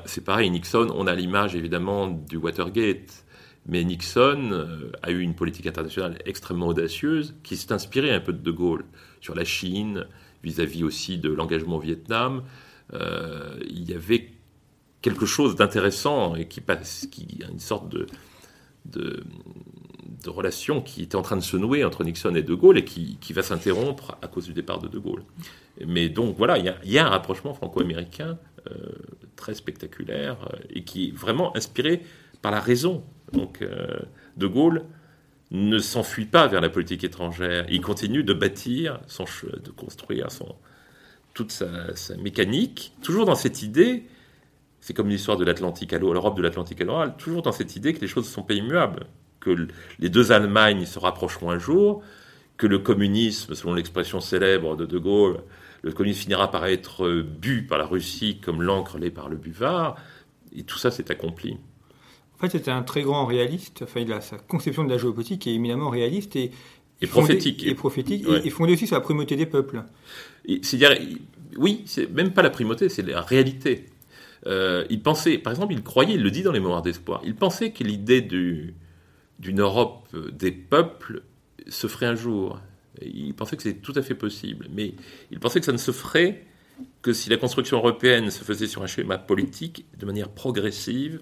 c'est 0.05 0.23
pareil, 0.23 0.49
Nixon, 0.49 0.87
on 0.95 1.07
a 1.07 1.15
l'image 1.15 1.55
évidemment 1.55 2.07
du 2.07 2.37
Watergate, 2.37 3.25
mais 3.67 3.83
Nixon 3.83 4.51
euh, 4.51 4.91
a 5.01 5.11
eu 5.11 5.19
une 5.19 5.35
politique 5.35 5.67
internationale 5.67 6.17
extrêmement 6.25 6.67
audacieuse 6.67 7.35
qui 7.43 7.57
s'est 7.57 7.73
inspirée 7.73 8.11
un 8.11 8.19
peu 8.19 8.31
de 8.31 8.41
De 8.41 8.51
Gaulle 8.51 8.85
sur 9.21 9.35
la 9.35 9.43
Chine, 9.43 10.05
vis-à-vis 10.43 10.83
aussi 10.83 11.17
de 11.17 11.29
l'engagement 11.29 11.77
au 11.77 11.79
Vietnam. 11.79 12.43
Euh, 12.93 13.57
il 13.67 13.89
y 13.89 13.93
avait 13.93 14.29
quelque 15.01 15.25
chose 15.25 15.55
d'intéressant 15.55 16.35
et 16.35 16.47
qui 16.47 16.61
passe, 16.61 17.07
qui 17.11 17.43
une 17.51 17.59
sorte 17.59 17.89
de, 17.89 19.23
relation 20.27 20.81
qui 20.81 21.03
était 21.03 21.15
en 21.15 21.21
train 21.21 21.37
de 21.37 21.41
se 21.41 21.57
nouer 21.57 21.83
entre 21.83 22.03
Nixon 22.03 22.35
et 22.35 22.43
De 22.43 22.53
Gaulle 22.53 22.77
et 22.77 22.85
qui, 22.85 23.33
va 23.33 23.43
s'interrompre 23.43 24.17
à 24.21 24.27
cause 24.27 24.45
du 24.45 24.53
départ 24.53 24.79
de 24.79 24.87
De 24.87 24.99
Gaulle. 24.99 25.23
Mais 25.85 26.09
donc 26.09 26.37
voilà, 26.37 26.57
il 26.57 26.73
y 26.91 26.97
a, 26.97 27.05
un 27.05 27.09
rapprochement 27.09 27.53
franco-américain 27.53 28.37
euh, 28.69 28.73
très 29.35 29.53
spectaculaire 29.53 30.37
euh, 30.53 30.57
et 30.69 30.83
qui 30.83 31.09
est 31.09 31.11
vraiment 31.11 31.55
inspiré 31.55 32.01
par 32.41 32.51
la 32.51 32.59
raison. 32.59 33.03
Donc 33.33 33.61
euh, 33.61 33.99
De 34.37 34.47
Gaulle 34.47 34.85
ne 35.51 35.77
s'enfuit 35.77 36.25
pas 36.25 36.47
vers 36.47 36.61
la 36.61 36.69
politique 36.69 37.03
étrangère. 37.03 37.65
Il 37.69 37.81
continue 37.81 38.23
de 38.23 38.33
bâtir, 38.33 38.99
son, 39.07 39.25
de 39.63 39.71
construire 39.71 40.27
toute 41.33 41.51
sa, 41.51 41.67
mécanique, 42.17 42.93
toujours 43.01 43.25
dans 43.25 43.35
cette 43.35 43.61
idée, 43.61 44.05
c'est 44.79 44.93
comme 44.93 45.09
l'histoire 45.09 45.37
de 45.37 45.43
l'Atlantique 45.43 45.93
à 45.93 45.99
l'Europe 45.99 46.37
de 46.37 46.41
l'Atlantique 46.41 46.81
à 46.81 46.85
l'oral, 46.85 47.15
toujours 47.17 47.41
dans 47.41 47.51
cette 47.51 47.75
idée 47.75 47.93
que 47.93 48.01
les 48.01 48.07
choses 48.07 48.27
sont 48.27 48.43
pas 48.43 48.53
immuables, 48.53 49.07
que 49.45 49.67
les 49.99 50.09
deux 50.09 50.31
Allemagnes 50.31 50.85
se 50.85 50.97
rapprocheront 50.97 51.51
un 51.51 51.59
jour, 51.59 52.01
que 52.57 52.65
le 52.65 52.79
communisme, 52.79 53.53
selon 53.53 53.75
l'expression 53.75 54.19
célèbre 54.19 54.75
de 54.75 54.85
De 54.85 54.97
Gaulle, 54.97 55.41
le 55.83 55.91
communisme 55.91 56.21
finira 56.23 56.49
par 56.49 56.65
être 56.65 57.21
bu 57.21 57.63
par 57.63 57.77
la 57.77 57.85
Russie 57.85 58.39
comme 58.43 58.63
l'encre 58.63 58.97
l'est 58.97 59.11
par 59.11 59.29
le 59.29 59.35
buvard, 59.35 59.95
et 60.55 60.63
tout 60.63 60.79
ça 60.79 60.89
s'est 60.89 61.11
accompli. 61.11 61.57
En 62.35 62.41
fait, 62.41 62.49
c'était 62.49 62.71
un 62.71 62.81
très 62.81 63.03
grand 63.03 63.25
réaliste. 63.25 63.83
Enfin, 63.83 64.01
il 64.01 64.11
a 64.11 64.19
sa 64.19 64.37
conception 64.37 64.83
de 64.83 64.89
la 64.89 64.97
géopolitique 64.97 65.47
est 65.47 65.53
éminemment 65.53 65.89
réaliste 65.89 66.35
et, 66.35 66.51
et 67.01 67.07
prophétique. 67.07 67.65
Et, 67.65 67.75
prophétique, 67.75 68.25
et, 68.43 68.49
fondé 68.49 68.73
aussi 68.73 68.87
sur 68.87 68.95
la 68.95 69.01
primauté 69.01 69.35
des 69.35 69.45
peuples. 69.45 69.83
C'est-à-dire, 70.61 70.97
oui, 71.57 71.83
c'est 71.85 72.11
même 72.11 72.33
pas 72.33 72.41
la 72.41 72.49
primauté, 72.49 72.89
c'est 72.89 73.03
la 73.03 73.21
réalité. 73.21 73.85
Euh, 74.47 74.85
il 74.89 75.01
pensait, 75.01 75.37
par 75.37 75.53
exemple, 75.53 75.73
il 75.73 75.83
croyait, 75.83 76.15
il 76.15 76.23
le 76.23 76.31
dit 76.31 76.43
dans 76.43 76.51
les 76.51 76.59
Mémoires 76.59 76.81
d'espoir, 76.81 77.21
il 77.23 77.35
pensait 77.35 77.71
que 77.71 77.83
l'idée 77.83 78.21
d'une 79.39 79.61
Europe 79.61 80.07
des 80.31 80.51
peuples 80.51 81.23
se 81.67 81.87
ferait 81.87 82.05
un 82.05 82.15
jour. 82.15 82.59
Il 83.01 83.33
pensait 83.33 83.57
que 83.57 83.63
c'était 83.63 83.79
tout 83.79 83.93
à 83.95 84.01
fait 84.01 84.15
possible, 84.15 84.67
mais 84.71 84.93
il 85.31 85.39
pensait 85.39 85.59
que 85.59 85.65
ça 85.65 85.71
ne 85.71 85.77
se 85.77 85.91
ferait 85.91 86.45
que 87.01 87.13
si 87.13 87.29
la 87.29 87.37
construction 87.37 87.77
européenne 87.77 88.29
se 88.31 88.43
faisait 88.43 88.67
sur 88.67 88.83
un 88.83 88.87
schéma 88.87 89.17
politique 89.17 89.85
de 89.97 90.05
manière 90.05 90.29
progressive 90.29 91.21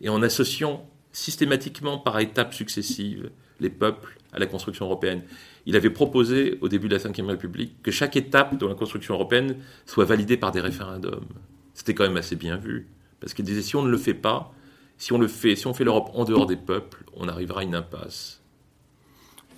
et 0.00 0.08
en 0.08 0.22
associant 0.22 0.88
systématiquement 1.12 1.98
par 1.98 2.18
étapes 2.18 2.54
successives 2.54 3.30
les 3.60 3.70
peuples 3.70 4.18
à 4.32 4.38
la 4.38 4.46
construction 4.46 4.86
européenne. 4.86 5.22
Il 5.64 5.76
avait 5.76 5.90
proposé 5.90 6.58
au 6.60 6.68
début 6.68 6.88
de 6.88 6.96
la 6.96 6.98
Ve 6.98 7.28
République 7.28 7.80
que 7.82 7.90
chaque 7.90 8.16
étape 8.16 8.58
de 8.58 8.66
la 8.66 8.74
construction 8.74 9.14
européenne 9.14 9.56
soit 9.86 10.04
validée 10.04 10.36
par 10.36 10.50
des 10.50 10.60
référendums. 10.60 11.24
C'était 11.72 11.94
quand 11.94 12.04
même 12.04 12.16
assez 12.16 12.36
bien 12.36 12.56
vu, 12.56 12.88
parce 13.20 13.32
qu'il 13.32 13.44
disait 13.44 13.62
si 13.62 13.76
on 13.76 13.82
ne 13.82 13.90
le 13.90 13.96
fait 13.96 14.14
pas, 14.14 14.52
si 14.98 15.12
on 15.12 15.18
le 15.18 15.28
fait, 15.28 15.56
si 15.56 15.66
on 15.66 15.74
fait 15.74 15.84
l'Europe 15.84 16.10
en 16.14 16.24
dehors 16.24 16.46
des 16.46 16.56
peuples, 16.56 17.04
on 17.14 17.28
arrivera 17.28 17.60
à 17.60 17.64
une 17.64 17.74
impasse 17.74 18.44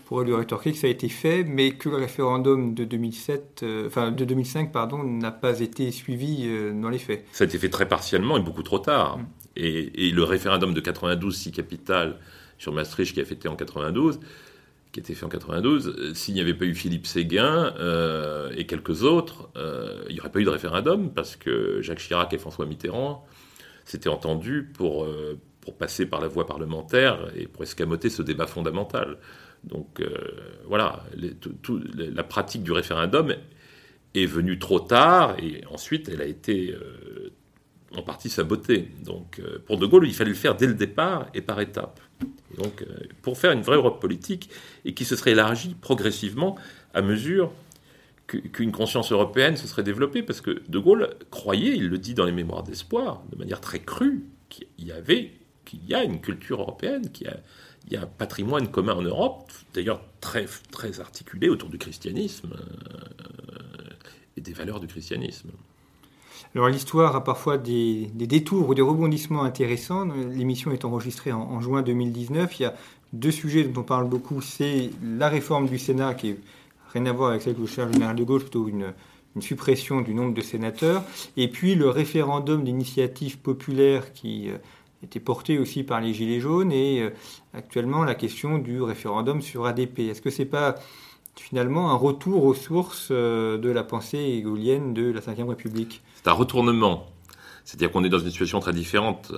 pourrait 0.07 0.25
lui 0.25 0.35
rétorquer 0.35 0.73
que 0.73 0.79
ça 0.79 0.87
a 0.87 0.91
été 0.91 1.09
fait, 1.09 1.43
mais 1.43 1.73
que 1.73 1.89
le 1.89 1.97
référendum 1.97 2.75
de 2.75 2.85
2007, 2.85 3.61
euh, 3.63 3.87
enfin 3.89 4.13
de 4.13 4.25
2005, 4.25 4.73
pardon, 4.73 5.03
n'a 5.03 5.33
pas 5.33 5.61
été 5.61 5.91
suivi 5.91 6.45
euh, 6.47 6.73
dans 6.73 6.89
les 6.89 6.99
faits. 6.99 7.27
Ça 7.33 7.45
a 7.45 7.47
été 7.47 7.59
fait 7.59 7.69
très 7.69 7.89
partiellement 7.89 8.37
et 8.37 8.41
beaucoup 8.41 8.63
trop 8.63 8.79
tard. 8.79 9.19
Mm. 9.19 9.27
Et, 9.57 10.11
le 10.11 10.23
référendum 10.23 10.75
de 10.75 10.81
92, 10.81 11.37
si 11.37 11.51
capital 11.51 12.19
sur 12.59 12.73
Maastricht 12.73 13.15
qui 13.15 13.21
a 13.21 13.23
été 13.23 13.49
en 13.49 13.57
92, 13.57 14.21
qui 14.93 15.01
a 15.01 15.03
été 15.03 15.15
fait 15.15 15.27
en 15.27 15.29
92, 15.29 15.89
euh, 15.89 16.15
s'il 16.15 16.35
n'y 16.35 16.41
avait 16.41 16.55
pas 16.55 16.67
eu 16.67 16.75
Philippe 16.75 17.07
Séguin 17.07 17.75
et 18.57 18.67
quelques 18.67 19.03
autres, 19.03 19.51
il 20.09 20.15
n'y 20.15 20.21
aurait 20.21 20.31
pas 20.31 20.39
eu 20.39 20.45
de 20.45 20.51
référendum 20.51 21.11
parce 21.11 21.35
que 21.37 21.81
Jacques 21.83 21.99
Chirac 21.99 22.33
et 22.33 22.39
François 22.39 22.67
Mitterrand 22.67 23.27
s'étaient 23.87 24.09
entendus 24.09 24.71
pour, 24.75 25.07
pour 25.61 25.77
passer 25.77 26.07
par 26.07 26.21
la 26.21 26.29
voie 26.29 26.47
parlementaire 26.47 27.31
et 27.35 27.47
pour 27.47 27.63
escamoter 27.63 28.09
ce 28.09 28.23
débat 28.23 28.47
fondamental. 28.47 29.19
Donc 29.65 30.01
euh, 30.01 30.15
voilà, 30.67 31.05
la 31.97 32.23
pratique 32.23 32.63
du 32.63 32.73
référendum 32.73 33.35
est 34.15 34.27
venue 34.27 34.59
trop 34.59 34.81
tard 34.81 35.37
et 35.43 35.65
ensuite 35.71 36.09
elle 36.09 36.23
a 36.23 36.25
été 36.25 36.73
euh, 36.73 37.33
en 37.97 38.03
partie 38.03 38.31
sabotée. 38.31 38.91
Donc 39.05 39.41
euh, 39.41 39.59
pour 39.67 39.77
De 39.77 39.87
Gaulle, 39.87 40.07
il 40.07 40.15
fallait 40.15 40.31
le 40.31 40.37
faire 40.37 40.55
dès 40.55 40.69
le 40.69 40.75
départ 40.75 41.27
et 41.35 41.43
par 41.43 41.61
étapes. 41.61 42.01
donc 42.57 42.85
pour 43.23 43.37
faire 43.37 43.51
une 43.51 43.63
vraie 43.63 43.77
Europe 43.77 44.01
politique 44.01 44.51
et 44.85 44.95
qui 44.95 45.05
se 45.05 45.17
serait 45.17 45.33
élargie 45.33 45.75
progressivement 45.81 46.57
à 46.95 47.03
mesure 47.03 47.53
qu'une 48.27 48.73
conscience 48.73 49.13
européenne 49.13 49.57
se 49.57 49.67
serait 49.67 49.83
développée, 49.83 50.23
parce 50.23 50.41
que 50.41 50.63
De 50.69 50.79
Gaulle 50.79 51.15
croyait, 51.31 51.77
il 51.77 51.89
le 51.89 51.99
dit 51.99 52.15
dans 52.15 52.25
les 52.25 52.33
Mémoires 52.33 52.63
d'espoir, 52.63 53.23
de 53.31 53.37
manière 53.37 53.61
très 53.61 53.81
crue, 53.81 54.25
qu'il 54.49 54.67
y 54.79 54.93
avait, 54.93 55.33
qu'il 55.65 55.85
y 55.87 55.95
a 55.95 56.03
une 56.03 56.21
culture 56.21 56.61
européenne, 56.61 57.11
qui 57.11 57.27
a 57.27 57.37
il 57.87 57.95
y 57.95 57.97
a 57.97 58.03
un 58.03 58.07
patrimoine 58.07 58.69
commun 58.69 58.95
en 58.95 59.03
Europe, 59.03 59.51
d'ailleurs 59.75 60.01
très, 60.21 60.47
très 60.71 61.01
articulé 61.01 61.49
autour 61.49 61.69
du 61.69 61.79
christianisme 61.79 62.53
euh, 62.53 63.91
et 64.37 64.41
des 64.41 64.53
valeurs 64.53 64.81
du 64.81 64.87
christianisme. 64.89 65.51
Alors 66.55 66.69
l'histoire 66.69 67.15
a 67.15 67.23
parfois 67.23 67.59
des, 67.59 68.11
détours 68.15 68.69
ou 68.69 68.75
des 68.75 68.83
rebondissements 68.83 69.45
intéressants. 69.45 70.05
L'émission 70.05 70.73
est 70.73 70.85
enregistrée 70.85 71.33
en, 71.33 71.61
juin 71.61 71.83
2019. 71.83 72.59
Il 72.59 72.63
y 72.63 72.67
a 72.67 72.75
deux 73.13 73.31
sujets 73.31 73.65
dont 73.65 73.83
on 73.83 73.85
parle 73.85 74.09
beaucoup. 74.09 74.41
C'est 74.41 74.91
la 75.03 75.29
réforme 75.29 75.69
du 75.69 75.79
Sénat 75.79 76.15
qui 76.15 76.31
n'a 76.31 76.37
rien 76.93 77.07
à 77.07 77.13
voir 77.13 77.31
avec 77.31 77.43
celle 77.43 77.55
que 77.55 77.67
cherche 77.67 77.89
le 77.89 77.95
général 77.95 78.17
de 78.17 78.25
Gaulle, 78.25 78.41
plutôt 78.41 78.69
une, 78.69 78.93
suppression 79.41 80.01
du 80.01 80.15
nombre 80.15 80.33
de 80.33 80.41
sénateurs. 80.41 81.03
Et 81.37 81.49
puis 81.49 81.75
le 81.75 81.91
référendum 81.91 82.65
d'initiative 82.65 83.37
populaire 83.39 84.15
qui 84.15 84.49
euh, 84.49 84.57
était 85.03 85.21
porté 85.21 85.59
aussi 85.59 85.83
par 85.83 86.01
les 86.01 86.15
Gilets 86.15 86.41
jaunes 86.41 86.73
et 86.73 87.03
euh, 87.03 87.11
actuellement 87.53 88.03
la 88.03 88.15
question 88.15 88.57
du 88.57 88.81
référendum 88.81 89.43
sur 89.43 89.67
ADP. 89.67 89.99
Est-ce 89.99 90.23
que 90.23 90.31
ce 90.31 90.41
n'est 90.41 90.49
pas 90.49 90.77
finalement 91.35 91.91
un 91.91 91.97
retour 91.97 92.45
aux 92.45 92.55
sources 92.55 93.09
euh, 93.11 93.59
de 93.59 93.69
la 93.69 93.85
pensée 93.85 94.19
égolienne 94.19 94.95
de 94.95 95.13
la 95.13 95.21
Ve 95.21 95.47
République? 95.51 96.03
C'est 96.15 96.29
un 96.29 96.33
retournement. 96.33 97.05
C'est-à-dire 97.67 97.91
qu'on 97.91 98.05
est 98.05 98.09
dans 98.09 98.21
une 98.21 98.31
situation 98.31 98.61
très 98.61 98.73
différente 98.73 99.33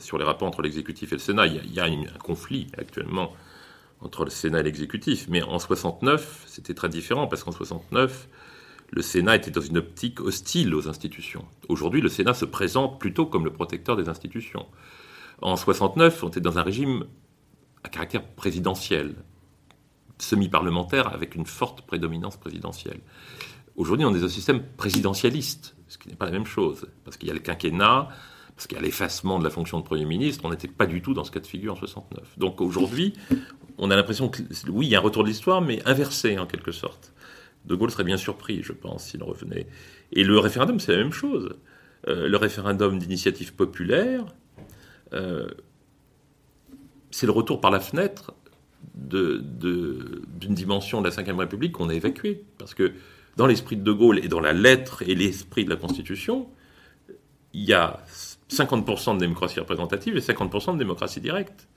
sur 0.00 0.18
les 0.18 0.24
rapports 0.24 0.48
entre 0.48 0.60
l'exécutif 0.60 1.12
et 1.12 1.14
le 1.14 1.20
Sénat. 1.20 1.46
Il 1.46 1.72
y 1.72 1.78
a, 1.80 1.84
un 1.84 2.18
conflit 2.22 2.66
actuellement 2.76 3.30
entre 4.00 4.24
le 4.24 4.30
Sénat 4.30 4.60
et 4.60 4.62
l'exécutif. 4.62 5.26
Mais 5.28 5.42
en 5.42 5.58
69, 5.58 6.44
c'était 6.46 6.74
très 6.74 6.88
différent 6.88 7.26
parce 7.26 7.44
qu'en 7.44 7.52
69, 7.52 8.28
le 8.90 9.02
Sénat 9.02 9.36
était 9.36 9.50
dans 9.50 9.60
une 9.60 9.78
optique 9.78 10.20
hostile 10.20 10.74
aux 10.74 10.88
institutions. 10.88 11.44
Aujourd'hui, 11.68 12.00
le 12.00 12.08
Sénat 12.08 12.34
se 12.34 12.44
présente 12.44 12.98
plutôt 12.98 13.26
comme 13.26 13.44
le 13.44 13.52
protecteur 13.52 13.96
des 13.96 14.08
institutions. 14.08 14.66
En 15.42 15.56
69, 15.56 16.24
on 16.24 16.28
était 16.28 16.40
dans 16.40 16.58
un 16.58 16.62
régime 16.62 17.04
à 17.84 17.88
caractère 17.88 18.24
présidentiel, 18.24 19.14
semi-parlementaire 20.18 21.12
avec 21.14 21.34
une 21.34 21.46
forte 21.46 21.82
prédominance 21.82 22.36
présidentielle. 22.36 23.00
Aujourd'hui, 23.76 24.04
on 24.04 24.14
est 24.14 24.18
dans 24.18 24.26
un 24.26 24.28
système 24.28 24.62
présidentialiste, 24.76 25.76
ce 25.88 25.96
qui 25.96 26.08
n'est 26.08 26.16
pas 26.16 26.26
la 26.26 26.32
même 26.32 26.44
chose, 26.44 26.86
parce 27.04 27.16
qu'il 27.16 27.28
y 27.28 27.30
a 27.30 27.34
le 27.34 27.40
quinquennat, 27.40 28.08
parce 28.68 28.78
a 28.78 28.82
l'effacement 28.84 29.38
de 29.38 29.44
la 29.44 29.48
fonction 29.48 29.78
de 29.78 29.84
Premier 29.84 30.04
ministre, 30.04 30.44
on 30.44 30.50
n'était 30.50 30.68
pas 30.68 30.84
du 30.84 31.00
tout 31.00 31.14
dans 31.14 31.24
ce 31.24 31.30
cas 31.30 31.40
de 31.40 31.46
figure 31.46 31.72
en 31.72 31.76
69. 31.76 32.38
Donc 32.38 32.60
aujourd'hui, 32.60 33.14
on 33.78 33.90
a 33.90 33.96
l'impression 33.96 34.28
que, 34.28 34.42
oui, 34.68 34.86
il 34.86 34.90
y 34.90 34.94
a 34.94 34.98
un 34.98 35.02
retour 35.02 35.22
de 35.22 35.28
l'histoire, 35.28 35.62
mais 35.62 35.80
inversé 35.86 36.38
en 36.38 36.46
quelque 36.46 36.70
sorte. 36.70 37.14
De 37.64 37.74
Gaulle 37.74 37.90
serait 37.90 38.04
bien 38.04 38.18
surpris, 38.18 38.62
je 38.62 38.72
pense, 38.72 39.04
s'il 39.04 39.22
revenait. 39.22 39.66
Et 40.12 40.24
le 40.24 40.38
référendum, 40.38 40.78
c'est 40.78 40.92
la 40.92 40.98
même 40.98 41.12
chose. 41.12 41.56
Euh, 42.08 42.28
le 42.28 42.36
référendum 42.36 42.98
d'initiative 42.98 43.54
populaire, 43.54 44.26
euh, 45.14 45.48
c'est 47.10 47.24
le 47.24 47.32
retour 47.32 47.62
par 47.62 47.70
la 47.70 47.80
fenêtre 47.80 48.34
d'une 48.94 49.40
de, 49.58 50.22
dimension 50.38 51.00
de 51.00 51.08
la 51.08 51.22
Ve 51.22 51.38
République 51.38 51.72
qu'on 51.72 51.88
a 51.88 51.94
évacuée. 51.94 52.44
Parce 52.58 52.74
que 52.74 52.92
dans 53.38 53.46
l'esprit 53.46 53.76
de 53.76 53.82
De 53.82 53.92
Gaulle 53.92 54.22
et 54.22 54.28
dans 54.28 54.40
la 54.40 54.52
lettre 54.52 55.00
et 55.00 55.14
l'esprit 55.14 55.64
de 55.64 55.70
la 55.70 55.76
Constitution, 55.76 56.46
il 57.54 57.64
y 57.64 57.72
a 57.72 58.00
50% 58.50 59.14
de 59.14 59.20
démocratie 59.20 59.60
représentative 59.60 60.16
et 60.16 60.20
50% 60.20 60.74
de 60.74 60.78
démocratie 60.78 61.20
directe. 61.20 61.68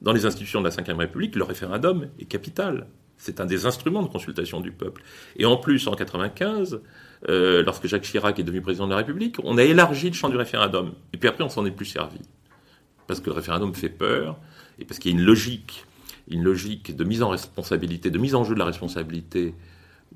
Dans 0.00 0.12
les 0.12 0.26
institutions 0.26 0.60
de 0.60 0.68
la 0.68 0.74
Ve 0.74 0.98
République, 0.98 1.36
le 1.36 1.44
référendum 1.44 2.08
est 2.18 2.24
capital. 2.24 2.88
C'est 3.18 3.40
un 3.40 3.46
des 3.46 3.66
instruments 3.66 4.02
de 4.02 4.08
consultation 4.08 4.60
du 4.60 4.72
peuple. 4.72 5.02
Et 5.36 5.44
en 5.44 5.56
plus, 5.56 5.86
en 5.86 5.92
1995, 5.92 6.80
euh, 7.28 7.62
lorsque 7.62 7.86
Jacques 7.86 8.02
Chirac 8.02 8.38
est 8.38 8.42
devenu 8.42 8.62
président 8.62 8.86
de 8.86 8.90
la 8.90 8.96
République, 8.96 9.36
on 9.44 9.58
a 9.58 9.62
élargi 9.62 10.08
le 10.08 10.14
champ 10.14 10.28
du 10.28 10.36
référendum. 10.36 10.92
Et 11.12 11.18
puis 11.18 11.28
après, 11.28 11.44
on 11.44 11.48
s'en 11.48 11.64
est 11.64 11.70
plus 11.70 11.86
servi. 11.86 12.18
Parce 13.06 13.20
que 13.20 13.26
le 13.26 13.36
référendum 13.36 13.74
fait 13.74 13.90
peur, 13.90 14.40
et 14.78 14.84
parce 14.84 14.98
qu'il 14.98 15.12
y 15.12 15.14
a 15.14 15.18
une 15.18 15.24
logique, 15.24 15.84
une 16.28 16.42
logique 16.42 16.96
de 16.96 17.04
mise 17.04 17.22
en 17.22 17.28
responsabilité, 17.28 18.10
de 18.10 18.18
mise 18.18 18.34
en 18.34 18.42
jeu 18.42 18.54
de 18.54 18.58
la 18.58 18.64
responsabilité 18.64 19.54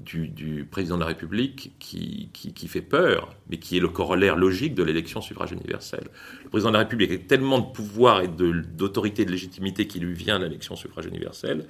du, 0.01 0.67
président 0.71 0.97
de 0.97 1.01
la 1.01 1.07
République 1.07 1.73
qui, 1.79 2.29
qui, 2.33 2.69
fait 2.69 2.83
peur, 2.83 3.35
mais 3.51 3.59
qui 3.59 3.77
est 3.77 3.81
le 3.81 3.89
corollaire 3.89 4.37
logique 4.37 4.75
de 4.75 4.83
l'élection 4.83 5.21
suffrage 5.21 5.53
universel. 5.53 6.09
Le 6.45 6.51
président 6.51 6.71
de 6.71 6.75
la 6.75 6.81
République 6.81 7.11
a 7.11 7.19
tellement 7.19 7.59
de 7.59 7.67
pouvoir 7.73 8.21
et 8.21 8.29
d'autorité 8.29 9.23
et 9.23 9.25
de 9.25 9.31
légitimité 9.31 9.87
qui 9.87 10.01
lui 10.01 10.15
vient 10.15 10.39
de 10.39 10.45
l'élection 10.45 10.77
suffrage 10.77 11.07
universel, 11.07 11.65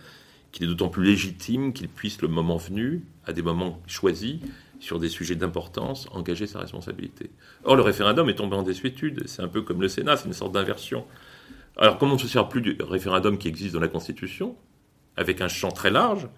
qu'il 0.53 0.65
est 0.65 0.69
d'autant 0.69 0.89
plus 0.89 1.05
légitime 1.05 1.73
qu'il 1.73 1.89
puisse, 1.89 2.23
le 2.23 2.29
moment 2.29 2.57
venu, 2.57 3.05
à 3.25 3.33
des 3.33 3.43
moments 3.43 3.81
choisis, 3.87 4.37
sur 4.81 4.99
des 4.99 5.09
sujets 5.09 5.37
d'importance, 5.37 6.07
engager 6.13 6.47
sa 6.47 6.61
responsabilité. 6.61 7.31
Or, 7.65 7.77
le 7.77 7.83
référendum 7.83 8.29
est 8.29 8.35
tombé 8.35 8.57
en 8.57 8.63
désuétude. 8.63 9.23
C'est 9.27 9.43
un 9.43 9.49
peu 9.49 9.63
comme 9.63 9.81
le 9.81 9.89
Sénat, 9.89 10.17
c'est 10.17 10.27
une 10.27 10.35
sorte 10.35 10.53
d'inversion. 10.53 11.07
Alors, 11.77 11.99
comme 11.99 12.11
on 12.11 12.15
ne 12.15 12.21
se 12.21 12.29
sert 12.29 12.49
plus 12.49 12.61
du 12.61 12.77
référendum 12.81 13.39
qui 13.39 13.49
existe 13.49 13.75
dans 13.75 13.81
la 13.81 13.89
Constitution, 13.89 14.57
avec 15.17 15.41
un 15.41 15.49
champ 15.49 15.71
très 15.71 15.91
large, 15.91 16.29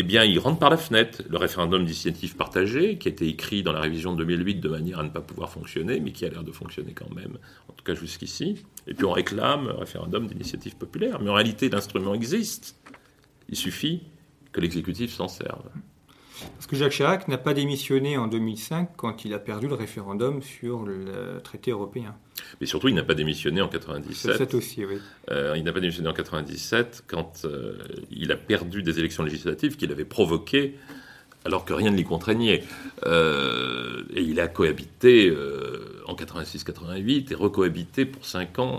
eh 0.00 0.04
bien, 0.04 0.22
il 0.22 0.38
rentre 0.38 0.60
par 0.60 0.70
la 0.70 0.76
fenêtre. 0.76 1.24
Le 1.28 1.38
référendum 1.38 1.84
d'initiative 1.84 2.36
partagée, 2.36 2.98
qui 2.98 3.08
a 3.08 3.10
été 3.10 3.26
écrit 3.26 3.64
dans 3.64 3.72
la 3.72 3.80
révision 3.80 4.12
de 4.12 4.18
2008 4.18 4.60
de 4.60 4.68
manière 4.68 5.00
à 5.00 5.02
ne 5.02 5.08
pas 5.08 5.20
pouvoir 5.20 5.50
fonctionner, 5.50 5.98
mais 5.98 6.12
qui 6.12 6.24
a 6.24 6.28
l'air 6.28 6.44
de 6.44 6.52
fonctionner 6.52 6.92
quand 6.92 7.12
même, 7.12 7.36
en 7.68 7.72
tout 7.72 7.82
cas 7.84 7.96
jusqu'ici. 7.96 8.62
Et 8.86 8.94
puis 8.94 9.04
on 9.04 9.10
réclame 9.10 9.66
un 9.66 9.80
référendum 9.80 10.28
d'initiative 10.28 10.76
populaire. 10.76 11.20
Mais 11.20 11.30
en 11.30 11.34
réalité, 11.34 11.68
l'instrument 11.68 12.14
existe. 12.14 12.76
Il 13.48 13.56
suffit 13.56 14.04
que 14.52 14.60
l'exécutif 14.60 15.12
s'en 15.12 15.26
serve. 15.26 15.68
Parce 16.54 16.68
que 16.68 16.76
Jacques 16.76 16.92
Chirac 16.92 17.26
n'a 17.26 17.38
pas 17.38 17.52
démissionné 17.52 18.16
en 18.16 18.28
2005 18.28 18.90
quand 18.96 19.24
il 19.24 19.34
a 19.34 19.40
perdu 19.40 19.66
le 19.66 19.74
référendum 19.74 20.42
sur 20.42 20.84
le 20.84 21.40
traité 21.42 21.72
européen. 21.72 22.14
Mais 22.60 22.66
surtout, 22.66 22.88
il 22.88 22.94
n'a 22.94 23.02
pas 23.02 23.14
démissionné 23.14 23.60
en 23.60 23.68
97. 23.68 24.54
aussi, 24.54 24.84
oui. 24.84 24.98
Euh, 25.30 25.54
il 25.56 25.64
n'a 25.64 25.72
pas 25.72 25.80
démissionné 25.80 26.08
en 26.08 26.12
97 26.12 27.04
quand 27.06 27.44
euh, 27.44 27.78
il 28.10 28.32
a 28.32 28.36
perdu 28.36 28.82
des 28.82 28.98
élections 28.98 29.22
législatives 29.22 29.76
qu'il 29.76 29.92
avait 29.92 30.04
provoquées 30.04 30.76
alors 31.44 31.64
que 31.64 31.72
rien 31.72 31.90
ne 31.90 31.96
l'y 31.96 32.04
contraignait. 32.04 32.64
Euh, 33.06 34.02
et 34.14 34.22
il 34.22 34.40
a 34.40 34.48
cohabité 34.48 35.32
en 36.06 36.14
86-88 36.14 37.32
et 37.32 37.34
recohabité 37.34 38.04
pour 38.04 38.26
5 38.26 38.58
ans 38.58 38.78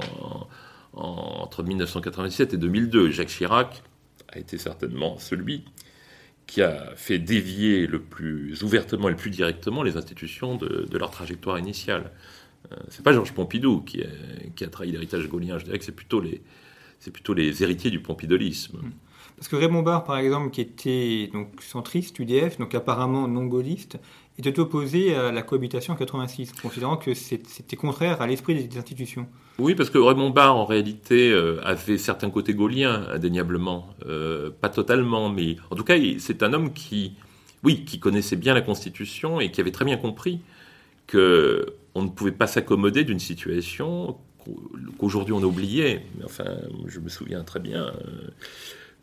entre 0.94 1.64
1997 1.64 2.54
et 2.54 2.58
2002. 2.58 3.12
Jacques 3.12 3.30
Chirac 3.30 3.82
a 4.28 4.40
été 4.40 4.58
certainement 4.58 5.18
celui 5.18 5.64
qui 6.50 6.64
a 6.64 6.94
fait 6.96 7.20
dévier 7.20 7.86
le 7.86 8.00
plus 8.00 8.64
ouvertement 8.64 9.08
et 9.08 9.12
le 9.12 9.18
plus 9.18 9.30
directement 9.30 9.84
les 9.84 9.98
institutions 9.98 10.56
de, 10.56 10.98
leur 10.98 11.12
trajectoire 11.12 11.60
initiale. 11.60 12.12
Euh, 12.72 12.76
c'est 12.90 13.04
pas 13.04 13.14
Georges 13.14 13.34
Pompidou 13.34 13.82
qui, 13.82 14.04
a 14.04 14.68
trahi 14.68 14.92
l'héritage 14.92 15.28
gaulien, 15.28 15.58
je 15.58 15.66
dirais 15.66 15.80
que 15.80 15.86
c'est 15.86 15.96
plutôt 15.96 16.22
les, 16.22 16.42
c'est 17.00 17.12
plutôt 17.12 17.34
les 17.34 17.64
héritiers 17.64 17.92
du 17.92 18.00
pompidolisme. 18.00 18.78
Mmh. 18.78 18.92
Parce 19.38 19.48
que 19.48 19.56
Raymond 19.56 19.84
Barre, 19.84 20.04
par 20.04 20.18
exemple, 20.18 20.50
qui 20.50 20.60
était 20.60 21.30
donc 21.32 21.62
centriste, 21.62 22.20
UDF, 22.20 22.58
donc 22.58 22.76
apparemment 22.76 23.26
non 23.28 23.46
gaulliste, 23.46 23.98
était 24.38 24.60
opposé 24.60 25.16
à 25.16 25.32
la 25.32 25.42
cohabitation 25.42 25.94
en 25.94 25.96
86, 25.96 26.54
considérant 26.54 26.98
que 26.98 27.14
c'était 27.14 27.76
contraire 27.76 28.22
à 28.22 28.28
l'esprit 28.28 28.56
des 28.56 28.78
institutions. 28.78 29.28
Oui, 29.60 29.76
parce 29.76 29.90
que 29.90 29.98
Raymond 29.98 30.30
Barre, 30.30 30.56
en 30.56 30.66
réalité, 30.66 31.32
euh, 31.32 31.60
avait 31.64 31.98
certains 31.98 32.30
côtés 32.30 32.54
gauliens, 32.54 33.06
indéniablement. 33.12 33.90
Euh, 34.06 34.50
pas 34.50 34.70
totalement, 34.70 35.30
mais 35.30 35.58
en 35.70 35.76
tout 35.76 35.84
cas, 35.84 35.96
c'est 36.20 36.44
un 36.44 36.54
homme 36.54 36.72
qui, 36.72 37.14
oui, 37.64 37.84
qui 37.86 38.00
connaissait 38.00 38.38
bien 38.38 38.54
la 38.54 38.62
Constitution 38.62 39.42
et 39.42 39.52
qui 39.52 39.60
avait 39.60 39.72
très 39.72 39.86
bien 39.86 39.98
compris 39.98 40.40
que 41.10 41.74
on 41.96 42.04
ne 42.04 42.10
pouvait 42.10 42.32
pas 42.32 42.46
s'accommoder 42.48 43.04
d'une 43.04 43.20
situation 43.20 44.18
qu'aujourd'hui 44.98 45.34
on 45.34 45.42
a 45.42 45.46
oubliée. 45.46 46.02
Enfin, 46.24 46.58
je 46.88 47.00
me 47.00 47.10
souviens 47.10 47.44
très 47.44 47.60
bien. 47.60 47.88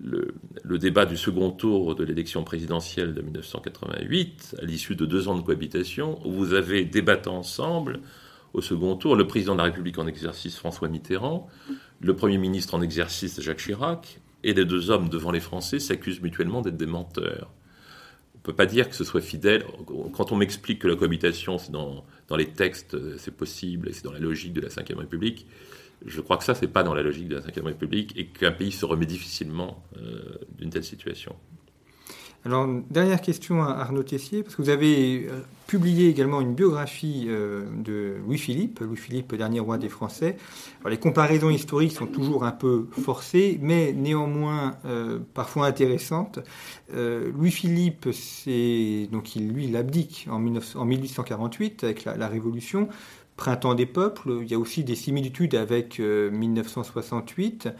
Euh, 0.02 0.32
le, 0.64 0.78
débat 0.78 1.04
du 1.04 1.16
second 1.16 1.50
tour 1.50 1.94
de 1.94 2.04
l'élection 2.04 2.44
présidentielle 2.44 3.12
de 3.12 3.22
1988, 3.22 4.56
à 4.62 4.64
l'issue 4.64 4.94
de 4.94 5.04
deux 5.04 5.26
ans 5.28 5.36
de 5.36 5.40
cohabitation, 5.40 6.20
où 6.24 6.32
vous 6.32 6.54
avez 6.54 6.84
débattu 6.84 7.28
ensemble, 7.28 8.00
au 8.52 8.60
second 8.60 8.96
tour, 8.96 9.16
le 9.16 9.26
président 9.26 9.54
de 9.54 9.58
la 9.58 9.64
République 9.64 9.98
en 9.98 10.06
exercice 10.06 10.56
François 10.56 10.88
Mitterrand, 10.88 11.48
le 12.00 12.14
Premier 12.14 12.38
ministre 12.38 12.74
en 12.74 12.82
exercice 12.82 13.40
Jacques 13.40 13.58
Chirac, 13.58 14.20
et 14.44 14.54
les 14.54 14.64
deux 14.64 14.90
hommes 14.90 15.08
devant 15.08 15.32
les 15.32 15.40
Français 15.40 15.80
s'accusent 15.80 16.20
mutuellement 16.20 16.60
d'être 16.60 16.76
des 16.76 16.86
menteurs. 16.86 17.50
Peut 18.46 18.54
pas 18.54 18.66
dire 18.66 18.88
que 18.88 18.94
ce 18.94 19.02
soit 19.02 19.20
fidèle. 19.20 19.64
Quand 20.12 20.30
on 20.30 20.36
m'explique 20.36 20.78
que 20.78 20.86
la 20.86 20.94
cohabitation, 20.94 21.58
c'est 21.58 21.72
dans, 21.72 22.04
dans 22.28 22.36
les 22.36 22.46
textes, 22.46 22.96
c'est 23.18 23.36
possible, 23.36 23.88
et 23.88 23.92
c'est 23.92 24.04
dans 24.04 24.12
la 24.12 24.20
logique 24.20 24.52
de 24.52 24.60
la 24.60 24.68
Ve 24.68 24.96
République, 24.96 25.48
je 26.04 26.20
crois 26.20 26.36
que 26.36 26.44
ça, 26.44 26.54
c'est 26.54 26.68
pas 26.68 26.84
dans 26.84 26.94
la 26.94 27.02
logique 27.02 27.26
de 27.26 27.34
la 27.34 27.40
Ve 27.40 27.64
République 27.64 28.16
et 28.16 28.26
qu'un 28.26 28.52
pays 28.52 28.70
se 28.70 28.84
remet 28.84 29.04
difficilement 29.04 29.82
euh, 29.96 30.38
d'une 30.58 30.70
telle 30.70 30.84
situation. 30.84 31.34
Alors, 32.46 32.68
dernière 32.90 33.20
question 33.20 33.64
à 33.64 33.70
Arnaud 33.70 34.04
Tessier, 34.04 34.44
parce 34.44 34.54
que 34.54 34.62
vous 34.62 34.68
avez 34.68 35.26
euh, 35.28 35.40
publié 35.66 36.08
également 36.08 36.40
une 36.40 36.54
biographie 36.54 37.24
euh, 37.26 37.64
de 37.76 38.18
Louis-Philippe, 38.24 38.78
Louis-Philippe, 38.78 39.34
dernier 39.34 39.58
roi 39.58 39.78
des 39.78 39.88
Français. 39.88 40.36
les 40.88 40.96
comparaisons 40.96 41.50
historiques 41.50 41.90
sont 41.90 42.06
toujours 42.06 42.44
un 42.44 42.52
peu 42.52 42.86
forcées, 43.02 43.58
mais 43.60 43.92
néanmoins 43.92 44.76
parfois 45.34 45.66
intéressantes. 45.66 46.38
Louis-Philippe, 46.94 48.04
donc 49.10 49.34
il, 49.34 49.48
lui, 49.48 49.64
il 49.64 49.76
abdique 49.76 50.28
en, 50.30 50.38
1848 50.38 51.82
avec 51.82 52.04
la 52.04 52.28
Révolution 52.28 52.88
Printemps 53.36 53.74
des 53.74 53.84
peuples, 53.84 54.38
il 54.42 54.50
y 54.50 54.54
a 54.54 54.58
aussi 54.58 54.82
des 54.82 54.94
similitudes 54.94 55.54
avec 55.54 55.98
1968. 55.98 57.66
Euh, 57.66 57.70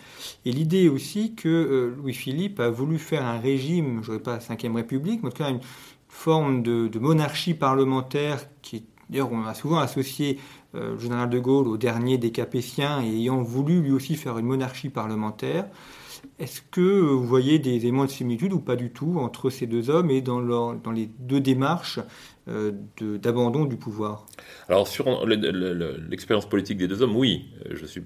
Et 0.44 0.52
l'idée 0.52 0.88
aussi 0.90 1.34
que 1.34 1.48
euh, 1.48 1.94
Louis-Philippe 1.96 2.60
a 2.60 2.68
voulu 2.68 2.98
faire 2.98 3.24
un 3.24 3.38
régime, 3.38 4.02
je 4.02 4.12
ne 4.12 4.18
dirais 4.18 4.38
pas 4.38 4.38
la 4.48 4.68
Ve 4.68 4.74
République, 4.74 5.22
mais 5.22 5.28
en 5.28 5.32
tout 5.32 5.42
cas 5.42 5.50
une 5.50 5.60
forme 6.08 6.62
de, 6.62 6.98
monarchie 6.98 7.54
parlementaire 7.54 8.40
qui, 8.60 8.84
d'ailleurs, 9.08 9.32
on 9.32 9.46
a 9.46 9.54
souvent 9.54 9.78
associé 9.78 10.38
euh, 10.74 10.92
le 10.92 10.98
général 10.98 11.30
de 11.30 11.38
Gaulle 11.38 11.68
au 11.68 11.78
dernier 11.78 12.18
des 12.18 12.32
Capétiens 12.32 13.02
et 13.02 13.08
ayant 13.08 13.42
voulu 13.42 13.80
lui 13.80 13.92
aussi 13.92 14.14
faire 14.16 14.36
une 14.36 14.46
monarchie 14.46 14.90
parlementaire. 14.90 15.66
Est-ce 16.38 16.60
que 16.70 16.80
vous 16.80 17.26
voyez 17.26 17.58
des 17.58 17.76
éléments 17.76 18.04
de 18.04 18.10
similitude 18.10 18.52
ou 18.52 18.60
pas 18.60 18.76
du 18.76 18.90
tout 18.90 19.18
entre 19.18 19.50
ces 19.50 19.66
deux 19.66 19.90
hommes 19.90 20.10
et 20.10 20.20
dans, 20.20 20.40
les 20.92 21.06
deux 21.18 21.40
démarches 21.40 22.00
euh, 22.48 22.72
d'abandon 23.00 23.64
du 23.64 23.76
pouvoir? 23.76 24.26
Alors 24.68 24.88
sur 24.88 25.26
l'expérience 25.26 26.48
politique 26.48 26.78
des 26.78 26.88
deux 26.88 27.02
hommes, 27.02 27.16
oui, 27.16 27.46
je 27.70 27.86
suis 27.86 28.02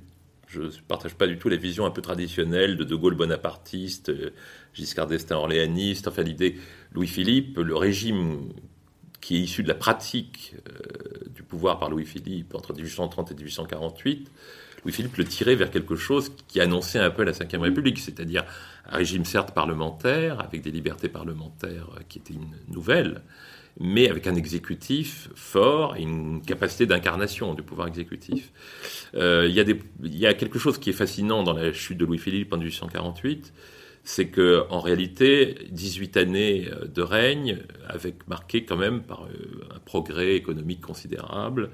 je 0.47 0.63
ne 0.63 0.71
partage 0.89 1.15
pas 1.15 1.29
du 1.29 1.39
tout 1.39 1.49
la 1.49 1.55
vision 1.55 1.87
un 1.87 1.93
peu 1.93 2.03
traditionnelle 2.03 2.77
de 2.77 2.83
De 2.83 2.97
Gaulle 2.97 3.15
bonapartiste, 3.15 4.11
Giscard 4.75 5.07
d'Estaing 5.07 5.37
orléaniste, 5.37 6.09
enfin 6.09 6.23
l'idée 6.23 6.57
Louis-Philippe, 6.93 7.57
le 7.59 7.77
régime 7.77 8.49
qui 9.21 9.37
est 9.37 9.41
issu 9.41 9.63
de 9.63 9.69
la 9.69 9.77
pratique 9.77 10.57
du 11.33 11.45
pouvoir 11.45 11.79
par 11.79 11.89
Louis-Philippe 11.89 12.55
entre 12.57 12.75
1830 12.75 13.31
et 13.31 13.35
1848, 13.35 14.31
Louis-Philippe 14.85 15.17
le 15.17 15.25
tirait 15.25 15.55
vers 15.55 15.71
quelque 15.71 15.97
chose 15.97 16.33
qui 16.49 16.61
annonçait 16.61 16.99
un 16.99 17.11
peu 17.11 17.23
la 17.25 17.33
Ve 17.33 17.61
République, 17.61 17.99
c'est-à-dire 17.99 18.45
un 18.91 18.97
régime 18.97 19.25
certes 19.25 19.53
parlementaire, 19.53 20.41
avec 20.41 20.63
des 20.63 20.71
libertés 20.71 21.09
parlementaires 21.09 21.89
qui 22.09 22.19
étaient 22.19 22.35
une 22.35 22.75
nouvelle, 22.75 23.23
mais 23.79 24.09
avec 24.09 24.27
un 24.27 24.35
exécutif 24.35 25.29
fort 25.35 25.97
et 25.97 26.03
une 26.03 26.43
capacité 26.43 26.87
d'incarnation 26.87 27.55
du 27.55 27.63
pouvoir 27.63 27.89
exécutif. 27.89 28.51
Euh, 29.15 29.47
il, 29.49 30.19
y 30.19 30.27
a 30.27 30.35
quelque 30.35 30.59
chose 30.59 30.79
qui 30.79 30.91
est 30.91 30.95
fascinant 30.95 31.43
dans 31.43 31.53
la 31.53 31.73
chute 31.73 31.99
de 31.99 32.05
Louis-Philippe 32.05 32.53
en 32.53 32.59
1848, 32.59 33.53
c'est 34.03 34.29
que 34.29 34.65
en 34.71 34.81
réalité, 34.81 35.57
18 35.71 36.17
années 36.17 36.69
de 36.93 37.03
règne, 37.03 37.59
avec 37.87 38.27
marqué 38.29 38.65
quand 38.65 38.77
même 38.77 39.03
par 39.03 39.25
euh, 39.25 39.75
un 39.75 39.79
progrès 39.79 40.35
économique 40.35 40.81
considérable, 40.81 41.71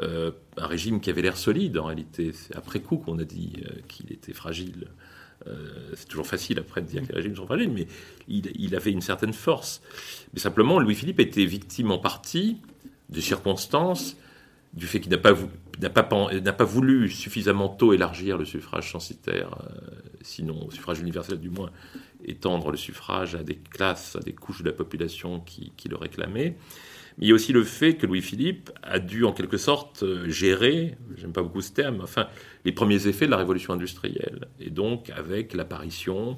euh, 0.00 0.32
un 0.56 0.66
régime 0.66 1.00
qui 1.00 1.10
avait 1.10 1.22
l'air 1.22 1.36
solide 1.36 1.78
en 1.78 1.84
réalité. 1.84 2.32
C'est 2.32 2.56
après 2.56 2.80
coup 2.80 2.96
qu'on 2.96 3.18
a 3.18 3.24
dit 3.24 3.52
euh, 3.64 3.80
qu'il 3.86 4.12
était 4.12 4.32
fragile. 4.32 4.88
Euh, 5.46 5.92
c'est 5.94 6.08
toujours 6.08 6.26
facile 6.26 6.58
après 6.58 6.80
de 6.80 6.86
dire 6.86 7.02
que 7.02 7.08
les 7.08 7.14
régimes 7.14 7.36
sont 7.36 7.46
fragiles, 7.46 7.70
mais 7.70 7.86
il, 8.28 8.74
avait 8.74 8.90
une 8.90 9.00
certaine 9.00 9.32
force. 9.32 9.82
Mais 10.32 10.40
simplement, 10.40 10.80
Louis-Philippe 10.80 11.20
était 11.20 11.44
victime 11.44 11.90
en 11.90 11.98
partie 11.98 12.58
des 13.08 13.20
circonstances, 13.20 14.16
du 14.72 14.86
fait 14.86 14.98
qu'il 15.00 15.12
n'a 15.12 15.18
pas, 15.18 15.34
n'a 15.80 15.90
pas, 16.52 16.64
voulu 16.64 17.08
suffisamment 17.08 17.68
tôt 17.68 17.92
élargir 17.92 18.36
le 18.38 18.44
suffrage 18.44 18.90
censitaire, 18.90 19.56
sinon 20.22 20.66
au 20.66 20.70
suffrage 20.72 20.98
universel 21.00 21.38
du 21.38 21.50
moins, 21.50 21.70
étendre 22.24 22.72
le 22.72 22.76
suffrage 22.76 23.36
à 23.36 23.44
des 23.44 23.56
classes, 23.56 24.16
à 24.16 24.20
des 24.20 24.32
couches 24.32 24.62
de 24.62 24.70
la 24.70 24.74
population 24.74 25.38
qui, 25.40 25.72
qui 25.76 25.88
le 25.88 25.96
réclamaient. 25.96 26.56
Mais 27.18 27.26
il 27.26 27.28
y 27.28 27.32
a 27.32 27.34
aussi 27.34 27.52
le 27.52 27.64
fait 27.64 27.94
que 27.94 28.06
Louis-Philippe 28.06 28.70
a 28.82 28.98
dû 28.98 29.24
en 29.24 29.32
quelque 29.32 29.56
sorte 29.56 30.02
euh, 30.02 30.28
gérer, 30.28 30.96
j'aime 31.16 31.32
pas 31.32 31.42
beaucoup 31.42 31.60
ce 31.60 31.72
terme, 31.72 32.00
enfin, 32.02 32.26
les 32.64 32.72
premiers 32.72 33.06
effets 33.06 33.26
de 33.26 33.30
la 33.30 33.36
révolution 33.36 33.72
industrielle. 33.72 34.48
Et 34.60 34.70
donc 34.70 35.10
avec 35.10 35.54
l'apparition 35.54 36.36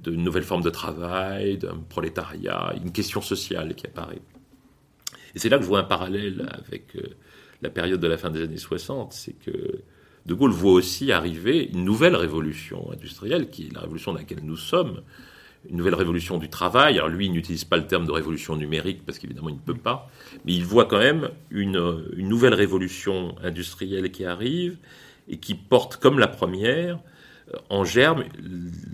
de 0.00 0.12
nouvelles 0.12 0.44
formes 0.44 0.62
de 0.62 0.70
travail, 0.70 1.58
d'un 1.58 1.78
prolétariat, 1.88 2.74
une 2.82 2.92
question 2.92 3.20
sociale 3.20 3.74
qui 3.74 3.86
apparaît. 3.86 4.20
Et 5.34 5.38
c'est 5.38 5.48
là 5.48 5.56
que 5.58 5.62
je 5.62 5.68
vois 5.68 5.80
un 5.80 5.84
parallèle 5.84 6.48
avec 6.66 6.96
euh, 6.96 7.02
la 7.62 7.70
période 7.70 8.00
de 8.00 8.06
la 8.06 8.18
fin 8.18 8.30
des 8.30 8.42
années 8.42 8.58
60, 8.58 9.12
c'est 9.12 9.38
que 9.38 9.80
De 10.26 10.34
Gaulle 10.34 10.50
voit 10.50 10.72
aussi 10.72 11.12
arriver 11.12 11.70
une 11.72 11.84
nouvelle 11.84 12.16
révolution 12.16 12.90
industrielle, 12.92 13.48
qui 13.50 13.66
est 13.66 13.72
la 13.72 13.80
révolution 13.80 14.12
dans 14.12 14.18
laquelle 14.18 14.44
nous 14.44 14.56
sommes, 14.56 15.02
une 15.68 15.76
nouvelle 15.76 15.94
révolution 15.94 16.38
du 16.38 16.48
travail. 16.48 16.96
Alors 16.96 17.08
lui, 17.08 17.26
il 17.26 17.32
n'utilise 17.32 17.64
pas 17.64 17.76
le 17.76 17.86
terme 17.86 18.06
de 18.06 18.12
révolution 18.12 18.56
numérique 18.56 19.04
parce 19.04 19.18
qu'évidemment, 19.18 19.48
il 19.48 19.56
ne 19.56 19.60
peut 19.60 19.74
pas, 19.74 20.10
mais 20.44 20.52
il 20.52 20.64
voit 20.64 20.86
quand 20.86 20.98
même 20.98 21.30
une, 21.50 22.04
nouvelle 22.16 22.54
révolution 22.54 23.34
industrielle 23.42 24.10
qui 24.10 24.24
arrive 24.24 24.76
et 25.28 25.38
qui 25.38 25.54
porte 25.54 25.96
comme 25.96 26.18
la 26.18 26.28
première 26.28 26.98
euh, 27.52 27.58
en 27.70 27.84
germe 27.84 28.24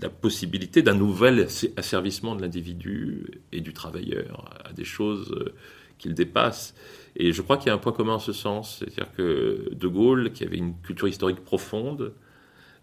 la 0.01 0.09
possibilité 0.09 0.81
d'un 0.81 0.93
nouvel 0.93 1.47
asservissement 1.77 2.35
de 2.35 2.41
l'individu 2.41 3.25
et 3.51 3.61
du 3.61 3.73
travailleur 3.73 4.53
à 4.63 4.73
des 4.73 4.85
choses 4.85 5.31
euh, 5.31 5.53
qu'il 5.97 6.13
dépasse. 6.13 6.75
Et 7.15 7.31
je 7.31 7.41
crois 7.41 7.57
qu'il 7.57 7.67
y 7.67 7.69
a 7.71 7.73
un 7.73 7.79
point 7.79 7.91
commun 7.91 8.13
en 8.13 8.19
ce 8.19 8.31
sens, 8.31 8.77
c'est-à-dire 8.79 9.11
que 9.17 9.69
De 9.73 9.87
Gaulle, 9.87 10.31
qui 10.31 10.43
avait 10.43 10.57
une 10.57 10.75
culture 10.81 11.07
historique 11.07 11.43
profonde, 11.43 12.13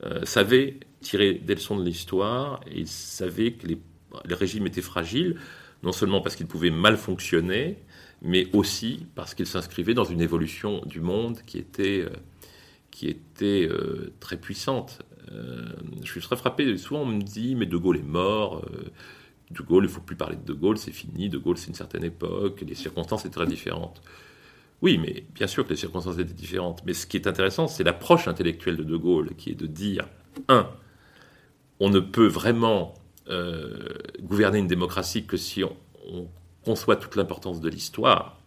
euh, 0.02 0.24
savait 0.24 0.80
tirer 1.00 1.34
des 1.34 1.54
leçons 1.54 1.76
de 1.76 1.84
l'histoire 1.84 2.60
et 2.66 2.80
il 2.80 2.88
savait 2.88 3.52
que 3.52 3.66
les, 3.66 3.78
régimes 4.34 4.66
étaient 4.66 4.82
fragiles, 4.82 5.38
non 5.82 5.92
seulement 5.92 6.20
parce 6.20 6.36
qu'ils 6.36 6.46
pouvaient 6.46 6.70
mal 6.70 6.96
fonctionner, 6.96 7.78
mais 8.22 8.46
aussi 8.52 9.06
parce 9.14 9.34
qu'ils 9.34 9.46
s'inscrivaient 9.46 9.94
dans 9.94 10.04
une 10.04 10.20
évolution 10.20 10.82
du 10.84 11.00
monde 11.00 11.38
qui 11.46 11.58
était, 11.58 12.02
euh, 12.02 12.10
qui 12.90 13.08
était 13.08 13.68
euh, 13.70 14.12
très 14.20 14.36
puissante. 14.36 15.02
je 16.02 16.10
suis 16.10 16.20
très 16.20 16.36
frappé, 16.36 16.76
souvent 16.76 17.02
on 17.02 17.06
me 17.06 17.22
dit, 17.22 17.54
mais 17.54 17.66
De 17.66 17.76
Gaulle 17.76 17.98
est 17.98 18.02
mort, 18.02 18.64
De 19.50 19.62
Gaulle, 19.62 19.84
il 19.84 19.88
ne 19.88 19.92
faut 19.92 20.00
plus 20.00 20.16
parler 20.16 20.36
de 20.36 20.44
De 20.44 20.52
Gaulle, 20.52 20.78
c'est 20.78 20.92
fini, 20.92 21.28
De 21.28 21.38
Gaulle 21.38 21.58
c'est 21.58 21.68
une 21.68 21.74
certaine 21.74 22.04
époque, 22.04 22.62
les 22.66 22.74
circonstances 22.74 23.24
étaient 23.24 23.34
très 23.34 23.46
différentes. 23.46 24.02
Oui, 24.82 24.98
mais 24.98 25.24
bien 25.34 25.46
sûr 25.46 25.64
que 25.64 25.70
les 25.70 25.76
circonstances 25.76 26.18
étaient 26.18 26.34
différentes. 26.34 26.82
Mais 26.84 26.92
ce 26.92 27.06
qui 27.06 27.16
est 27.16 27.26
intéressant, 27.26 27.66
c'est 27.66 27.84
l'approche 27.84 28.28
intellectuelle 28.28 28.76
de 28.76 28.84
De 28.84 28.96
Gaulle, 28.96 29.34
qui 29.36 29.50
est 29.50 29.54
de 29.54 29.66
dire, 29.66 30.06
un, 30.48 30.68
on 31.80 31.90
ne 31.90 32.00
peut 32.00 32.26
vraiment 32.26 32.94
euh, 33.28 33.88
gouverner 34.20 34.58
une 34.58 34.66
démocratie 34.66 35.26
que 35.26 35.36
si 35.36 35.64
on, 35.64 35.76
conçoit 36.64 36.96
toute 36.96 37.14
l'importance 37.14 37.60
de 37.60 37.68
l'histoire. 37.68 38.40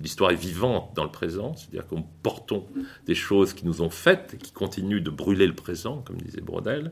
L'histoire 0.00 0.30
est 0.30 0.34
vivante 0.34 0.94
dans 0.96 1.04
le 1.04 1.10
présent, 1.10 1.54
c'est-à-dire 1.56 1.86
qu'on 1.86 2.02
portons 2.22 2.66
des 3.04 3.14
choses 3.14 3.52
qui 3.52 3.66
nous 3.66 3.82
ont 3.82 3.90
faites 3.90 4.32
et 4.32 4.38
qui 4.38 4.50
continuent 4.50 5.02
de 5.02 5.10
brûler 5.10 5.46
le 5.46 5.54
présent, 5.54 6.00
comme 6.00 6.16
disait 6.16 6.40
Brodel. 6.40 6.90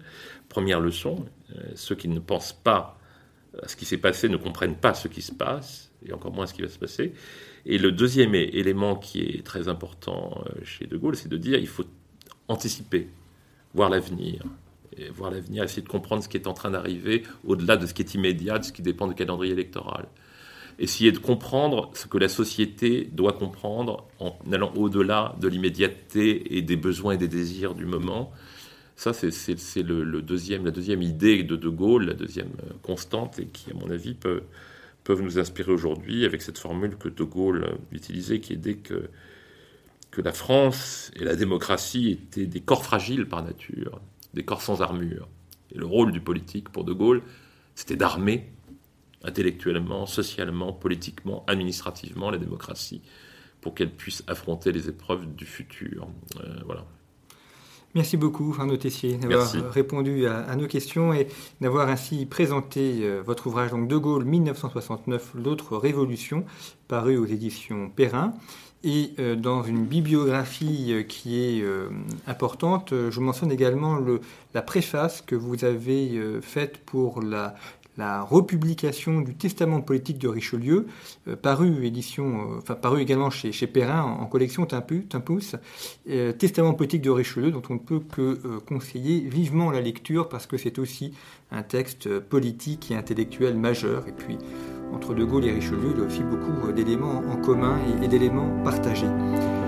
Première 0.51 0.81
leçon, 0.81 1.25
euh, 1.57 1.63
ceux 1.75 1.95
qui 1.95 2.09
ne 2.09 2.21
pensent 2.21 2.53
pas 2.53 2.99
à 3.63 3.67
ce 3.67 3.77
qui 3.77 3.87
s'est 3.87 3.97
passé 3.97 4.29
ne 4.29 4.37
comprennent 4.37 4.77
pas 4.77 4.93
ce 4.93 5.09
qui 5.09 5.23
se 5.23 5.33
passe, 5.33 5.88
et 6.07 6.13
encore 6.13 6.33
moins 6.33 6.47
ce 6.47 6.55
qui 6.55 6.63
va 6.63 6.69
se 6.69 6.79
passer. 6.79 7.13
Et 7.67 7.79
le 7.79 7.93
deuxième 7.93 8.35
élément 8.35 8.97
qui 8.97 9.21
est 9.21 9.45
très 9.45 9.69
important 9.69 10.43
euh, 10.47 10.65
chez 10.65 10.87
De 10.87 10.97
Gaulle, 10.97 11.17
c'est 11.17 11.29
de 11.29 11.37
dire 11.37 11.59
il 11.59 11.67
faut 11.67 11.85
anticiper, 12.49 13.09
voir 13.75 13.91
l'avenir, 13.91 14.43
voir 15.15 15.31
l'avenir, 15.31 15.65
essayer 15.65 15.83
de 15.83 15.89
comprendre 15.89 16.23
ce 16.23 16.29
qui 16.29 16.37
est 16.37 16.47
en 16.47 16.55
train 16.55 16.71
d'arriver 16.71 17.23
au-delà 17.45 17.77
de 17.77 17.87
ce 17.87 17.95
qui 17.95 18.03
est 18.03 18.15
immédiat, 18.15 18.59
de 18.59 18.65
ce 18.65 18.73
qui 18.73 18.83
dépend 18.83 19.07
du 19.07 19.15
calendrier 19.15 19.53
électoral. 19.53 20.07
Essayer 20.79 21.11
de 21.11 21.19
comprendre 21.19 21.91
ce 21.95 22.07
que 22.07 22.19
la 22.19 22.29
société 22.29 23.09
doit 23.13 23.33
comprendre 23.33 24.07
en 24.21 24.37
allant 24.53 24.73
au-delà 24.77 25.35
de 25.41 25.49
l'immédiateté 25.49 26.57
et 26.57 26.63
des 26.63 26.77
besoins 26.77 27.15
et 27.15 27.17
des 27.17 27.29
désirs 27.29 27.75
du 27.75 27.85
moment. 27.85 28.33
Ça, 28.95 29.13
c'est 29.13 29.83
le, 29.83 30.23
deuxième, 30.23 30.65
la 30.65 30.71
deuxième 30.71 31.03
idée 31.03 31.43
de 31.43 31.57
De 31.57 31.69
Gaulle, 31.69 32.07
la 32.07 32.15
deuxième 32.15 32.51
euh, 32.65 32.73
constante, 32.83 33.39
et 33.39 33.47
qui, 33.47 33.71
à 33.71 33.75
mon 33.75 33.91
avis, 33.91 34.15
peut, 34.15 34.43
peuvent 35.09 35.23
nous 35.23 35.39
inspirer 35.39 35.73
aujourd'hui 35.73 36.27
avec 36.27 36.43
cette 36.43 36.59
formule 36.59 36.99
que 36.99 37.09
De 37.09 37.25
Gaulle 37.25 37.79
utilisait, 37.93 38.41
qui 38.41 38.53
est 38.53 38.57
dès 38.57 38.75
que, 38.75 39.09
que 40.11 40.21
la 40.21 40.33
France 40.35 41.11
et 41.17 41.25
la 41.25 41.35
démocratie 41.35 42.11
étaient 42.11 42.45
des 42.45 42.61
corps 42.61 42.85
fragiles 42.85 43.27
par 43.27 43.43
nature, 43.43 44.03
des 44.35 44.45
corps 44.45 44.61
sans 44.61 44.83
armure. 44.83 45.27
Et 45.73 45.79
le 45.79 45.87
rôle 45.87 46.13
du 46.13 46.21
politique 46.21 46.69
pour 46.69 46.85
De 46.85 46.93
Gaulle, 46.93 47.23
c'était 47.75 47.97
d'armer 47.97 48.53
intellectuellement, 49.25 50.05
socialement, 50.05 50.75
politiquement, 50.75 51.43
administrativement 51.47 52.31
la 52.31 52.37
démocratie 52.37 53.01
pour 53.63 53.75
qu'elle 53.75 53.91
puisse 53.91 54.23
affronter 54.27 54.73
les 54.73 54.91
épreuves 54.91 55.25
du 55.35 55.47
futur. 55.47 56.07
Euh, 56.39 56.61
voilà. 56.67 56.85
Merci 57.95 58.19
beaucoup, 58.19 58.55
Arnaud 58.59 58.77
Tessier, 58.77 59.17
d'avoir 59.17 59.51
répondu 59.73 60.27
à, 60.27 60.55
nos 60.57 60.67
questions 60.67 61.15
et 61.15 61.27
d'avoir 61.63 61.89
ainsi 61.89 62.27
présenté 62.27 62.99
euh, 63.01 63.23
votre 63.25 63.47
ouvrage 63.47 63.71
donc 63.71 63.89
De 63.89 63.97
Gaulle 63.97 64.27
1969, 64.27 65.33
l'autre 65.43 65.77
révolution, 65.79 66.45
paru 66.87 67.17
aux 67.17 67.25
éditions 67.25 67.89
Perrin. 67.89 68.35
Et 68.85 69.15
euh, 69.19 69.37
dans 69.37 69.63
une 69.63 69.87
bibliographie 69.87 70.93
euh, 70.93 71.03
qui 71.03 71.41
est 71.41 71.65
importante, 72.27 72.93
je 73.11 73.21
mentionne 73.21 73.51
également 73.51 73.97
le, 73.97 74.21
la 74.53 74.61
préface 74.61 75.23
que 75.23 75.35
vous 75.35 75.65
avez 75.65 76.21
faite 76.43 76.79
pour 76.85 77.23
la 77.23 77.55
la 77.99 78.23
republication 78.23 79.21
du 79.21 79.35
Testament 79.35 79.81
politique 79.81 80.19
de 80.19 80.29
Richelieu, 80.29 80.87
euh, 81.27 81.33
euh, 81.33 82.75
paru 82.81 83.01
également 83.03 83.31
chez, 83.31 83.51
chez 83.53 83.67
Perrin 83.67 84.03
en, 84.03 84.27
collection 84.27 84.67
Timpus, 84.67 85.57
euh, 86.09 86.33
Testament 86.33 86.75
politique 86.75 87.03
de 87.03 87.11
Richelieu, 87.11 87.51
dont 87.51 87.63
on 87.69 87.75
ne 87.75 87.79
peut 87.79 88.01
que 88.01 88.59
conseiller 88.61 89.21
vivement 89.21 89.71
la 89.73 89.81
lecture 89.81 90.29
parce 90.29 90.47
que 90.47 90.57
c'est 90.57 90.79
aussi 90.79 91.13
un 91.51 91.63
texte 91.63 92.21
politique 92.21 92.91
et 92.93 92.95
intellectuel 92.95 93.57
majeur. 93.57 94.07
Et 94.07 94.13
puis, 94.13 94.39
entre 94.93 95.15
De 95.15 95.25
Gaulle 95.25 95.47
et 95.47 95.53
Richelieu, 95.53 95.93
il 95.93 95.99
y 95.99 96.03
a 96.03 96.07
aussi 96.07 96.23
beaucoup 96.23 96.73
d'éléments 96.73 97.23
en 97.29 97.37
commun 97.37 97.79
et 98.03 98.09
d'éléments 98.09 98.63
partagés. 98.63 99.68